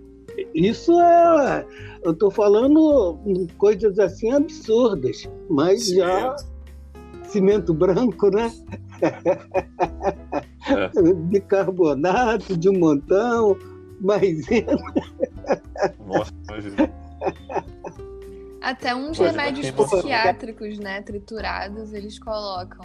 Isso 0.54 1.00
é. 1.00 1.66
Eu 2.04 2.12
estou 2.12 2.30
falando 2.30 3.18
coisas 3.58 3.98
assim 4.00 4.32
absurdas, 4.32 5.30
mas 5.50 5.88
já 5.88 6.36
cimento 7.24 7.74
branco, 7.74 8.30
né? 8.30 8.52
É. 9.02 9.16
Bicarbonato 11.30 12.58
de 12.58 12.70
um 12.70 12.80
montão, 12.80 13.58
maisena. 14.02 14.78
Nossa, 16.06 16.32
imagina. 16.50 16.94
Até 18.66 18.96
uns 18.96 19.20
é, 19.20 19.30
remédios 19.30 19.70
psiquiátricos, 19.70 20.80
né, 20.80 21.00
triturados, 21.04 21.94
eles 21.94 22.18
colocam 22.18 22.84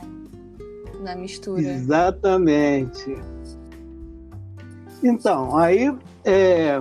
na 1.03 1.17
mistura. 1.17 1.63
Exatamente. 1.63 3.17
Então, 5.03 5.57
aí 5.57 5.91
é, 6.23 6.79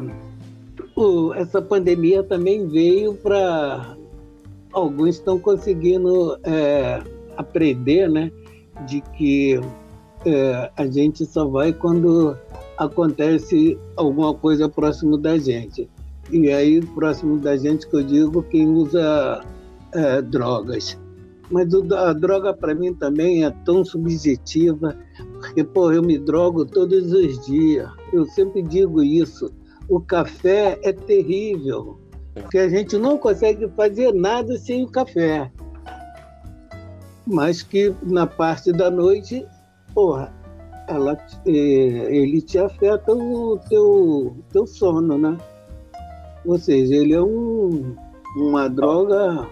o- 0.97 1.33
essa 1.33 1.61
pandemia 1.61 2.21
também 2.23 2.67
veio 2.67 3.13
para 3.15 3.95
alguns 4.73 5.15
estão 5.15 5.39
conseguindo 5.39 6.37
é, 6.43 7.01
aprender, 7.37 8.09
né, 8.09 8.29
de 8.85 8.99
que 9.15 9.61
é, 10.25 10.69
a 10.75 10.85
gente 10.87 11.25
só 11.25 11.45
vai 11.47 11.71
quando 11.71 12.37
acontece 12.77 13.79
alguma 13.95 14.33
coisa 14.33 14.67
próximo 14.67 15.17
da 15.17 15.37
gente. 15.37 15.89
E 16.31 16.51
aí, 16.51 16.79
próximo 16.81 17.39
da 17.39 17.57
gente, 17.57 17.87
que 17.87 17.95
eu 17.95 18.03
digo, 18.03 18.43
quem 18.43 18.67
usa 18.67 19.43
é, 19.93 20.21
drogas. 20.21 20.97
Mas 21.49 21.73
a 21.73 22.13
droga, 22.13 22.53
para 22.53 22.75
mim, 22.75 22.93
também 22.93 23.43
é 23.43 23.49
tão 23.65 23.83
subjetiva, 23.83 24.95
porque, 25.39 25.63
pô, 25.63 25.91
eu 25.91 26.03
me 26.03 26.19
drogo 26.19 26.65
todos 26.65 27.11
os 27.11 27.43
dias. 27.45 27.89
Eu 28.13 28.25
sempre 28.27 28.61
digo 28.61 29.01
isso. 29.01 29.51
O 29.89 29.99
café 29.99 30.79
é 30.83 30.93
terrível, 30.93 31.99
porque 32.35 32.59
a 32.59 32.69
gente 32.69 32.95
não 32.97 33.17
consegue 33.17 33.67
fazer 33.69 34.13
nada 34.13 34.55
sem 34.59 34.83
o 34.83 34.87
café. 34.87 35.51
Mas 37.25 37.63
que 37.63 37.95
na 38.03 38.27
parte 38.27 38.71
da 38.71 38.91
noite, 38.91 39.43
porra, 39.95 40.31
ela, 40.87 41.17
eh, 41.47 41.51
ele 41.51 42.41
te 42.41 42.59
afeta 42.59 43.11
o 43.11 43.57
teu, 43.69 44.35
teu 44.51 44.67
sono, 44.67 45.17
né? 45.17 45.37
Ou 46.45 46.57
seja, 46.57 46.95
ele 46.95 47.13
é 47.13 47.21
um, 47.21 47.95
uma 48.35 48.69
droga, 48.69 49.47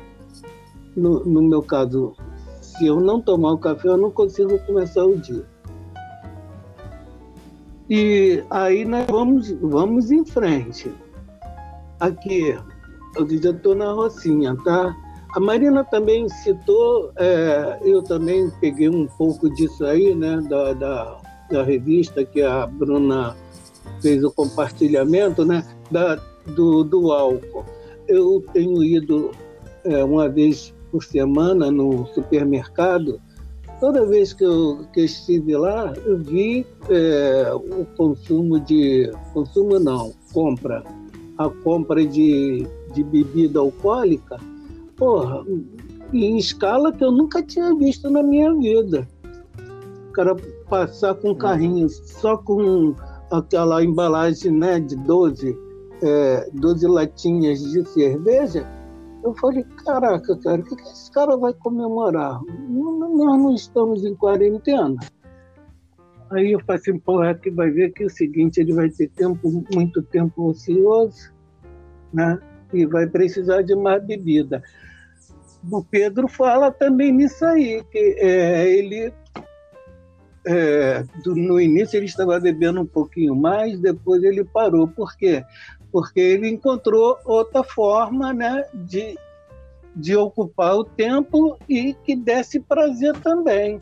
no, 0.95 1.23
no 1.25 1.41
meu 1.41 1.61
caso, 1.61 2.13
se 2.61 2.87
eu 2.87 2.99
não 2.99 3.21
tomar 3.21 3.53
o 3.53 3.57
café, 3.57 3.87
eu 3.87 3.97
não 3.97 4.11
consigo 4.11 4.57
começar 4.59 5.05
o 5.05 5.17
dia. 5.17 5.45
E 7.89 8.43
aí 8.49 8.83
nós 8.85 9.05
vamos, 9.07 9.51
vamos 9.61 10.11
em 10.11 10.25
frente. 10.25 10.91
Aqui, 11.99 12.57
eu 13.15 13.41
já 13.41 13.51
estou 13.51 13.73
na 13.75 13.91
Rocinha, 13.91 14.55
tá? 14.63 14.95
A 15.33 15.39
Marina 15.39 15.83
também 15.83 16.27
citou, 16.29 17.11
é, 17.17 17.79
eu 17.83 18.01
também 18.01 18.49
peguei 18.61 18.89
um 18.89 19.07
pouco 19.07 19.49
disso 19.49 19.85
aí, 19.85 20.15
né, 20.15 20.41
da, 20.49 20.73
da, 20.73 21.21
da 21.49 21.63
revista 21.63 22.23
que 22.23 22.41
a 22.41 22.65
Bruna 22.65 23.35
fez 24.01 24.23
o 24.23 24.31
compartilhamento, 24.31 25.45
né, 25.45 25.65
da, 25.91 26.19
do, 26.55 26.83
do 26.83 27.11
álcool. 27.11 27.65
Eu 28.07 28.43
tenho 28.53 28.83
ido 28.83 29.31
é, 29.83 30.03
uma 30.03 30.29
vez 30.29 30.73
por 30.91 31.03
semana 31.03 31.71
no 31.71 32.05
supermercado. 32.07 33.19
Toda 33.79 34.05
vez 34.05 34.33
que 34.33 34.43
eu, 34.43 34.85
que 34.91 35.01
estive 35.01 35.55
lá, 35.55 35.93
eu 36.05 36.17
vi 36.17 36.65
é, 36.89 37.51
o 37.53 37.85
consumo 37.95 38.59
de. 38.59 39.11
Consumo 39.33 39.79
não, 39.79 40.13
compra. 40.33 40.83
A 41.37 41.49
compra 41.49 42.03
de, 42.03 42.65
de 42.93 43.03
bebida 43.03 43.59
alcoólica, 43.59 44.37
porra, 44.95 45.45
em 46.11 46.37
escala 46.37 46.91
que 46.91 47.03
eu 47.03 47.11
nunca 47.11 47.43
tinha 47.43 47.75
visto 47.75 48.09
na 48.09 48.23
minha 48.23 48.51
vida. 48.55 49.07
O 50.09 50.13
cara 50.13 50.35
passar 50.67 51.13
com 51.13 51.29
um 51.29 51.35
carrinho 51.35 51.87
só 51.89 52.37
com 52.37 52.95
aquela 53.29 53.83
embalagem 53.83 54.51
né, 54.51 54.79
de 54.79 54.95
12, 54.95 55.55
é, 56.01 56.49
12 56.53 56.87
latinhas 56.87 57.59
de 57.59 57.85
cerveja, 57.89 58.65
eu 59.23 59.33
falei, 59.35 59.63
caraca, 59.83 60.37
cara, 60.37 60.61
o 60.61 60.63
que, 60.63 60.75
que 60.75 60.83
esse 60.83 61.11
cara 61.11 61.35
vai 61.35 61.53
comemorar? 61.53 62.39
Nós 62.69 63.39
não 63.39 63.53
estamos 63.53 64.05
em 64.05 64.15
quarentena. 64.15 64.95
Aí 66.29 66.51
eu 66.51 66.59
falei 66.61 66.81
assim, 66.81 66.99
porra, 66.99 67.33
que 67.35 67.49
vai 67.49 67.69
ver 67.69 67.91
que 67.91 68.03
é 68.03 68.05
o 68.05 68.09
seguinte, 68.09 68.59
ele 68.59 68.73
vai 68.73 68.89
ter 68.89 69.09
tempo, 69.09 69.63
muito 69.73 70.01
tempo 70.03 70.49
ocioso, 70.49 71.33
né? 72.13 72.39
E 72.73 72.85
vai 72.85 73.07
precisar 73.07 73.61
de 73.61 73.75
mais 73.75 74.03
bebida. 74.03 74.61
O 75.71 75.83
Pedro 75.83 76.27
fala 76.27 76.71
também 76.71 77.11
nisso 77.11 77.45
aí, 77.45 77.83
que 77.91 78.15
é, 78.19 78.69
ele 78.69 79.11
é, 80.45 81.03
do- 81.23 81.35
no 81.35 81.59
início 81.59 81.97
ele 81.97 82.05
estava 82.05 82.39
bebendo 82.39 82.81
um 82.81 82.85
pouquinho 82.85 83.35
mais, 83.35 83.79
depois 83.79 84.23
ele 84.23 84.43
parou. 84.45 84.87
Por 84.87 85.15
quê? 85.17 85.43
Porque 85.91 86.19
ele 86.19 86.49
encontrou 86.49 87.17
outra 87.25 87.63
forma 87.63 88.33
né, 88.33 88.63
de, 88.73 89.17
de 89.95 90.15
ocupar 90.15 90.75
o 90.75 90.83
tempo 90.83 91.57
e 91.67 91.93
que 91.93 92.15
desse 92.15 92.59
prazer 92.59 93.13
também. 93.19 93.79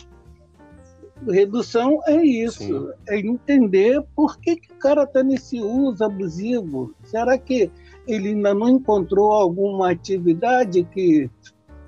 Redução 1.27 2.01
é 2.05 2.21
isso, 2.23 2.63
Sim. 2.63 2.89
é 3.07 3.19
entender 3.19 4.03
por 4.15 4.37
que, 4.37 4.57
que 4.57 4.71
o 4.71 4.75
cara 4.75 5.03
está 5.03 5.23
nesse 5.23 5.59
uso 5.61 6.03
abusivo. 6.03 6.93
Será 7.03 7.37
que 7.37 7.71
ele 8.05 8.29
ainda 8.29 8.53
não 8.53 8.69
encontrou 8.69 9.31
alguma 9.31 9.91
atividade 9.91 10.83
que 10.83 11.29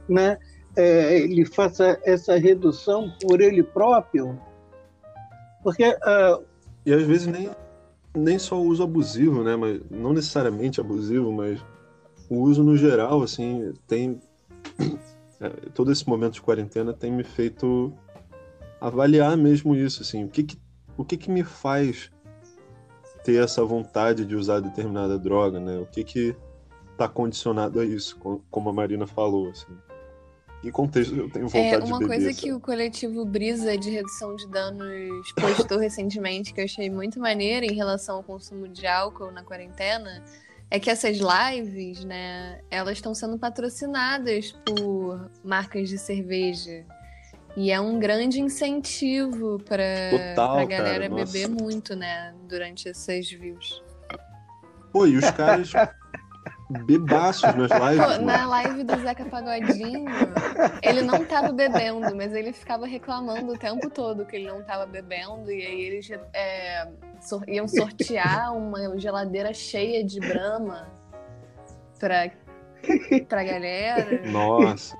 né, 0.07 0.37
é, 0.75 1.19
ele 1.19 1.45
faça 1.45 1.99
essa 2.03 2.37
redução 2.37 3.11
por 3.21 3.41
ele 3.41 3.61
próprio? 3.61 4.39
Porque 5.61 5.83
ah, 5.83 6.39
E 6.85 6.93
às 6.93 7.03
vezes 7.03 7.27
nem, 7.27 7.49
nem 8.15 8.39
só 8.39 8.59
o 8.59 8.65
uso 8.65 8.83
abusivo, 8.83 9.43
né? 9.43 9.55
Mas 9.55 9.81
não 9.89 10.13
necessariamente 10.13 10.79
abusivo, 10.79 11.31
mas 11.31 11.63
o 12.29 12.41
uso 12.41 12.63
no 12.63 12.75
geral, 12.75 13.21
assim, 13.21 13.73
tem. 13.87 14.19
é, 15.39 15.49
todo 15.73 15.91
esse 15.91 16.07
momento 16.07 16.33
de 16.33 16.41
quarentena 16.41 16.93
tem 16.93 17.11
me 17.11 17.23
feito 17.23 17.93
avaliar 18.79 19.35
mesmo 19.35 19.75
isso, 19.75 20.01
assim, 20.03 20.23
o 20.25 20.29
que 20.29 20.43
que, 20.43 20.59
o 20.95 21.03
que, 21.03 21.17
que 21.17 21.31
me 21.31 21.43
faz 21.43 22.11
ter 23.23 23.43
essa 23.43 23.63
vontade 23.63 24.25
de 24.25 24.35
usar 24.35 24.59
determinada 24.59 25.17
droga, 25.17 25.59
né? 25.59 25.77
O 25.77 25.85
que 25.85 26.03
que 26.03 26.35
tá 26.97 27.07
condicionado 27.07 27.79
a 27.79 27.85
isso, 27.85 28.17
co- 28.17 28.41
como 28.49 28.69
a 28.69 28.73
Marina 28.73 29.05
falou, 29.05 29.49
assim. 29.49 29.75
Que 30.61 30.71
contexto 30.71 31.15
eu 31.15 31.29
tenho 31.29 31.47
vontade 31.47 31.75
É, 31.75 31.79
de 31.79 31.85
uma 31.85 31.99
beber? 31.99 32.15
coisa 32.15 32.31
sabe? 32.31 32.41
que 32.41 32.53
o 32.53 32.59
coletivo 32.59 33.25
Brisa 33.25 33.77
de 33.77 33.89
Redução 33.89 34.35
de 34.35 34.47
Danos 34.47 35.31
postou 35.33 35.77
recentemente, 35.79 36.53
que 36.53 36.59
eu 36.61 36.65
achei 36.65 36.89
muito 36.89 37.19
maneira 37.19 37.65
em 37.65 37.73
relação 37.75 38.17
ao 38.17 38.23
consumo 38.23 38.67
de 38.67 38.85
álcool 38.87 39.31
na 39.31 39.43
quarentena, 39.43 40.23
é 40.69 40.79
que 40.79 40.89
essas 40.89 41.17
lives, 41.17 42.03
né, 42.03 42.59
elas 42.69 42.97
estão 42.97 43.15
sendo 43.15 43.37
patrocinadas 43.37 44.51
por 44.65 45.29
marcas 45.43 45.87
de 45.89 45.97
cerveja. 45.97 46.85
E 47.55 47.71
é 47.71 47.79
um 47.79 47.97
grande 47.97 48.39
incentivo 48.41 49.57
para 49.63 49.83
a 50.35 50.65
galera 50.65 51.07
cara, 51.07 51.09
nossa. 51.09 51.25
beber 51.31 51.47
muito, 51.49 51.95
né, 51.95 52.35
durante 52.47 52.89
essas 52.89 53.29
views. 53.31 53.81
Pô, 54.91 55.07
e 55.07 55.17
os 55.17 55.29
caras 55.31 55.71
bebaços 56.69 57.43
nas 57.55 57.71
lives, 57.71 58.17
Pô, 58.17 58.21
na 58.25 58.45
live 58.47 58.83
do 58.83 58.95
Zeca 58.99 59.25
Pagodinho, 59.25 60.05
ele 60.83 61.01
não 61.01 61.23
tava 61.25 61.51
bebendo, 61.53 62.13
mas 62.15 62.33
ele 62.33 62.51
ficava 62.51 62.85
reclamando 62.85 63.53
o 63.53 63.57
tempo 63.57 63.89
todo 63.89 64.25
que 64.25 64.35
ele 64.35 64.47
não 64.47 64.61
tava 64.63 64.85
bebendo, 64.85 65.49
e 65.51 65.65
aí 65.65 65.81
eles 65.81 66.09
é, 66.33 66.89
sor- 67.21 67.47
iam 67.47 67.67
sortear 67.67 68.53
uma 68.55 68.97
geladeira 68.99 69.53
cheia 69.53 70.03
de 70.03 70.19
brama 70.19 70.87
pra, 71.99 72.29
pra 73.29 73.43
galera. 73.43 74.21
Nossa. 74.29 74.97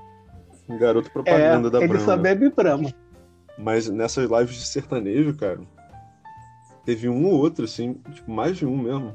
Garoto 0.68 1.10
propaganda 1.10 1.68
É, 1.68 1.70
da 1.70 1.78
ele 1.78 1.88
Brahma. 1.88 2.04
só 2.04 2.16
bebe 2.16 2.50
Brahma. 2.50 2.92
Mas 3.58 3.88
nessas 3.88 4.30
lives 4.30 4.54
de 4.54 4.66
sertanejo, 4.66 5.36
cara, 5.36 5.60
teve 6.84 7.08
um 7.08 7.26
ou 7.26 7.32
outro, 7.34 7.64
assim, 7.64 7.94
tipo, 8.12 8.30
mais 8.30 8.56
de 8.56 8.64
um 8.64 8.76
mesmo, 8.76 9.14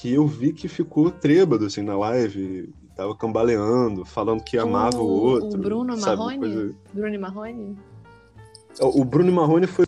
que 0.00 0.12
eu 0.14 0.26
vi 0.26 0.52
que 0.52 0.66
ficou 0.68 1.10
trêbado, 1.10 1.66
assim, 1.66 1.82
na 1.82 1.96
live, 1.96 2.72
tava 2.96 3.14
cambaleando, 3.16 4.04
falando 4.04 4.42
que 4.42 4.58
amava 4.58 4.98
o, 4.98 5.06
outro. 5.06 5.58
O 5.58 5.62
Bruno 5.62 5.96
sabe, 5.96 6.16
Marrone? 6.16 6.38
coisa- 6.38 6.74
Bruno 6.92 7.20
Marrone? 7.20 7.78
O 8.80 9.00
o 9.00 9.04
Bruno 9.04 9.32
Marrone 9.32 9.66
foi. 9.66 9.86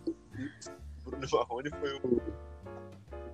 O 1.05 1.09
Bruno 1.11 1.27
Marrone 1.31 1.69
foi 1.71 1.93
o 1.97 2.21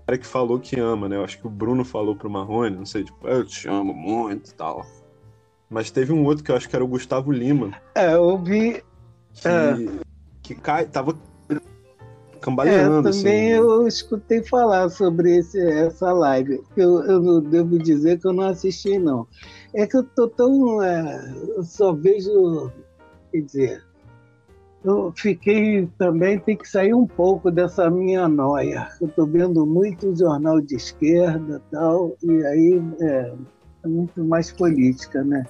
cara 0.05 0.17
que 0.17 0.25
falou 0.25 0.59
que 0.59 0.79
ama, 0.79 1.07
né? 1.07 1.15
Eu 1.15 1.23
acho 1.23 1.39
que 1.39 1.47
o 1.47 1.49
Bruno 1.49 1.85
falou 1.85 2.15
pro 2.15 2.29
Marrone, 2.29 2.75
não 2.75 2.85
sei, 2.85 3.03
tipo, 3.03 3.27
eu 3.27 3.45
te 3.45 3.67
amo 3.67 3.93
muito 3.93 4.49
e 4.49 4.53
tal. 4.53 4.85
Mas 5.69 5.91
teve 5.91 6.11
um 6.11 6.25
outro 6.25 6.43
que 6.43 6.51
eu 6.51 6.55
acho 6.55 6.67
que 6.67 6.75
era 6.75 6.83
o 6.83 6.87
Gustavo 6.87 7.31
Lima, 7.31 7.71
É, 7.95 8.13
eu 8.15 8.37
vi. 8.37 8.83
que, 9.33 9.47
É. 9.47 9.75
que 10.41 10.55
cai, 10.55 10.85
tava 10.87 11.17
É, 12.43 12.45
cambaleando, 12.45 13.09
também 13.09 13.53
assim. 13.53 13.61
eu 13.61 13.87
escutei 13.87 14.43
falar 14.43 14.89
sobre 14.89 15.37
esse, 15.37 15.59
essa 15.59 16.11
live. 16.11 16.61
Eu, 16.75 17.01
eu 17.03 17.41
devo 17.41 17.79
dizer 17.79 18.19
que 18.19 18.27
eu 18.27 18.33
não 18.33 18.43
assisti, 18.43 18.99
não. 18.99 19.25
É 19.73 19.87
que 19.87 19.95
eu 19.95 20.03
tô 20.03 20.27
tão. 20.27 20.83
é, 20.83 21.33
eu 21.55 21.63
só 21.63 21.93
vejo. 21.93 22.71
Quer 23.31 23.41
dizer. 23.41 23.83
Eu 24.83 25.13
fiquei 25.15 25.87
também, 25.97 26.37
tem 26.37 26.57
que 26.57 26.67
sair 26.67 26.93
um 26.93 27.07
pouco 27.07 27.49
dessa 27.49 27.89
minha 27.89 28.27
noia. 28.27 28.89
Eu 28.99 29.07
estou 29.07 29.25
vendo 29.25 29.65
muito 29.65 30.13
jornal 30.13 30.59
de 30.59 30.75
esquerda 30.75 31.61
e 31.65 31.71
tal, 31.71 32.17
e 32.21 32.45
aí 32.45 32.83
é, 32.99 33.33
é 33.85 33.87
muito 33.87 34.21
mais 34.25 34.51
política, 34.51 35.23
né? 35.23 35.45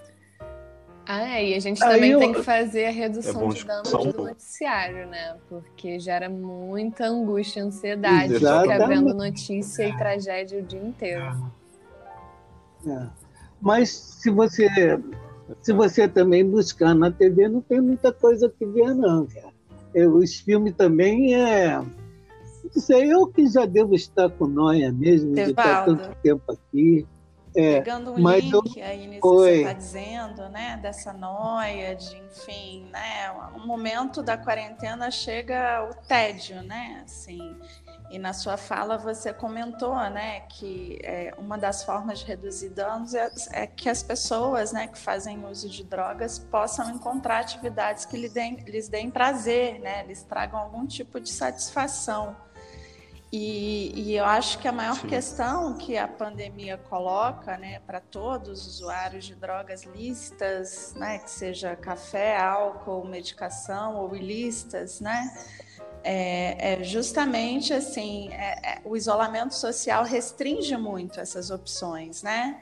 Ah, 1.06 1.22
é, 1.38 1.50
e 1.50 1.54
a 1.54 1.60
gente 1.60 1.84
Aí 1.84 1.90
também 1.96 2.12
eu- 2.12 2.20
tem 2.20 2.34
que 2.34 2.44
fazer 2.44 2.86
a 2.86 2.92
redução 2.92 3.42
É 3.42 3.46
bom 3.46 3.50
de 3.50 3.66
danos 3.66 3.92
do 3.92 4.24
noticiário, 4.24 5.06
né? 5.08 5.36
Porque 5.50 6.00
gera 6.00 6.30
muita 6.30 7.06
angústia 7.08 7.60
e 7.60 7.64
ansiedade 7.64 8.34
Exatamente. 8.36 8.74
ficar 8.74 8.88
vendo 8.88 9.14
notícia 9.14 9.84
e 9.88 9.98
tragédia 9.98 10.60
o 10.60 10.62
dia 10.62 10.80
inteiro. 10.82 11.52
É. 12.88 13.08
Mas 13.62 13.90
se 13.90 14.30
você 14.30 14.68
se 15.62 15.74
você 15.74 16.08
também 16.08 16.50
buscar 16.50 16.96
na 16.96 17.12
TV, 17.12 17.50
não 17.50 17.60
tem 17.62 17.82
muita 17.82 18.14
coisa 18.14 18.50
que 18.50 18.66
ver, 18.66 18.96
não, 18.96 19.26
cara. 19.28 19.52
É, 19.94 20.08
Os 20.08 20.36
filmes 20.40 20.74
também 20.76 21.36
é. 21.36 21.78
Não 21.78 22.82
sei, 22.82 23.14
eu 23.14 23.28
que 23.28 23.46
já 23.48 23.66
devo 23.66 23.94
estar 23.94 24.30
com 24.30 24.48
noia 24.48 24.92
mesmo, 24.92 25.34
de 25.36 25.42
estar 25.42 25.84
tanto 25.84 26.10
tempo 26.24 26.44
aqui. 26.50 27.06
É, 27.56 27.80
Pegando 27.82 28.14
um 28.14 28.20
mas 28.20 28.44
link 28.44 28.82
aí 28.82 29.06
nisso 29.08 29.22
que 29.22 29.28
Oi. 29.28 29.50
você 29.50 29.58
está 29.58 29.74
dizendo, 29.74 30.50
né? 30.50 30.80
Dessa 30.82 31.14
noia, 31.14 31.96
de 31.96 32.18
enfim, 32.18 32.90
né? 32.92 33.32
Um 33.56 33.66
momento 33.66 34.24
da 34.24 34.38
quarentena 34.38 35.12
chega 35.12 35.88
o 35.90 35.94
tédio, 36.08 36.64
né? 36.64 37.04
Assim, 37.06 37.56
e 38.14 38.20
na 38.20 38.32
sua 38.32 38.58
fala 38.58 38.96
você 38.96 39.34
comentou, 39.34 39.96
né, 40.12 40.42
que 40.42 41.00
é, 41.02 41.34
uma 41.36 41.58
das 41.58 41.84
formas 41.84 42.20
de 42.20 42.26
reduzir 42.26 42.70
danos 42.70 43.16
é, 43.16 43.28
é 43.52 43.66
que 43.66 43.90
as 43.90 44.04
pessoas, 44.04 44.72
né, 44.72 44.86
que 44.86 45.00
fazem 45.00 45.44
uso 45.48 45.68
de 45.68 45.84
drogas 45.84 46.38
possam 46.38 46.92
encontrar 46.92 47.40
atividades 47.40 48.06
que 48.06 48.16
lhe 48.16 48.30
deem, 48.30 48.58
lhes 48.68 48.88
deem 48.88 49.10
prazer, 49.10 49.80
né? 49.80 50.06
Lhes 50.06 50.22
tragam 50.22 50.60
algum 50.60 50.86
tipo 50.86 51.20
de 51.20 51.32
satisfação. 51.32 52.36
E, 53.36 53.92
e 53.96 54.16
eu 54.16 54.26
acho 54.26 54.60
que 54.60 54.68
a 54.68 54.72
maior 54.72 54.94
Sim. 54.94 55.08
questão 55.08 55.76
que 55.76 55.98
a 55.98 56.08
pandemia 56.08 56.78
coloca 56.78 57.58
né, 57.58 57.80
para 57.80 58.00
todos 58.00 58.68
os 58.68 58.76
usuários 58.76 59.26
de 59.26 59.34
drogas 59.34 59.82
lícitas, 59.86 60.94
né, 60.96 61.18
que 61.18 61.32
seja 61.32 61.76
café, 61.76 62.38
álcool, 62.38 63.04
medicação 63.04 63.96
ou 63.96 64.16
ilícitas, 64.16 65.02
né, 65.02 65.36
é, 66.04 66.74
é 66.74 66.84
justamente 66.84 67.74
assim, 67.74 68.32
é- 68.32 68.76
é- 68.76 68.82
o 68.86 68.96
isolamento 68.96 69.56
social 69.56 70.04
restringe 70.04 70.78
muito 70.78 71.20
essas 71.20 71.50
opções, 71.50 72.22
né? 72.22 72.62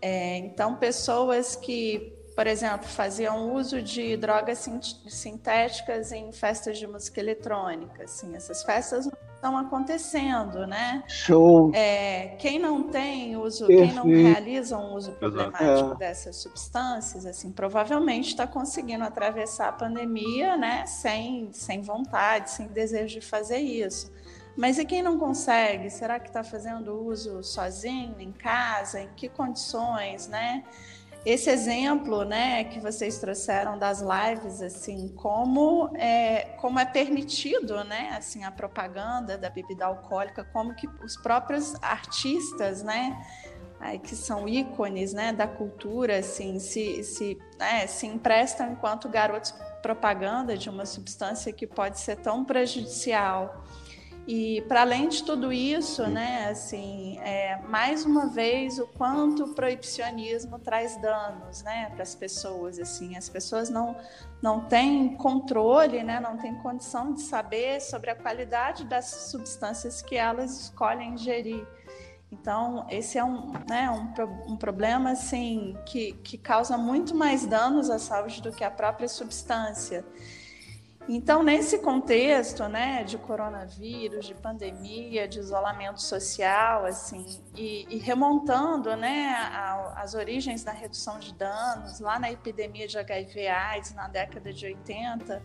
É, 0.00 0.36
então, 0.36 0.76
pessoas 0.76 1.56
que, 1.56 2.16
por 2.36 2.46
exemplo, 2.46 2.86
faziam 2.86 3.52
uso 3.52 3.82
de 3.82 4.16
drogas 4.16 4.58
sin- 4.58 4.80
sintéticas 5.08 6.12
em 6.12 6.30
festas 6.30 6.78
de 6.78 6.86
música 6.86 7.18
eletrônica, 7.18 8.04
assim, 8.04 8.36
essas 8.36 8.62
festas 8.62 9.06
não 9.06 9.12
estão 9.44 9.58
acontecendo, 9.58 10.66
né? 10.66 11.04
show. 11.06 11.70
É, 11.74 12.34
quem 12.38 12.58
não 12.58 12.84
tem 12.84 13.36
uso, 13.36 13.66
quem 13.66 13.92
não 13.92 14.04
Perfeito. 14.04 14.32
realiza 14.32 14.78
um 14.78 14.94
uso 14.94 15.12
problemático 15.12 15.92
É. 15.92 15.96
dessas 15.96 16.36
substâncias, 16.36 17.26
assim, 17.26 17.52
provavelmente 17.52 18.28
está 18.28 18.46
conseguindo 18.46 19.04
atravessar 19.04 19.68
a 19.68 19.72
pandemia, 19.72 20.56
né, 20.56 20.86
sem, 20.86 21.50
sem 21.52 21.82
vontade, 21.82 22.50
sem 22.50 22.68
desejo 22.68 23.20
de 23.20 23.26
fazer 23.26 23.58
isso. 23.58 24.10
Mas 24.56 24.78
e 24.78 24.84
quem 24.84 25.02
não 25.02 25.18
consegue? 25.18 25.90
Será 25.90 26.18
que 26.18 26.28
está 26.28 26.42
fazendo 26.44 27.04
uso 27.04 27.42
sozinho, 27.42 28.14
em 28.20 28.32
casa? 28.32 29.00
Em 29.00 29.08
que 29.16 29.28
condições, 29.28 30.28
né? 30.28 30.62
Esse 31.24 31.48
exemplo, 31.48 32.22
né, 32.22 32.64
que 32.64 32.78
vocês 32.78 33.18
trouxeram 33.18 33.78
das 33.78 34.02
lives, 34.02 34.60
assim, 34.60 35.08
como 35.16 35.90
é, 35.96 36.54
como 36.60 36.78
é 36.78 36.84
permitido, 36.84 37.82
né, 37.82 38.14
assim, 38.16 38.44
a 38.44 38.50
propaganda 38.50 39.38
da 39.38 39.48
bebida 39.48 39.86
alcoólica, 39.86 40.44
como 40.52 40.74
que 40.74 40.86
os 41.02 41.16
próprios 41.16 41.74
artistas, 41.82 42.82
né, 42.82 43.18
aí, 43.80 43.98
que 43.98 44.14
são 44.14 44.46
ícones, 44.46 45.14
né, 45.14 45.32
da 45.32 45.48
cultura, 45.48 46.18
assim, 46.18 46.58
se, 46.58 47.02
se, 47.02 47.38
né, 47.58 47.86
se 47.86 48.06
emprestam 48.06 48.72
enquanto 48.72 49.08
garotos 49.08 49.54
propaganda 49.80 50.58
de 50.58 50.68
uma 50.68 50.84
substância 50.84 51.50
que 51.52 51.66
pode 51.66 52.00
ser 52.00 52.16
tão 52.16 52.44
prejudicial. 52.44 53.64
E 54.26 54.62
para 54.62 54.80
além 54.80 55.08
de 55.10 55.22
tudo 55.22 55.52
isso, 55.52 56.06
né, 56.06 56.48
assim, 56.48 57.18
é, 57.18 57.58
mais 57.68 58.06
uma 58.06 58.26
vez 58.26 58.78
o 58.78 58.86
quanto 58.86 59.44
o 59.44 59.54
proibicionismo 59.54 60.58
traz 60.58 60.96
danos, 60.96 61.62
né, 61.62 61.90
para 61.90 62.02
as 62.02 62.14
pessoas, 62.14 62.78
assim, 62.78 63.16
as 63.16 63.28
pessoas 63.28 63.68
não 63.68 63.96
não 64.40 64.60
têm 64.60 65.14
controle, 65.16 66.02
né, 66.02 66.20
não 66.20 66.36
têm 66.36 66.54
condição 66.56 67.14
de 67.14 67.22
saber 67.22 67.80
sobre 67.80 68.10
a 68.10 68.14
qualidade 68.14 68.84
das 68.84 69.06
substâncias 69.30 70.02
que 70.02 70.16
elas 70.16 70.60
escolhem 70.60 71.14
ingerir. 71.14 71.66
Então, 72.30 72.86
esse 72.90 73.16
é 73.16 73.24
um, 73.24 73.52
né, 73.68 73.90
um, 73.90 74.52
um 74.52 74.56
problema 74.56 75.12
assim, 75.12 75.78
que, 75.86 76.12
que 76.12 76.36
causa 76.36 76.76
muito 76.76 77.14
mais 77.14 77.46
danos 77.46 77.88
à 77.88 77.98
saúde 77.98 78.42
do 78.42 78.52
que 78.52 78.64
a 78.64 78.70
própria 78.70 79.08
substância. 79.08 80.04
Então, 81.06 81.42
nesse 81.42 81.78
contexto, 81.78 82.66
né, 82.66 83.04
de 83.04 83.18
coronavírus, 83.18 84.24
de 84.26 84.34
pandemia, 84.34 85.28
de 85.28 85.38
isolamento 85.38 86.00
social, 86.00 86.86
assim, 86.86 87.42
e, 87.54 87.86
e 87.90 87.98
remontando, 87.98 88.96
né, 88.96 89.34
origens 90.14 90.64
da 90.64 90.72
redução 90.72 91.18
de 91.18 91.34
danos, 91.34 92.00
lá 92.00 92.18
na 92.18 92.32
epidemia 92.32 92.88
de 92.88 92.96
HIV/AIDS 92.96 93.94
na 93.94 94.08
década 94.08 94.50
de 94.50 94.64
80, 94.64 95.42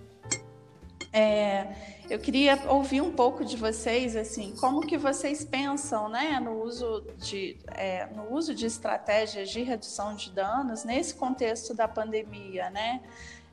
é, 1.11 1.75
eu 2.07 2.19
queria 2.19 2.57
ouvir 2.67 3.01
um 3.01 3.11
pouco 3.11 3.43
de 3.43 3.57
vocês, 3.57 4.15
assim, 4.15 4.53
como 4.59 4.81
que 4.81 4.97
vocês 4.97 5.43
pensam, 5.43 6.07
né, 6.07 6.39
no 6.39 6.61
uso 6.63 7.03
de, 7.17 7.57
é, 7.69 8.05
no 8.07 8.31
uso 8.31 8.53
de 8.53 8.67
estratégias 8.67 9.49
de 9.49 9.63
redução 9.63 10.15
de 10.15 10.31
danos 10.31 10.83
nesse 10.83 11.15
contexto 11.15 11.73
da 11.73 11.87
pandemia, 11.87 12.69
né? 12.69 13.01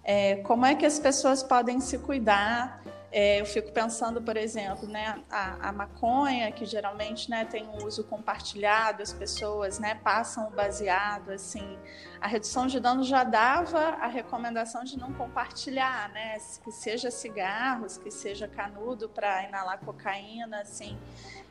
É, 0.08 0.36
como 0.36 0.64
é 0.64 0.76
que 0.76 0.86
as 0.86 1.00
pessoas 1.00 1.42
podem 1.42 1.80
se 1.80 1.98
cuidar 1.98 2.80
É, 3.12 3.40
eu 3.40 3.46
fico 3.46 3.72
pensando, 3.72 4.20
por 4.20 4.36
exemplo, 4.36 4.86
né, 4.86 5.22
a, 5.30 5.68
a, 5.68 5.72
maconha, 5.72 6.52
que 6.52 6.66
geralmente 6.66 7.30
né, 7.30 7.46
tem 7.46 7.66
um 7.66 7.86
uso 7.86 8.04
compartilhado, 8.04 9.02
as 9.02 9.12
pessoas 9.12 9.78
né, 9.78 9.94
passam 9.94 10.48
o 10.48 10.50
baseado, 10.50 11.30
assim, 11.30 11.78
a 12.20 12.26
redução 12.26 12.66
de 12.66 12.78
danos 12.78 13.06
já 13.06 13.24
dava 13.24 13.78
a 13.78 14.06
recomendação 14.06 14.84
de 14.84 14.98
não 14.98 15.14
compartilhar, 15.14 16.10
né, 16.10 16.36
que 16.62 16.70
seja 16.72 17.10
cigarros, 17.10 17.96
que 17.96 18.10
seja 18.10 18.46
canudo 18.46 19.08
para 19.08 19.44
inalar 19.44 19.78
cocaína, 19.78 20.60
assim. 20.60 20.98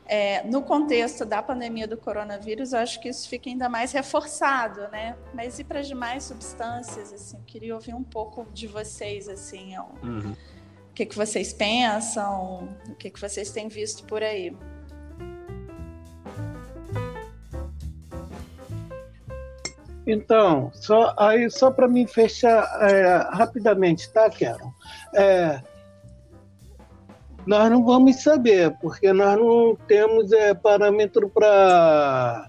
É, 0.08 0.44
no 0.44 0.62
contexto 0.62 1.24
da 1.24 1.42
pandemia 1.42 1.88
do 1.88 1.96
coronavírus, 1.96 2.72
eu 2.72 2.78
acho 2.78 3.00
que 3.00 3.08
isso 3.08 3.28
fica 3.28 3.50
ainda 3.50 3.68
mais 3.68 3.92
reforçado, 3.92 4.88
né? 4.88 5.16
Mas 5.34 5.58
e 5.58 5.64
para 5.64 5.80
as 5.80 5.88
demais 5.88 6.24
substâncias, 6.24 7.12
assim, 7.12 7.38
queria 7.46 7.74
ouvir 7.74 7.94
um 7.94 8.04
pouco 8.04 8.46
de 8.52 8.66
vocês, 8.66 9.28
assim, 9.28 9.76
uhum 10.02 10.34
que, 10.96 11.04
que 11.04 11.14
vocês 11.14 11.52
pensam, 11.52 12.70
o 12.88 12.94
que, 12.94 13.10
que 13.10 13.20
vocês 13.20 13.50
têm 13.50 13.68
visto 13.68 14.04
por 14.04 14.22
aí. 14.22 14.56
Então, 20.06 20.70
só, 20.72 21.14
aí 21.18 21.50
só 21.50 21.70
para 21.70 21.86
me 21.86 22.06
fechar 22.06 22.64
é, 22.80 23.28
rapidamente, 23.30 24.10
tá, 24.10 24.30
Karen? 24.30 24.70
É, 25.14 25.60
nós 27.46 27.70
não 27.70 27.84
vamos 27.84 28.22
saber, 28.22 28.76
porque 28.80 29.12
nós 29.12 29.38
não 29.38 29.76
temos 29.86 30.32
é, 30.32 30.52
parâmetro 30.54 31.28
para 31.28 32.48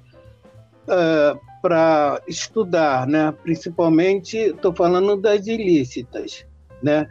é, 0.87 1.47
para 1.61 2.21
estudar, 2.27 3.07
né? 3.07 3.33
Principalmente, 3.43 4.37
estou 4.37 4.73
falando 4.73 5.17
das 5.17 5.47
ilícitas, 5.47 6.45
né? 6.81 7.07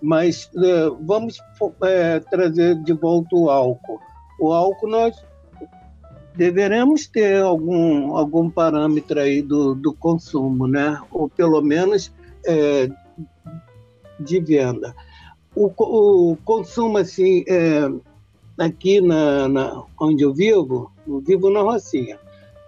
Mas 0.00 0.50
é, 0.56 0.90
vamos 1.02 1.38
é, 1.82 2.20
trazer 2.20 2.76
de 2.82 2.92
volta 2.92 3.34
o 3.34 3.50
álcool. 3.50 4.00
O 4.40 4.52
álcool 4.52 4.88
nós 4.88 5.16
deveremos 6.38 7.08
ter 7.08 7.42
algum, 7.42 8.16
algum 8.16 8.48
parâmetro 8.48 9.18
aí 9.18 9.42
do, 9.42 9.74
do 9.74 9.92
consumo, 9.92 10.68
né? 10.68 11.00
ou 11.10 11.28
pelo 11.28 11.60
menos 11.60 12.14
é, 12.46 12.88
de 14.20 14.40
venda. 14.40 14.94
O, 15.60 16.32
o 16.32 16.36
consumo, 16.44 16.98
assim, 16.98 17.44
é, 17.48 17.90
aqui 18.58 19.00
na, 19.00 19.48
na, 19.48 19.82
onde 20.00 20.22
eu 20.22 20.32
vivo, 20.32 20.92
eu 21.06 21.20
vivo 21.20 21.50
na 21.50 21.62
Rocinha, 21.62 22.18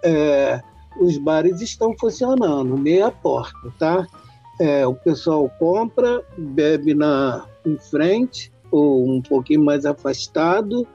é, 0.03 0.61
os 0.99 1.17
bares 1.17 1.61
estão 1.61 1.95
funcionando, 1.97 2.77
meia 2.77 3.09
porta, 3.09 3.73
tá? 3.79 4.05
É, 4.59 4.85
o 4.85 4.93
pessoal 4.93 5.49
compra, 5.57 6.21
bebe 6.37 6.93
na, 6.93 7.45
em 7.65 7.77
frente 7.77 8.51
ou 8.69 9.09
um 9.09 9.21
pouquinho 9.21 9.63
mais 9.63 9.85
afastado, 9.85 10.85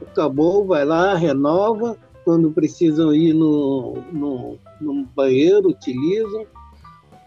acabou, 0.00 0.64
vai 0.64 0.84
lá, 0.84 1.14
renova. 1.14 1.96
Quando 2.24 2.52
precisam 2.52 3.12
ir 3.12 3.34
no, 3.34 3.94
no, 4.12 4.56
no 4.80 5.04
banheiro, 5.06 5.70
utilizam, 5.70 6.46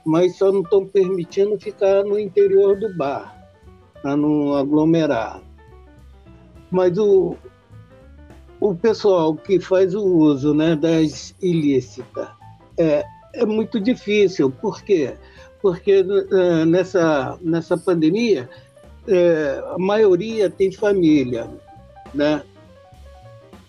mas 0.06 0.38
só 0.38 0.54
não 0.54 0.62
estão 0.62 0.86
permitindo 0.86 1.60
ficar 1.60 2.06
no 2.06 2.18
interior 2.18 2.80
do 2.80 2.96
bar, 2.96 3.35
para 4.02 4.16
não 4.16 4.56
aglomerar. 4.56 5.42
Mas 6.72 6.98
o, 6.98 7.36
o 8.60 8.76
pessoal 8.76 9.36
que 9.36 9.60
faz 9.60 9.94
o 9.96 10.04
uso 10.04 10.54
né, 10.54 10.76
das 10.76 11.36
ilícitas 11.42 12.28
é, 12.78 13.04
é 13.34 13.46
muito 13.46 13.80
difícil, 13.80 14.50
por 14.50 14.82
quê? 14.82 15.14
Porque 15.62 16.02
uh, 16.02 16.66
nessa, 16.66 17.38
nessa 17.42 17.78
pandemia 17.78 18.50
uh, 19.08 19.74
a 19.74 19.80
maioria 19.80 20.50
tem 20.50 20.72
família, 20.72 21.50
né? 22.14 22.44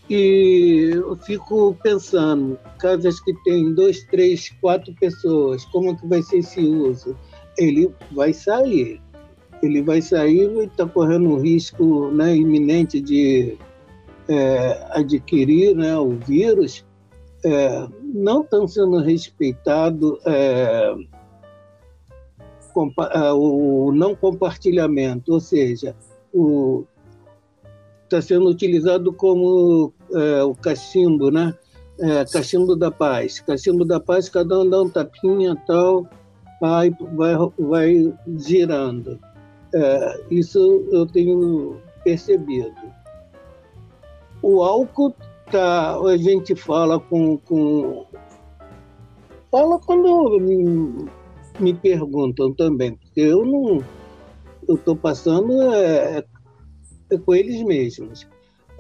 E 0.09 0.91
eu 0.95 1.17
fico 1.17 1.77
pensando, 1.83 2.57
casas 2.79 3.19
que 3.21 3.35
tem 3.43 3.75
dois, 3.75 4.05
três, 4.05 4.51
quatro 4.61 4.95
pessoas, 4.95 5.65
como 5.67 5.97
que 5.99 6.07
vai 6.07 6.23
ser 6.23 6.39
esse 6.39 6.61
uso? 6.61 7.17
Ele 7.59 7.93
vai 8.13 8.33
sair, 8.33 9.01
ele 9.63 9.83
vai 9.83 10.03
sair 10.03 10.51
e 10.51 10.65
está 10.65 10.87
correndo 10.87 11.29
um 11.31 11.41
risco 11.41 12.11
né, 12.11 12.37
iminente 12.37 13.01
de 13.01 13.57
é, 14.29 14.87
adquirir 14.91 15.75
né, 15.75 15.97
o 15.97 16.11
vírus, 16.11 16.85
é, 17.45 17.89
não 18.03 18.43
estão 18.43 18.67
sendo 18.67 19.01
respeitados 19.01 20.19
é, 20.27 20.95
ah, 22.99 23.35
o 23.35 23.91
não 23.93 24.15
compartilhamento, 24.15 25.33
ou 25.33 25.41
seja, 25.41 25.97
está 28.05 28.21
sendo 28.21 28.49
utilizado 28.49 29.13
como 29.13 29.93
é, 30.13 30.43
o 30.43 30.55
cachimbo, 30.55 31.31
né? 31.31 31.55
É, 31.99 32.25
cachimbo 32.27 32.77
da 32.77 32.91
paz. 32.91 33.41
Cachimbo 33.41 33.85
da 33.85 33.99
paz, 33.99 34.29
cada 34.29 34.61
um 34.61 34.69
dá 34.69 34.83
um 34.83 34.91
tapinha 34.91 35.57
tal, 35.67 36.07
vai, 36.61 36.91
vai, 37.15 37.35
vai 37.59 38.15
girando. 38.37 39.19
É, 39.75 40.25
isso 40.31 40.87
eu 40.91 41.07
tenho 41.07 41.81
percebido. 42.05 42.75
O 44.43 44.63
álcool, 44.63 45.15
tá, 45.51 45.99
a 45.99 46.17
gente 46.17 46.55
fala 46.55 47.01
com, 47.01 47.37
com 47.39 48.07
fala 49.51 49.79
quando 49.79 50.39
me 51.59 51.75
perguntam 51.75 52.53
também, 52.55 52.95
porque 52.97 53.21
eu 53.21 53.45
não. 53.45 53.85
Eu 54.69 54.75
estou 54.75 54.97
passando 54.97 55.63
é, 55.73 56.25
é, 57.11 57.19
com 57.19 57.35
eles 57.35 57.63
mesmos. 57.63 58.27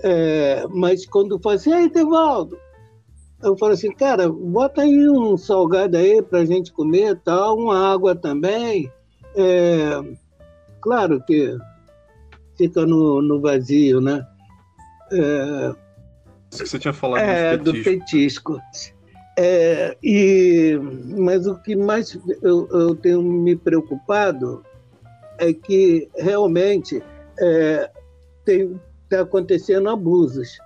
É, 0.02 0.66
mas 0.68 1.06
quando 1.06 1.40
falo 1.40 1.54
assim, 1.54 1.72
aí, 1.72 1.88
Tevaldo, 1.88 2.58
eu 3.42 3.56
falo 3.56 3.72
assim, 3.72 3.92
cara, 3.92 4.28
bota 4.28 4.82
aí 4.82 5.08
um 5.08 5.36
salgado 5.36 5.96
aí 5.96 6.20
para 6.20 6.40
a 6.40 6.44
gente 6.44 6.72
comer, 6.72 7.20
tal, 7.24 7.56
uma 7.56 7.92
água 7.92 8.14
também. 8.14 8.90
É, 9.34 10.00
claro 10.86 11.20
que 11.26 11.58
fica 12.56 12.86
no, 12.86 13.20
no 13.20 13.40
vazio, 13.40 14.00
né? 14.00 14.24
É, 15.10 15.74
Isso 16.52 16.62
que 16.62 16.68
você 16.68 16.78
tinha 16.78 16.94
falado 16.94 17.20
é, 17.20 17.56
do 17.56 17.72
petisco. 17.72 18.52
Do 18.52 18.58
petisco. 18.60 18.60
É, 19.36 19.96
e, 20.00 20.78
mas 21.18 21.44
o 21.48 21.56
que 21.56 21.74
mais 21.74 22.16
eu, 22.40 22.68
eu, 22.70 22.94
tenho 22.94 23.20
me 23.20 23.56
preocupado 23.56 24.64
é 25.38 25.52
que 25.52 26.08
realmente 26.16 27.02
é, 27.40 27.90
está 28.46 29.22
acontecendo 29.22 29.90
abusos, 29.90 30.56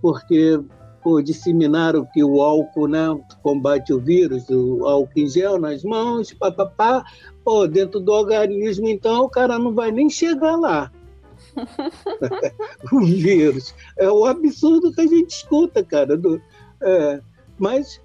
porque 0.00 0.58
pô, 1.02 1.20
disseminaram 1.20 2.06
que 2.12 2.22
o 2.22 2.42
álcool 2.42 2.88
né, 2.88 3.06
combate 3.42 3.92
o 3.92 4.00
vírus, 4.00 4.48
o 4.48 4.86
álcool 4.86 5.18
em 5.18 5.28
gel 5.28 5.58
nas 5.58 5.82
mãos, 5.82 6.32
papapá, 6.32 7.04
pô, 7.44 7.66
dentro 7.66 8.00
do 8.00 8.12
organismo, 8.12 8.88
então 8.88 9.24
o 9.24 9.28
cara 9.28 9.58
não 9.58 9.74
vai 9.74 9.90
nem 9.90 10.08
chegar 10.08 10.56
lá. 10.56 10.90
o 12.92 13.00
vírus. 13.00 13.74
É 13.98 14.08
o 14.10 14.24
absurdo 14.24 14.92
que 14.92 15.00
a 15.00 15.06
gente 15.06 15.30
escuta, 15.30 15.82
cara. 15.82 16.16
Do, 16.16 16.40
é, 16.82 17.20
mas 17.58 18.00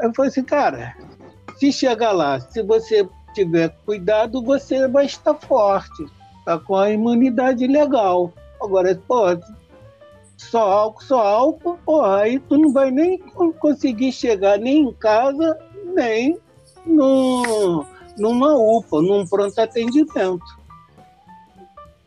eu 0.00 0.12
falei 0.14 0.28
assim, 0.28 0.44
cara, 0.44 0.96
se 1.56 1.72
chegar 1.72 2.12
lá, 2.12 2.40
se 2.40 2.62
você 2.62 3.08
tiver 3.34 3.74
cuidado, 3.84 4.42
você 4.42 4.86
vai 4.88 5.06
estar 5.06 5.34
forte, 5.34 6.06
tá 6.44 6.58
com 6.58 6.76
a 6.76 6.90
imunidade 6.90 7.66
legal. 7.66 8.32
Agora, 8.62 8.94
pô, 9.06 9.24
só 10.36 10.60
álcool, 10.60 11.02
só 11.02 11.20
álcool, 11.20 11.78
porra, 11.84 12.22
aí 12.22 12.38
tu 12.38 12.58
não 12.58 12.72
vai 12.72 12.90
nem 12.90 13.18
conseguir 13.58 14.12
chegar 14.12 14.58
nem 14.58 14.82
em 14.82 14.92
casa, 14.92 15.58
nem 15.94 16.38
no, 16.84 17.86
numa 18.18 18.54
UPA, 18.54 19.00
num 19.00 19.26
pronto 19.26 19.58
atendimento. 19.58 20.64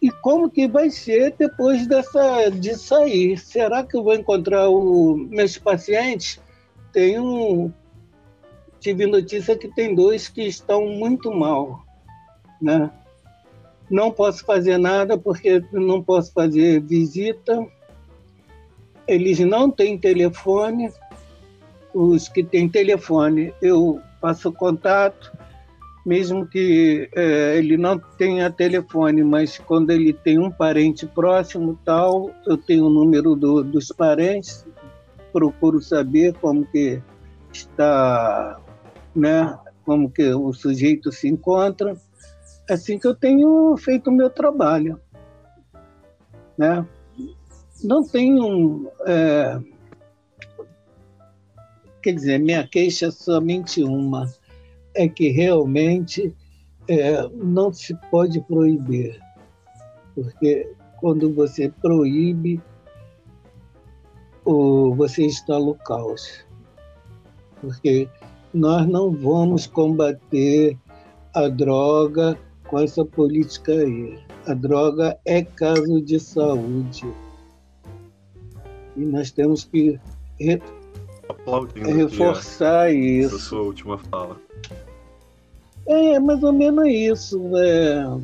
E 0.01 0.11
como 0.11 0.49
que 0.49 0.67
vai 0.67 0.89
ser 0.89 1.33
depois 1.37 1.87
dessa, 1.87 2.49
disso 2.49 2.93
aí? 2.95 3.35
Será 3.35 3.83
que 3.83 3.97
eu 3.97 4.03
vou 4.03 4.13
encontrar 4.13 4.69
o, 4.69 5.15
meus 5.17 5.57
pacientes? 5.57 6.39
Tem 6.93 7.19
um, 7.19 7.71
tive 8.79 9.05
notícia 9.05 9.57
que 9.57 9.67
tem 9.67 9.95
dois 9.95 10.27
que 10.27 10.43
estão 10.43 10.85
muito 10.85 11.33
mal, 11.33 11.83
né? 12.61 12.91
Não 13.89 14.11
posso 14.11 14.45
fazer 14.45 14.77
nada 14.77 15.17
porque 15.17 15.63
não 15.71 16.03
posso 16.03 16.31
fazer 16.31 16.81
visita. 16.81 17.65
Eles 19.07 19.39
não 19.39 19.69
têm 19.71 19.97
telefone. 19.97 20.91
Os 21.93 22.27
que 22.27 22.43
têm 22.43 22.69
telefone, 22.69 23.53
eu 23.61 23.99
faço 24.21 24.51
contato, 24.51 25.31
mesmo 26.05 26.45
que 26.47 27.09
é, 27.15 27.57
ele 27.57 27.75
não 27.75 27.97
tenha 27.99 28.51
telefone, 28.51 29.23
mas 29.23 29.57
quando 29.57 29.89
ele 29.89 30.13
tem 30.13 30.37
um 30.37 30.51
parente 30.51 31.05
próximo, 31.05 31.79
tal, 31.83 32.31
eu 32.45 32.57
tenho 32.57 32.85
o 32.85 32.89
número 32.89 33.35
do, 33.35 33.63
dos 33.63 33.87
parentes, 33.87 34.65
procuro 35.33 35.81
saber 35.81 36.33
como 36.35 36.65
que 36.65 37.01
está, 37.51 38.59
né, 39.15 39.57
como 39.85 40.09
que 40.09 40.29
o 40.33 40.53
sujeito 40.53 41.11
se 41.11 41.27
encontra. 41.27 41.95
Assim 42.69 42.99
que 42.99 43.07
eu 43.07 43.15
tenho 43.15 43.75
feito 43.77 44.09
o 44.09 44.13
meu 44.13 44.29
trabalho. 44.29 44.99
né? 46.57 46.85
Não 47.83 48.03
tenho. 48.03 48.89
É... 49.05 49.59
Quer 52.01 52.13
dizer, 52.13 52.39
minha 52.39 52.67
queixa 52.67 53.07
é 53.07 53.11
somente 53.11 53.83
uma: 53.83 54.31
é 54.95 55.07
que 55.07 55.29
realmente 55.29 56.33
é, 56.87 57.27
não 57.29 57.71
se 57.71 57.93
pode 58.09 58.39
proibir, 58.41 59.19
porque 60.15 60.71
quando 60.99 61.33
você 61.33 61.69
proíbe, 61.69 62.61
você 64.95 65.25
instala 65.25 65.67
o 65.67 65.75
caos. 65.75 66.45
Porque 67.61 68.07
nós 68.53 68.87
não 68.87 69.11
vamos 69.11 69.67
combater 69.67 70.77
a 71.33 71.47
droga 71.47 72.37
com 72.67 72.79
essa 72.79 73.03
política 73.03 73.71
aí. 73.71 74.19
A 74.47 74.53
droga 74.53 75.17
é 75.25 75.43
caso 75.43 76.01
de 76.01 76.19
saúde. 76.19 77.05
E 78.97 79.05
nós 79.05 79.31
temos 79.31 79.63
que 79.63 79.99
re... 80.39 80.61
reforçar 81.75 82.91
isso. 82.91 83.35
Essa 83.35 83.45
sua 83.45 83.61
última 83.61 83.97
fala. 83.97 84.41
É, 85.85 86.19
mais 86.19 86.43
ou 86.43 86.51
menos 86.51 86.87
isso. 86.87 87.39
É, 87.55 88.19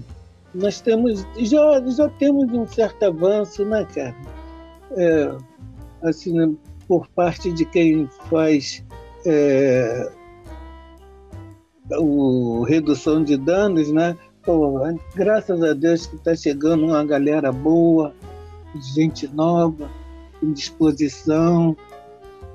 nós 0.53 0.81
temos, 0.81 1.25
já, 1.37 1.81
já 1.87 2.09
temos 2.09 2.51
um 2.51 2.67
certo 2.67 3.03
avanço, 3.03 3.63
né, 3.63 3.85
cara? 3.93 4.15
É, 4.97 5.35
assim, 6.01 6.33
né, 6.33 6.53
por 6.87 7.07
parte 7.09 7.51
de 7.51 7.65
quem 7.65 8.07
faz 8.29 8.83
é, 9.25 10.11
o 11.91 12.63
redução 12.63 13.23
de 13.23 13.37
danos, 13.37 13.91
né? 13.91 14.17
Pô, 14.43 14.79
graças 15.15 15.63
a 15.63 15.73
Deus 15.73 16.05
que 16.05 16.15
está 16.15 16.35
chegando 16.35 16.85
uma 16.85 17.03
galera 17.05 17.51
boa, 17.51 18.13
gente 18.93 19.27
nova, 19.27 19.89
disposição, 20.51 21.77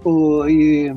pô, 0.02 0.46
e 0.48 0.94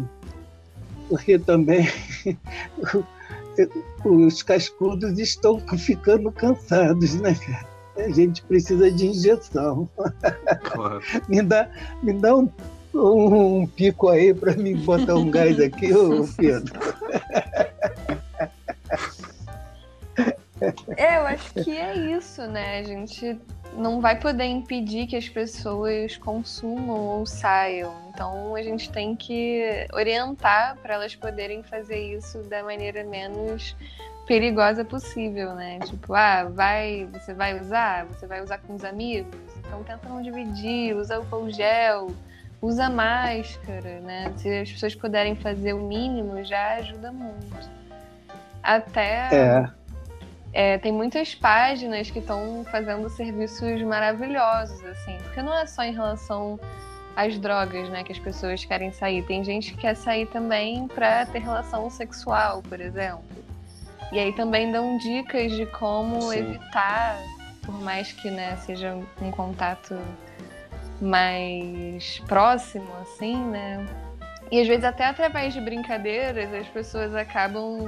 porque 1.08 1.38
também 1.38 1.88
os 4.06 4.42
cascudos 4.42 5.20
estão 5.20 5.60
ficando 5.78 6.32
cansados, 6.32 7.16
né, 7.16 7.36
cara? 7.36 7.72
A 7.98 8.10
gente 8.10 8.42
precisa 8.44 8.90
de 8.90 9.08
injeção. 9.08 9.90
Claro. 10.64 11.02
me 11.28 11.42
dá, 11.42 11.70
me 12.02 12.14
dá 12.14 12.36
um, 12.36 12.50
um, 12.94 13.68
pico 13.68 14.08
aí 14.08 14.34
para 14.34 14.56
me 14.56 14.74
botar 14.74 15.16
um 15.16 15.30
gás 15.30 15.60
aqui, 15.60 15.94
ô 15.94 16.26
Pedro. 16.38 16.74
É, 20.96 21.18
eu 21.18 21.26
acho 21.28 21.54
que 21.56 21.72
é 21.76 21.98
isso, 22.16 22.42
né? 22.44 22.80
A 22.80 22.84
gente 22.84 23.38
não 23.74 24.02
vai 24.02 24.20
poder 24.20 24.46
impedir 24.46 25.08
que 25.08 25.16
as 25.16 25.28
pessoas 25.28 26.18
consumam 26.18 27.00
ou 27.00 27.26
saiam. 27.26 27.94
Então 28.10 28.56
a 28.56 28.62
gente 28.62 28.92
tem 28.92 29.16
que 29.16 29.88
orientar 29.94 30.78
para 30.82 30.96
elas 30.96 31.16
poderem 31.16 31.64
fazer 31.64 32.00
isso 32.16 32.40
da 32.44 32.64
maneira 32.64 33.04
menos 33.04 33.76
perigosa 34.26 34.86
possível, 34.86 35.54
né? 35.56 35.80
Tipo, 35.80 36.14
ah, 36.14 36.46
vai, 36.46 37.08
você 37.12 37.34
vai 37.34 37.60
usar, 37.60 38.06
você 38.06 38.28
vai 38.28 38.42
usar 38.42 38.60
com 38.60 38.76
os 38.76 38.84
amigos, 38.84 39.36
então 39.60 39.84
tenta 39.84 40.08
não 40.08 40.22
dividir, 40.22 40.96
usa 40.96 41.20
o 41.20 41.50
gel, 41.50 42.12
usa 42.62 42.90
máscara, 42.90 44.00
né? 44.02 44.32
Se 44.38 44.48
as 44.60 44.72
pessoas 44.72 44.96
puderem 44.96 45.36
fazer 45.36 45.74
o 45.74 45.80
mínimo, 45.80 46.44
já 46.44 46.76
ajuda 46.76 47.12
muito. 47.12 47.70
Até 48.64 49.28
é. 49.32 49.81
É, 50.54 50.78
tem 50.78 50.92
muitas 50.92 51.34
páginas 51.34 52.12
que 52.12 52.20
estão 52.20 52.66
fazendo 52.70 53.08
serviços 53.10 53.82
maravilhosos, 53.84 54.84
assim, 54.84 55.18
porque 55.24 55.42
não 55.42 55.58
é 55.58 55.66
só 55.66 55.84
em 55.84 55.94
relação 55.94 56.60
às 57.16 57.38
drogas, 57.38 57.90
né, 57.90 58.04
que 58.04 58.12
as 58.12 58.20
pessoas 58.20 58.66
querem 58.66 58.92
sair. 58.92 59.24
Tem 59.24 59.44
gente 59.44 59.74
que 59.74 59.80
quer 59.80 59.96
sair 59.96 60.26
também 60.28 60.88
para 60.88 61.26
ter 61.26 61.40
relação 61.40 61.90
sexual, 61.90 62.62
por 62.64 62.82
exemplo. 62.82 63.24
E 64.12 64.20
aí 64.20 64.34
também 64.34 64.72
dão 64.72 64.98
dicas 64.98 65.54
de 65.54 65.66
como 65.68 66.22
Sim. 66.22 66.40
evitar, 66.40 67.18
por 67.62 67.80
mais 67.82 68.12
que 68.12 68.30
né, 68.30 68.58
seja 68.58 68.98
um 69.22 69.32
contato 69.32 69.98
mais 71.00 72.20
próximo, 72.28 72.90
assim, 73.02 73.38
né? 73.38 73.86
E 74.52 74.60
às 74.60 74.68
vezes 74.68 74.84
até 74.84 75.06
através 75.06 75.54
de 75.54 75.62
brincadeiras 75.62 76.54
as 76.54 76.68
pessoas 76.68 77.16
acabam 77.16 77.88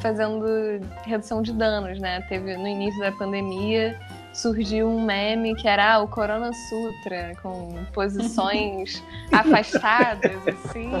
fazendo 0.00 0.44
redução 1.04 1.42
de 1.42 1.52
danos, 1.52 1.98
né? 1.98 2.20
Teve 2.28 2.56
no 2.56 2.66
início 2.66 3.00
da 3.00 3.12
pandemia 3.12 3.98
surgiu 4.38 4.88
um 4.88 5.04
meme 5.04 5.54
que 5.56 5.66
era 5.66 5.94
ah, 5.94 5.98
o 5.98 6.08
Corona 6.08 6.52
Sutra, 6.52 7.32
com 7.42 7.74
posições 7.92 9.02
afastadas, 9.32 10.36
assim. 10.46 10.92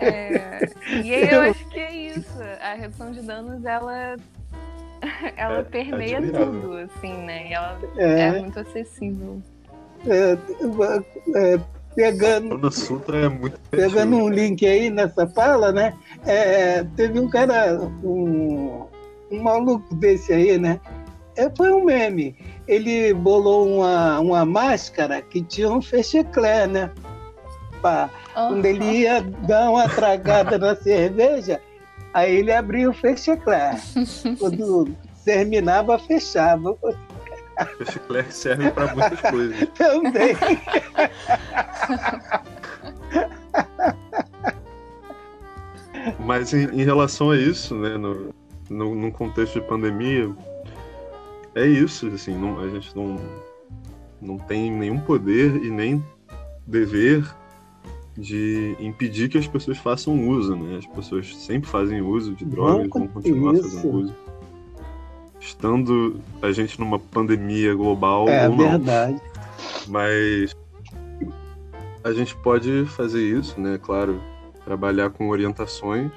É, 0.00 0.68
e 1.04 1.14
aí 1.14 1.30
eu 1.30 1.40
acho 1.42 1.68
que 1.68 1.78
é 1.78 1.94
isso. 1.94 2.42
A 2.60 2.74
redução 2.74 3.12
de 3.12 3.22
danos, 3.22 3.64
ela, 3.64 4.16
ela 5.36 5.58
é, 5.58 5.62
permeia 5.62 6.16
é 6.16 6.20
tudo, 6.22 6.76
assim, 6.76 7.12
né? 7.12 7.50
E 7.50 7.52
ela 7.52 7.78
é, 7.96 8.20
é 8.20 8.40
muito 8.40 8.58
acessível. 8.58 9.40
É, 10.06 10.32
é, 10.32 11.60
pegando. 11.96 12.70
Sutra 12.70 13.24
é 13.24 13.28
muito 13.28 13.58
Pegando 13.70 14.16
um 14.16 14.28
link 14.28 14.64
aí 14.64 14.90
nessa 14.90 15.26
fala, 15.26 15.72
né? 15.72 15.94
É, 16.26 16.84
teve 16.94 17.18
um 17.18 17.28
cara, 17.28 17.80
um, 18.04 18.86
um 19.32 19.42
maluco 19.42 19.92
desse 19.96 20.32
aí, 20.32 20.58
né? 20.58 20.78
É, 21.34 21.50
foi 21.56 21.72
um 21.72 21.84
meme. 21.84 22.36
Ele 22.68 23.12
bolou 23.14 23.66
uma, 23.66 24.20
uma 24.20 24.44
máscara 24.44 25.22
que 25.22 25.42
tinha 25.42 25.70
um 25.70 25.80
fecheclé, 25.80 26.66
né? 26.66 26.90
Pá, 27.80 28.10
uhum. 28.36 28.48
Quando 28.48 28.66
ele 28.66 28.84
ia 28.84 29.20
dar 29.20 29.70
uma 29.70 29.88
tragada 29.88 30.58
na 30.58 30.76
cerveja, 30.76 31.60
aí 32.12 32.36
ele 32.36 32.52
abria 32.52 32.90
o 32.90 32.94
fecheclé. 32.94 33.80
Quando 34.38 34.88
terminava, 35.24 35.98
fechava. 35.98 36.76
O 37.80 37.90
chiclete 37.90 38.34
serve 38.34 38.70
para 38.70 38.94
muitas 38.94 39.20
coisas. 39.20 39.68
Também. 39.74 40.36
Mas 46.24 46.52
em, 46.52 46.64
em, 46.80 46.84
relação 46.84 47.30
a 47.30 47.36
isso, 47.36 47.74
né, 47.74 47.96
no, 47.96 48.34
no, 48.70 48.94
no, 48.94 49.12
contexto 49.12 49.60
de 49.60 49.66
pandemia, 49.66 50.30
é 51.54 51.66
isso, 51.66 52.06
assim, 52.08 52.36
não, 52.36 52.60
a 52.60 52.68
gente 52.68 52.94
não, 52.94 53.16
não 54.20 54.38
tem 54.38 54.70
nenhum 54.70 55.00
poder 55.00 55.56
e 55.64 55.70
nem 55.70 56.04
dever 56.66 57.24
de 58.16 58.76
impedir 58.80 59.28
que 59.28 59.38
as 59.38 59.46
pessoas 59.46 59.78
façam 59.78 60.28
uso, 60.28 60.56
né? 60.56 60.78
As 60.78 60.86
pessoas 60.86 61.36
sempre 61.36 61.68
fazem 61.68 62.00
uso 62.00 62.34
de 62.34 62.44
drogas, 62.44 62.88
vão 62.88 63.08
continuar 63.08 63.54
isso. 63.54 63.62
fazendo 63.64 63.94
uso 63.94 64.14
estando 65.46 66.20
a 66.42 66.50
gente 66.50 66.78
numa 66.80 66.98
pandemia 66.98 67.74
global 67.74 68.28
é, 68.28 68.48
ou 68.48 68.56
não. 68.56 68.70
verdade. 68.70 69.20
Mas 69.86 70.54
a 72.02 72.12
gente 72.12 72.36
pode 72.36 72.84
fazer 72.86 73.22
isso, 73.22 73.60
né? 73.60 73.78
Claro, 73.80 74.20
trabalhar 74.64 75.10
com 75.10 75.28
orientações 75.28 76.10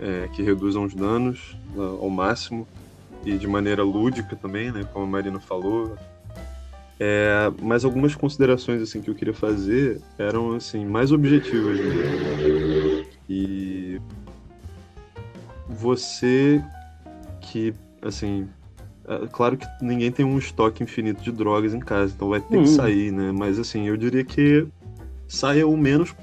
é, 0.00 0.28
que 0.32 0.42
reduzam 0.42 0.84
os 0.84 0.94
danos 0.94 1.56
uh, 1.76 1.98
ao 2.02 2.08
máximo 2.08 2.66
e 3.24 3.36
de 3.36 3.46
maneira 3.46 3.82
lúdica 3.82 4.34
também, 4.36 4.72
né? 4.72 4.86
Como 4.92 5.04
a 5.04 5.08
Marina 5.08 5.38
falou. 5.38 5.96
É, 7.00 7.52
mas 7.62 7.84
algumas 7.84 8.14
considerações 8.14 8.82
assim 8.82 9.00
que 9.00 9.08
eu 9.08 9.14
queria 9.14 9.34
fazer 9.34 10.00
eram 10.18 10.54
assim 10.54 10.84
mais 10.84 11.12
objetivas. 11.12 11.78
Né? 11.78 13.04
E 13.28 14.00
você 15.68 16.64
que 17.40 17.72
assim, 18.08 18.48
é, 19.06 19.26
claro 19.30 19.56
que 19.56 19.66
ninguém 19.80 20.10
tem 20.10 20.24
um 20.24 20.38
estoque 20.38 20.82
infinito 20.82 21.22
de 21.22 21.32
drogas 21.32 21.72
em 21.72 21.80
casa, 21.80 22.12
então 22.14 22.28
vai 22.28 22.40
ter 22.40 22.48
que 22.48 22.56
uhum. 22.56 22.66
sair, 22.66 23.10
né? 23.10 23.32
Mas 23.32 23.58
assim, 23.58 23.86
eu 23.86 23.96
diria 23.96 24.24
que 24.24 24.66
saia 25.26 25.66
o 25.66 25.76
menos, 25.76 26.14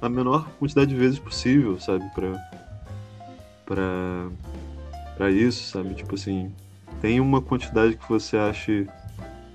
a 0.00 0.08
menor 0.08 0.48
quantidade 0.58 0.90
de 0.90 0.96
vezes 0.96 1.18
possível, 1.18 1.80
sabe? 1.80 2.04
Pra, 2.14 2.32
pra, 3.64 4.28
pra 5.16 5.30
isso, 5.30 5.70
sabe? 5.70 5.94
Tipo 5.94 6.14
assim, 6.14 6.52
tem 7.00 7.20
uma 7.20 7.40
quantidade 7.40 7.96
que 7.96 8.08
você 8.08 8.36
ache 8.36 8.86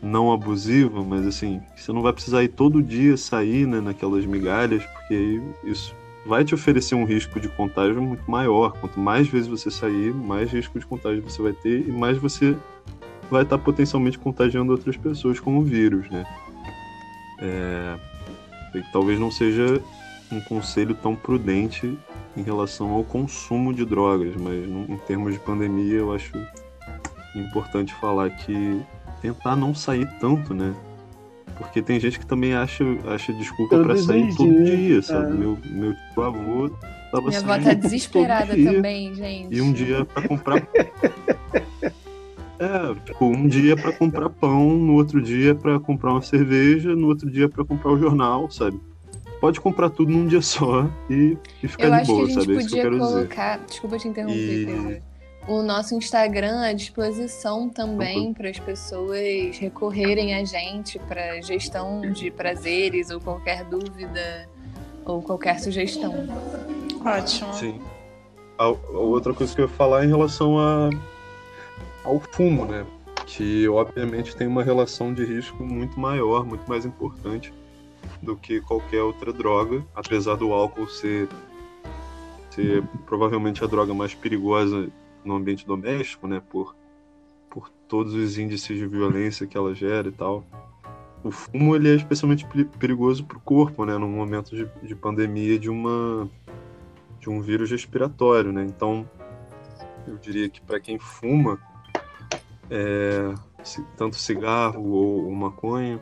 não 0.01 0.31
abusiva, 0.31 1.03
mas 1.03 1.27
assim, 1.27 1.61
você 1.75 1.91
não 1.93 2.01
vai 2.01 2.11
precisar 2.11 2.43
ir 2.43 2.47
todo 2.47 2.81
dia 2.81 3.15
sair, 3.15 3.67
né, 3.67 3.79
naquelas 3.79 4.25
migalhas, 4.25 4.83
porque 4.83 5.39
isso 5.63 5.95
vai 6.25 6.43
te 6.43 6.53
oferecer 6.53 6.95
um 6.95 7.05
risco 7.05 7.39
de 7.39 7.49
contágio 7.49 8.01
muito 8.01 8.29
maior. 8.29 8.73
Quanto 8.73 8.99
mais 8.99 9.27
vezes 9.27 9.47
você 9.47 9.71
sair, 9.71 10.13
mais 10.13 10.51
risco 10.51 10.79
de 10.79 10.85
contágio 10.85 11.21
você 11.21 11.41
vai 11.41 11.53
ter 11.53 11.87
e 11.87 11.91
mais 11.91 12.17
você 12.17 12.55
vai 13.29 13.43
estar 13.43 13.57
potencialmente 13.57 14.19
contagiando 14.19 14.71
outras 14.71 14.97
pessoas 14.97 15.39
com 15.39 15.57
o 15.57 15.63
vírus, 15.63 16.09
né? 16.09 16.25
É... 17.39 17.95
talvez 18.91 19.19
não 19.19 19.31
seja 19.31 19.81
um 20.31 20.39
conselho 20.41 20.93
tão 20.95 21.15
prudente 21.15 21.97
em 22.37 22.43
relação 22.43 22.91
ao 22.91 23.03
consumo 23.03 23.73
de 23.73 23.85
drogas, 23.85 24.35
mas 24.35 24.55
em 24.89 24.97
termos 25.07 25.33
de 25.33 25.39
pandemia 25.39 25.95
eu 25.95 26.13
acho 26.13 26.31
importante 27.35 27.93
falar 27.95 28.29
que 28.29 28.81
tentar 29.21 29.55
não 29.55 29.73
sair 29.73 30.07
tanto, 30.19 30.53
né? 30.53 30.73
Porque 31.57 31.81
tem 31.81 31.99
gente 31.99 32.19
que 32.19 32.25
também 32.25 32.53
acha, 32.53 32.83
acha 33.07 33.31
desculpa 33.33 33.79
pra 33.79 33.95
sair 33.97 34.35
todo 34.35 34.63
dia, 34.63 35.01
sabe? 35.01 35.31
é. 35.31 35.33
Meu, 35.33 35.57
meu 35.69 35.93
tio 36.13 36.23
avô 36.23 36.69
tava 37.11 37.27
Minha 37.27 37.39
avó 37.39 37.47
saindo 37.53 37.63
tá 37.65 37.73
desesperada 37.73 38.55
também, 38.55 39.13
gente. 39.13 39.55
E 39.55 39.61
um 39.61 39.71
dia 39.71 40.05
pra 40.05 40.27
comprar. 40.27 40.67
É, 42.59 42.93
tipo, 43.05 43.25
um 43.25 43.47
dia 43.47 43.75
pra 43.75 43.91
comprar 43.91 44.29
pão, 44.29 44.69
no 44.77 44.93
outro 44.93 45.19
dia 45.21 45.55
pra 45.55 45.79
comprar 45.79 46.11
uma 46.11 46.21
cerveja, 46.21 46.95
no 46.95 47.07
outro 47.07 47.29
dia 47.29 47.49
pra 47.49 47.65
comprar 47.65 47.91
o 47.91 47.97
jornal, 47.97 48.51
sabe? 48.51 48.79
Pode 49.39 49.59
comprar 49.59 49.89
tudo 49.89 50.11
num 50.11 50.27
dia 50.27 50.41
só 50.43 50.87
e, 51.09 51.35
e 51.63 51.67
ficar 51.67 51.85
Eu 51.85 51.89
de 51.89 51.95
acho 51.97 52.05
boa, 52.11 52.19
que 52.19 52.31
a 52.31 52.33
gente 52.35 52.39
sabe? 52.41 52.53
É 52.55 52.59
isso 52.59 52.69
que 52.69 52.79
eu 52.79 52.83
podia 52.83 52.83
quero 52.83 52.99
dizer. 52.99 53.13
colocar. 53.13 53.59
Desculpa 53.67 53.97
te 53.97 54.07
interromper, 54.07 54.37
E- 54.37 54.65
Pedro. 54.67 55.01
O 55.51 55.61
nosso 55.61 55.93
Instagram 55.93 56.61
à 56.61 56.71
disposição 56.71 57.67
também 57.67 58.33
para 58.33 58.49
as 58.49 58.57
pessoas 58.57 59.57
recorrerem 59.57 60.33
a 60.33 60.45
gente 60.45 60.97
para 60.97 61.41
gestão 61.41 61.99
de 62.09 62.31
prazeres 62.31 63.09
ou 63.09 63.19
qualquer 63.19 63.65
dúvida 63.65 64.47
ou 65.03 65.21
qualquer 65.21 65.59
sugestão. 65.59 66.13
Ótimo. 67.05 67.53
Sim. 67.53 67.81
A, 68.57 68.63
a 68.63 68.97
outra 68.97 69.33
coisa 69.33 69.53
que 69.53 69.59
eu 69.59 69.65
ia 69.65 69.71
falar 69.73 70.03
é 70.03 70.05
em 70.05 70.07
relação 70.07 70.57
a, 70.57 70.89
ao 72.05 72.17
fumo, 72.31 72.63
né? 72.63 72.85
Que 73.25 73.67
obviamente 73.67 74.33
tem 74.33 74.47
uma 74.47 74.63
relação 74.63 75.13
de 75.13 75.25
risco 75.25 75.61
muito 75.65 75.99
maior, 75.99 76.45
muito 76.45 76.65
mais 76.65 76.85
importante 76.85 77.53
do 78.21 78.37
que 78.37 78.61
qualquer 78.61 79.01
outra 79.01 79.33
droga, 79.33 79.83
apesar 79.93 80.37
do 80.37 80.53
álcool 80.53 80.87
ser, 80.87 81.27
ser 82.51 82.81
provavelmente 83.05 83.61
a 83.65 83.67
droga 83.67 83.93
mais 83.93 84.15
perigosa 84.15 84.89
no 85.23 85.35
ambiente 85.35 85.65
doméstico, 85.65 86.27
né? 86.27 86.41
Por, 86.49 86.75
por 87.49 87.69
todos 87.87 88.13
os 88.13 88.37
índices 88.37 88.77
de 88.77 88.85
violência 88.87 89.45
que 89.47 89.57
ela 89.57 89.73
gera 89.73 90.07
e 90.07 90.11
tal. 90.11 90.43
O 91.23 91.29
fumo 91.29 91.75
ele 91.75 91.89
é 91.89 91.95
especialmente 91.95 92.45
peri- 92.45 92.65
perigoso 92.79 93.23
para 93.23 93.37
o 93.37 93.41
corpo, 93.41 93.85
né? 93.85 93.97
Num 93.97 94.09
momento 94.09 94.55
de, 94.55 94.67
de 94.81 94.95
pandemia 94.95 95.59
de 95.59 95.69
uma 95.69 96.29
de 97.19 97.29
um 97.29 97.39
vírus 97.39 97.69
respiratório, 97.69 98.51
né? 98.51 98.63
Então, 98.63 99.07
eu 100.07 100.17
diria 100.17 100.49
que 100.49 100.59
para 100.59 100.79
quem 100.79 100.97
fuma, 100.97 101.59
é, 102.67 103.31
tanto 103.95 104.15
cigarro 104.15 104.83
ou, 104.89 105.25
ou 105.25 105.31
maconha, 105.31 106.01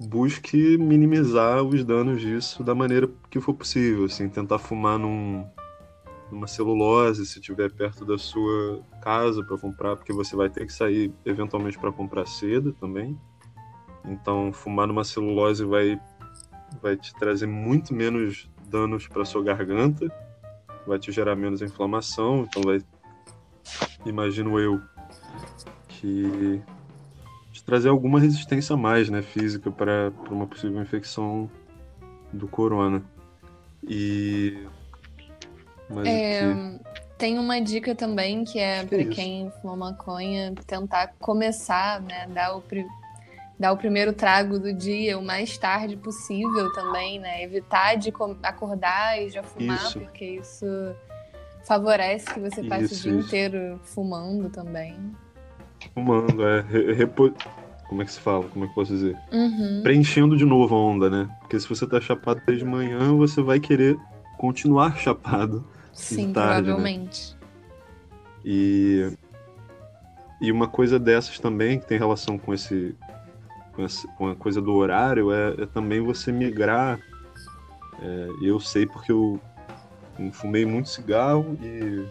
busque 0.00 0.78
minimizar 0.78 1.62
os 1.62 1.84
danos 1.84 2.22
disso 2.22 2.62
da 2.62 2.74
maneira 2.74 3.10
que 3.28 3.38
for 3.40 3.52
possível, 3.52 4.06
assim, 4.06 4.28
tentar 4.28 4.58
fumar 4.58 4.98
num, 4.98 5.44
numa 6.30 6.46
celulose, 6.46 7.24
se 7.26 7.38
estiver 7.38 7.72
perto 7.72 8.04
da 8.04 8.18
sua 8.18 8.82
casa 9.02 9.42
para 9.42 9.58
comprar, 9.58 9.96
porque 9.96 10.12
você 10.12 10.36
vai 10.36 10.50
ter 10.50 10.66
que 10.66 10.72
sair 10.72 11.12
eventualmente 11.24 11.78
para 11.78 11.92
comprar 11.92 12.26
seda 12.26 12.72
também. 12.74 13.18
Então, 14.04 14.52
fumar 14.52 14.86
numa 14.86 15.04
celulose 15.04 15.64
vai 15.64 16.00
vai 16.82 16.96
te 16.96 17.14
trazer 17.14 17.46
muito 17.46 17.94
menos 17.94 18.48
danos 18.68 19.08
para 19.08 19.24
sua 19.24 19.42
garganta, 19.42 20.06
vai 20.86 20.98
te 20.98 21.10
gerar 21.10 21.34
menos 21.34 21.62
inflamação, 21.62 22.46
então 22.48 22.62
vai 22.62 22.80
imagino 24.04 24.58
eu 24.58 24.80
que 25.88 26.62
te 27.52 27.64
trazer 27.64 27.88
alguma 27.88 28.20
resistência 28.20 28.74
a 28.74 28.76
mais, 28.76 29.08
né, 29.08 29.22
física 29.22 29.70
para 29.70 30.12
uma 30.30 30.46
possível 30.46 30.80
infecção 30.80 31.50
do 32.32 32.46
corona. 32.46 33.02
E 33.82 34.66
mas 35.88 36.06
É, 36.06 36.54
que- 36.54 36.80
tem 37.18 37.38
uma 37.38 37.60
dica 37.60 37.94
também 37.94 38.44
que 38.44 38.58
é 38.58 38.82
Que 38.82 38.88
para 38.88 38.98
isso? 38.98 39.10
quem 39.10 39.50
fuma 39.60 39.76
maconha 39.76 40.54
tentar 40.66 41.12
começar, 41.18 42.00
né, 42.02 42.26
dar 42.28 42.54
o, 42.56 42.60
pri- 42.60 42.86
dar 43.58 43.72
o 43.72 43.76
primeiro 43.76 44.12
trago 44.12 44.58
do 44.58 44.72
dia 44.72 45.18
o 45.18 45.22
mais 45.24 45.56
tarde 45.58 45.96
possível 45.96 46.72
também, 46.72 47.18
né, 47.18 47.42
evitar 47.42 47.96
de 47.96 48.12
acordar 48.42 49.20
e 49.20 49.30
já 49.30 49.42
fumar, 49.42 49.76
Isso. 49.78 49.98
porque 50.00 50.24
isso 50.24 50.66
favorece 51.64 52.32
que 52.32 52.40
você 52.40 52.62
passe 52.62 52.94
Isso, 52.94 52.94
o 52.94 52.98
dia 53.10 53.18
isso. 53.18 53.26
inteiro 53.28 53.80
fumando 53.82 54.48
também. 54.48 54.96
fumando, 55.94 56.46
é 56.46 56.60
re- 56.62 56.92
repo- 56.92 57.32
como 57.88 58.02
é 58.02 58.04
que 58.04 58.12
se 58.12 58.20
fala? 58.20 58.44
Como 58.48 58.64
é 58.64 58.68
que 58.68 58.72
eu 58.72 58.74
posso 58.74 58.92
dizer? 58.92 59.16
Uhum. 59.32 59.80
preenchendo 59.82 60.36
de 60.36 60.44
novo 60.44 60.74
a 60.74 60.78
onda, 60.78 61.08
né? 61.10 61.28
Porque 61.40 61.58
se 61.58 61.68
você 61.68 61.86
tá 61.86 62.00
chapado 62.00 62.40
desde 62.46 62.64
manhã, 62.64 63.12
você 63.16 63.40
vai 63.42 63.58
querer 63.58 63.98
continuar 64.38 64.94
chapado. 64.98 65.64
Sim, 65.98 66.32
tarde, 66.32 66.68
né? 66.68 66.74
provavelmente. 66.74 67.36
E 68.44 69.10
e 70.40 70.52
uma 70.52 70.68
coisa 70.68 70.98
dessas 70.98 71.38
também 71.38 71.80
que 71.80 71.86
tem 71.86 71.98
relação 71.98 72.38
com 72.38 72.54
esse 72.54 72.94
com, 73.72 73.84
esse, 73.84 74.08
com 74.16 74.28
a 74.28 74.36
coisa 74.36 74.60
do 74.60 74.72
horário 74.74 75.32
é, 75.32 75.62
é 75.62 75.66
também 75.66 76.00
você 76.00 76.32
migrar. 76.32 76.98
É, 78.00 78.28
eu 78.42 78.58
sei 78.60 78.86
porque 78.86 79.10
eu 79.10 79.40
fumei 80.32 80.64
muito 80.64 80.88
cigarro 80.88 81.56
e 81.62 82.04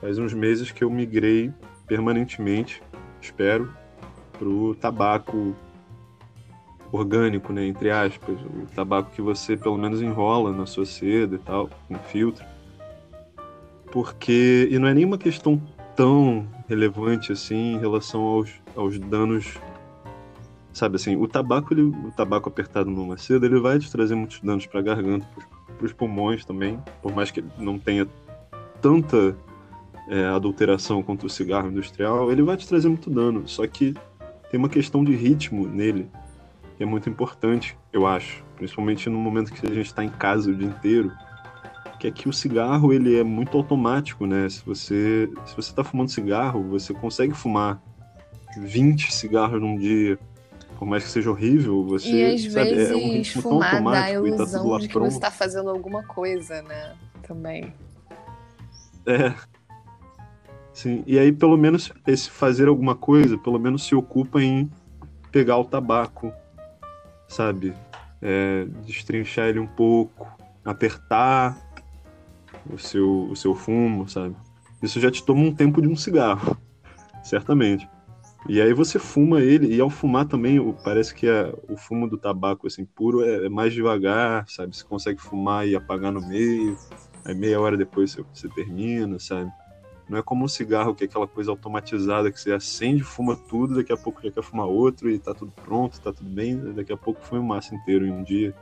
faz 0.00 0.18
uns 0.18 0.32
meses 0.32 0.70
que 0.70 0.82
eu 0.82 0.90
migrei 0.90 1.52
permanentemente, 1.86 2.82
espero, 3.20 3.72
pro 4.38 4.74
tabaco 4.76 5.56
orgânico, 6.90 7.52
né, 7.52 7.66
entre 7.66 7.90
aspas, 7.90 8.38
o 8.40 8.66
tabaco 8.74 9.10
que 9.10 9.20
você 9.20 9.56
pelo 9.56 9.76
menos 9.76 10.00
enrola 10.00 10.52
na 10.52 10.66
sua 10.66 10.86
seda 10.86 11.36
e 11.36 11.38
tal, 11.38 11.68
com 11.86 11.98
filtro. 11.98 12.44
Porque 13.98 14.68
e 14.70 14.78
não 14.78 14.86
é 14.86 14.94
nenhuma 14.94 15.18
questão 15.18 15.60
tão 15.96 16.46
relevante 16.68 17.32
assim 17.32 17.74
em 17.74 17.80
relação 17.80 18.20
aos, 18.20 18.48
aos 18.76 18.96
danos 18.96 19.58
sabe 20.72 20.94
assim, 20.94 21.16
o 21.16 21.26
tabaco, 21.26 21.74
ele, 21.74 21.82
o 21.82 22.12
tabaco 22.16 22.48
apertado 22.48 22.88
numa 22.88 23.18
seda, 23.18 23.44
ele 23.44 23.58
vai 23.58 23.76
te 23.76 23.90
trazer 23.90 24.14
muitos 24.14 24.40
danos 24.40 24.66
para 24.66 24.78
a 24.78 24.82
garganta, 24.84 25.26
para 25.76 25.84
os 25.84 25.92
pulmões 25.92 26.44
também, 26.44 26.78
por 27.02 27.12
mais 27.12 27.32
que 27.32 27.40
ele 27.40 27.48
não 27.58 27.76
tenha 27.76 28.06
tanta 28.80 29.36
é, 30.08 30.26
adulteração 30.26 31.02
quanto 31.02 31.26
o 31.26 31.28
cigarro 31.28 31.66
industrial, 31.66 32.30
ele 32.30 32.42
vai 32.42 32.56
te 32.56 32.68
trazer 32.68 32.86
muito 32.86 33.10
dano. 33.10 33.48
Só 33.48 33.66
que 33.66 33.94
tem 34.48 34.60
uma 34.60 34.68
questão 34.68 35.02
de 35.02 35.12
ritmo 35.12 35.66
nele 35.66 36.08
que 36.76 36.84
é 36.84 36.86
muito 36.86 37.10
importante, 37.10 37.76
eu 37.92 38.06
acho, 38.06 38.44
principalmente 38.54 39.10
no 39.10 39.18
momento 39.18 39.52
que 39.52 39.66
a 39.66 39.74
gente 39.74 39.86
está 39.86 40.04
em 40.04 40.08
casa 40.08 40.52
o 40.52 40.54
dia 40.54 40.68
inteiro, 40.68 41.10
que 41.98 42.06
é 42.06 42.10
que 42.10 42.28
o 42.28 42.32
cigarro 42.32 42.92
ele 42.92 43.18
é 43.18 43.24
muito 43.24 43.56
automático, 43.56 44.26
né? 44.26 44.48
Se 44.48 44.64
você 44.64 45.28
se 45.46 45.56
você 45.56 45.70
está 45.70 45.82
fumando 45.82 46.10
cigarro, 46.10 46.62
você 46.62 46.94
consegue 46.94 47.34
fumar 47.34 47.82
20 48.56 49.12
cigarros 49.12 49.60
num 49.60 49.76
dia 49.76 50.18
por 50.78 50.86
mais 50.86 51.02
que 51.02 51.10
seja 51.10 51.30
horrível, 51.30 51.84
você 51.84 52.08
E 52.08 52.34
às 52.34 52.52
sabe, 52.52 52.70
vezes 52.70 52.90
é 52.92 52.96
um 52.96 53.12
ritmo 53.12 53.42
tão 53.42 53.50
fumar 53.50 53.70
dá 53.72 53.76
a 53.76 54.16
automático 54.16 54.26
e 54.26 54.30
tá 54.30 54.36
tudo 54.36 54.48
ilusão 54.48 54.68
lá 54.68 54.78
de 54.78 54.86
que 54.86 54.92
pronto. 54.92 55.10
você 55.10 55.20
tá 55.20 55.30
fazendo 55.30 55.70
alguma 55.70 56.04
coisa, 56.04 56.62
né? 56.62 56.96
Também. 57.26 57.74
É. 59.04 59.34
Sim, 60.72 61.02
e 61.04 61.18
aí 61.18 61.32
pelo 61.32 61.56
menos 61.56 61.92
esse 62.06 62.30
fazer 62.30 62.68
alguma 62.68 62.94
coisa, 62.94 63.36
pelo 63.36 63.58
menos 63.58 63.84
se 63.84 63.96
ocupa 63.96 64.40
em 64.40 64.70
pegar 65.32 65.58
o 65.58 65.64
tabaco, 65.64 66.32
sabe? 67.26 67.74
É, 68.22 68.64
destrinchar 68.86 69.46
ele 69.48 69.58
um 69.58 69.66
pouco, 69.66 70.28
apertar 70.64 71.56
o 72.72 72.78
seu, 72.78 73.28
o 73.30 73.36
seu 73.36 73.54
fumo, 73.54 74.08
sabe? 74.08 74.34
Isso 74.82 75.00
já 75.00 75.10
te 75.10 75.24
toma 75.24 75.42
um 75.42 75.54
tempo 75.54 75.80
de 75.82 75.88
um 75.88 75.96
cigarro, 75.96 76.56
certamente. 77.22 77.88
E 78.48 78.60
aí 78.60 78.72
você 78.72 78.98
fuma 78.98 79.40
ele, 79.40 79.74
e 79.74 79.80
ao 79.80 79.90
fumar 79.90 80.24
também, 80.26 80.58
o- 80.60 80.72
parece 80.72 81.14
que 81.14 81.28
a- 81.28 81.52
o 81.68 81.76
fumo 81.76 82.08
do 82.08 82.16
tabaco, 82.16 82.66
assim, 82.66 82.84
puro, 82.84 83.22
é, 83.22 83.46
é 83.46 83.48
mais 83.48 83.72
devagar, 83.72 84.48
sabe? 84.48 84.74
Você 84.76 84.84
consegue 84.84 85.20
fumar 85.20 85.66
e 85.66 85.74
apagar 85.74 86.12
no 86.12 86.20
meio, 86.26 86.78
aí 87.24 87.34
meia 87.34 87.60
hora 87.60 87.76
depois 87.76 88.12
você, 88.12 88.24
você 88.32 88.48
termina, 88.48 89.18
sabe? 89.18 89.50
Não 90.08 90.16
é 90.16 90.22
como 90.22 90.44
um 90.44 90.48
cigarro, 90.48 90.94
que 90.94 91.04
é 91.04 91.06
aquela 91.06 91.26
coisa 91.26 91.50
automatizada, 91.50 92.30
que 92.32 92.40
você 92.40 92.52
acende, 92.52 93.02
fuma 93.02 93.36
tudo, 93.36 93.74
daqui 93.74 93.92
a 93.92 93.96
pouco 93.96 94.22
já 94.22 94.30
quer 94.30 94.42
fumar 94.42 94.66
outro, 94.66 95.10
e 95.10 95.18
tá 95.18 95.34
tudo 95.34 95.52
pronto, 95.62 96.00
tá 96.00 96.12
tudo 96.12 96.30
bem, 96.30 96.56
daqui 96.72 96.92
a 96.92 96.96
pouco 96.96 97.20
foi 97.20 97.38
um 97.38 97.42
massa 97.42 97.74
inteiro 97.74 98.06
em 98.06 98.12
um 98.12 98.22
dia, 98.22 98.54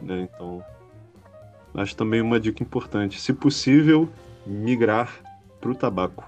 né? 0.00 0.28
Então, 0.32 0.62
acho 1.74 1.94
também 1.96 2.20
uma 2.20 2.38
dica 2.40 2.62
importante. 2.62 3.20
Se 3.20 3.32
possível, 3.32 4.08
migrar 4.46 5.12
pro 5.60 5.74
tabaco. 5.74 6.24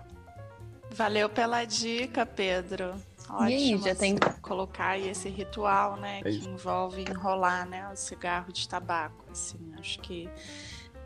Valeu 0.90 1.28
pela 1.28 1.64
dica, 1.64 2.26
Pedro. 2.26 2.94
Ótimo. 3.30 3.48
E 3.48 3.54
aí, 3.54 3.78
já 3.78 3.94
tem- 3.94 4.16
colocar 4.42 4.88
aí 4.88 5.08
esse 5.08 5.28
ritual, 5.28 5.96
né, 5.96 6.18
É 6.18 6.22
que 6.24 6.28
isso. 6.30 6.48
envolve 6.48 7.02
enrolar, 7.08 7.66
né, 7.66 7.88
o 7.90 7.96
cigarro 7.96 8.52
de 8.52 8.68
tabaco, 8.68 9.24
assim, 9.30 9.58
acho 9.78 9.98
que 10.00 10.28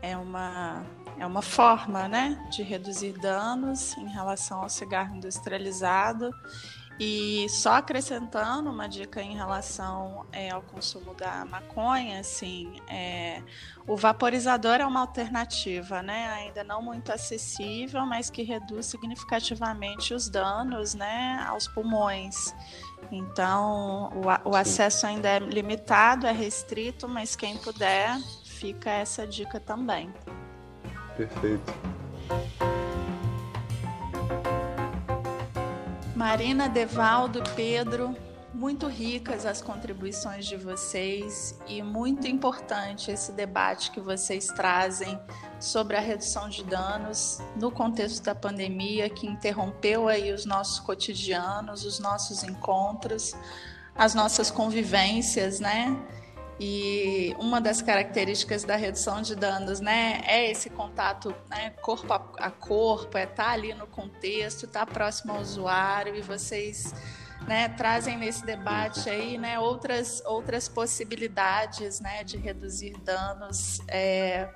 é 0.01 0.15
uma 0.17 0.83
é 1.19 1.25
uma 1.25 1.41
forma, 1.41 2.07
né, 2.07 2.37
de 2.51 2.61
reduzir 2.61 3.13
danos 3.13 3.97
em 3.97 4.07
relação 4.07 4.61
ao 4.61 4.69
cigarro 4.69 5.15
industrializado 5.15 6.29
E 6.99 7.47
só 7.49 7.73
acrescentando 7.75 8.71
uma 8.71 8.87
dica 8.87 9.21
em 9.21 9.35
relação 9.35 10.25
é, 10.31 10.49
ao 10.49 10.63
consumo 10.63 11.13
da 11.13 11.45
maconha, 11.45 12.19
assim, 12.19 12.81
é, 12.87 13.43
o 13.85 13.95
vaporizador 13.95 14.81
é 14.81 14.85
uma 14.85 15.01
alternativa, 15.01 16.01
né? 16.01 16.27
Ainda 16.29 16.63
não 16.63 16.81
muito 16.81 17.11
acessível, 17.11 18.03
mas 18.05 18.31
que 18.31 18.41
reduz 18.41 18.87
significativamente 18.87 20.11
os 20.13 20.27
danos, 20.27 20.95
né, 20.95 21.45
aos 21.47 21.67
pulmões. 21.67 22.55
Então, 23.11 24.11
o, 24.15 24.49
o 24.49 24.55
acesso 24.55 25.05
ainda 25.05 25.29
é 25.29 25.39
limitado, 25.39 26.25
é 26.25 26.31
restrito, 26.31 27.07
mas 27.07 27.35
quem 27.35 27.57
puder, 27.57 28.17
fica 28.43 28.89
essa 28.89 29.27
dica 29.27 29.59
também. 29.59 30.11
Perfeito. 31.15 31.73
Marina, 36.17 36.67
Devaldo, 36.67 37.43
Pedro, 37.55 38.17
muito 38.51 38.87
ricas 38.87 39.45
as 39.45 39.61
contribuições 39.61 40.47
de 40.47 40.57
vocês 40.57 41.55
e 41.67 41.83
muito 41.83 42.25
importante 42.25 43.11
esse 43.11 43.31
debate 43.31 43.91
que 43.91 43.99
vocês 43.99 44.47
trazem 44.47 45.19
sobre 45.59 45.95
a 45.95 45.99
redução 45.99 46.49
de 46.49 46.63
danos 46.63 47.37
no 47.55 47.69
contexto 47.69 48.23
da 48.23 48.33
pandemia 48.33 49.11
que 49.11 49.27
interrompeu 49.27 50.07
aí 50.07 50.33
os 50.33 50.43
nossos 50.43 50.79
cotidianos, 50.79 51.85
os 51.85 51.99
nossos 51.99 52.43
encontros, 52.43 53.35
as 53.95 54.15
nossas 54.15 54.49
convivências, 54.49 55.59
né? 55.59 55.95
E 56.59 57.35
uma 57.37 57.61
das 57.61 57.81
características 57.81 58.63
da 58.63 58.75
redução 58.75 59.21
de 59.21 59.35
danos, 59.35 59.79
né, 59.79 60.21
é 60.25 60.49
esse 60.49 60.71
contato 60.71 61.33
né, 61.49 61.69
corpo 61.81 62.11
a 62.11 62.49
corpo, 62.49 63.15
é 63.17 63.23
estar 63.23 63.43
tá 63.43 63.51
ali 63.51 63.73
no 63.75 63.85
contexto, 63.85 64.65
estar 64.65 64.85
tá 64.85 64.91
próximo 64.91 65.33
ao 65.33 65.41
usuário 65.41 66.15
e 66.15 66.21
vocês 66.21 66.95
né, 67.47 67.69
trazem 67.69 68.17
nesse 68.17 68.43
debate 68.43 69.07
aí 69.07 69.37
né, 69.37 69.59
outras, 69.59 70.23
outras 70.25 70.67
possibilidades 70.67 71.99
né, 71.99 72.23
de 72.23 72.37
reduzir 72.37 72.97
danos 73.03 73.79
é, 73.87 74.49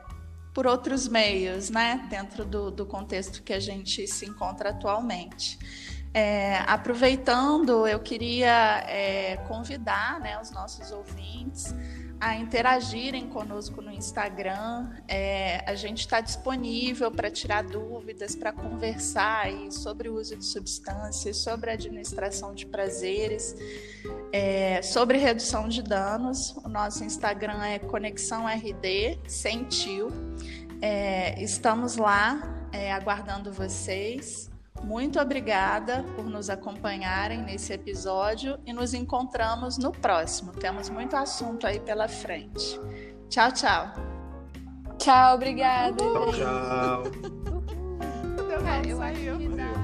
por 0.54 0.66
outros 0.66 1.08
meios, 1.08 1.70
né, 1.70 2.08
dentro 2.10 2.44
do, 2.44 2.72
do 2.72 2.86
contexto 2.86 3.44
que 3.44 3.54
a 3.54 3.60
gente 3.60 4.08
se 4.08 4.26
encontra 4.26 4.72
atualmente. 4.72 5.60
É, 6.14 6.58
aproveitando, 6.68 7.88
eu 7.88 8.00
queria 8.00 8.84
é, 8.88 9.38
convidar 9.48 10.20
né, 10.20 10.40
os 10.42 10.52
nossos 10.52 10.92
ouvintes 10.92 11.74
a 12.22 12.36
interagirem 12.36 13.28
conosco 13.28 13.82
no 13.82 13.92
Instagram. 13.92 14.92
É, 15.08 15.64
a 15.68 15.74
gente 15.74 16.02
está 16.02 16.22
disponível 16.22 17.10
para 17.10 17.32
tirar 17.32 17.64
dúvidas, 17.64 18.36
para 18.36 18.52
conversar 18.52 19.46
aí 19.46 19.72
sobre 19.72 20.08
o 20.08 20.20
uso 20.20 20.36
de 20.36 20.46
substâncias, 20.46 21.38
sobre 21.38 21.72
administração 21.72 22.54
de 22.54 22.68
prazeres, 22.68 23.56
é, 24.32 24.84
sobre 24.84 25.18
redução 25.18 25.68
de 25.68 25.82
danos. 25.82 26.56
O 26.64 26.70
nosso 26.70 27.04
Instagram 27.04 27.64
é 27.64 27.80
Conexão 27.80 28.48
RD, 28.48 29.18
sem 29.28 29.64
tio. 29.64 30.10
É, 30.80 31.42
estamos 31.42 31.96
lá 31.98 32.68
é, 32.72 32.94
aguardando 32.94 33.52
vocês. 33.52 34.51
Muito 34.84 35.20
obrigada 35.20 36.04
por 36.16 36.26
nos 36.26 36.50
acompanharem 36.50 37.42
nesse 37.42 37.74
episódio 37.74 38.58
e 38.66 38.74
nos 38.74 38.94
encontramos 38.94 39.78
no 39.78 39.92
próximo. 39.92 40.52
Temos 40.52 40.90
muito 40.90 41.16
assunto 41.16 41.68
aí 41.68 41.80
pela 41.80 42.08
frente. 42.08 42.80
Tchau, 43.30 43.52
tchau. 43.52 43.94
Tchau, 44.98 45.36
obrigada. 45.36 45.98
Tchau, 45.98 46.34
tchau. 46.34 47.04
Deu, 48.84 48.98
saiu. 48.98 49.81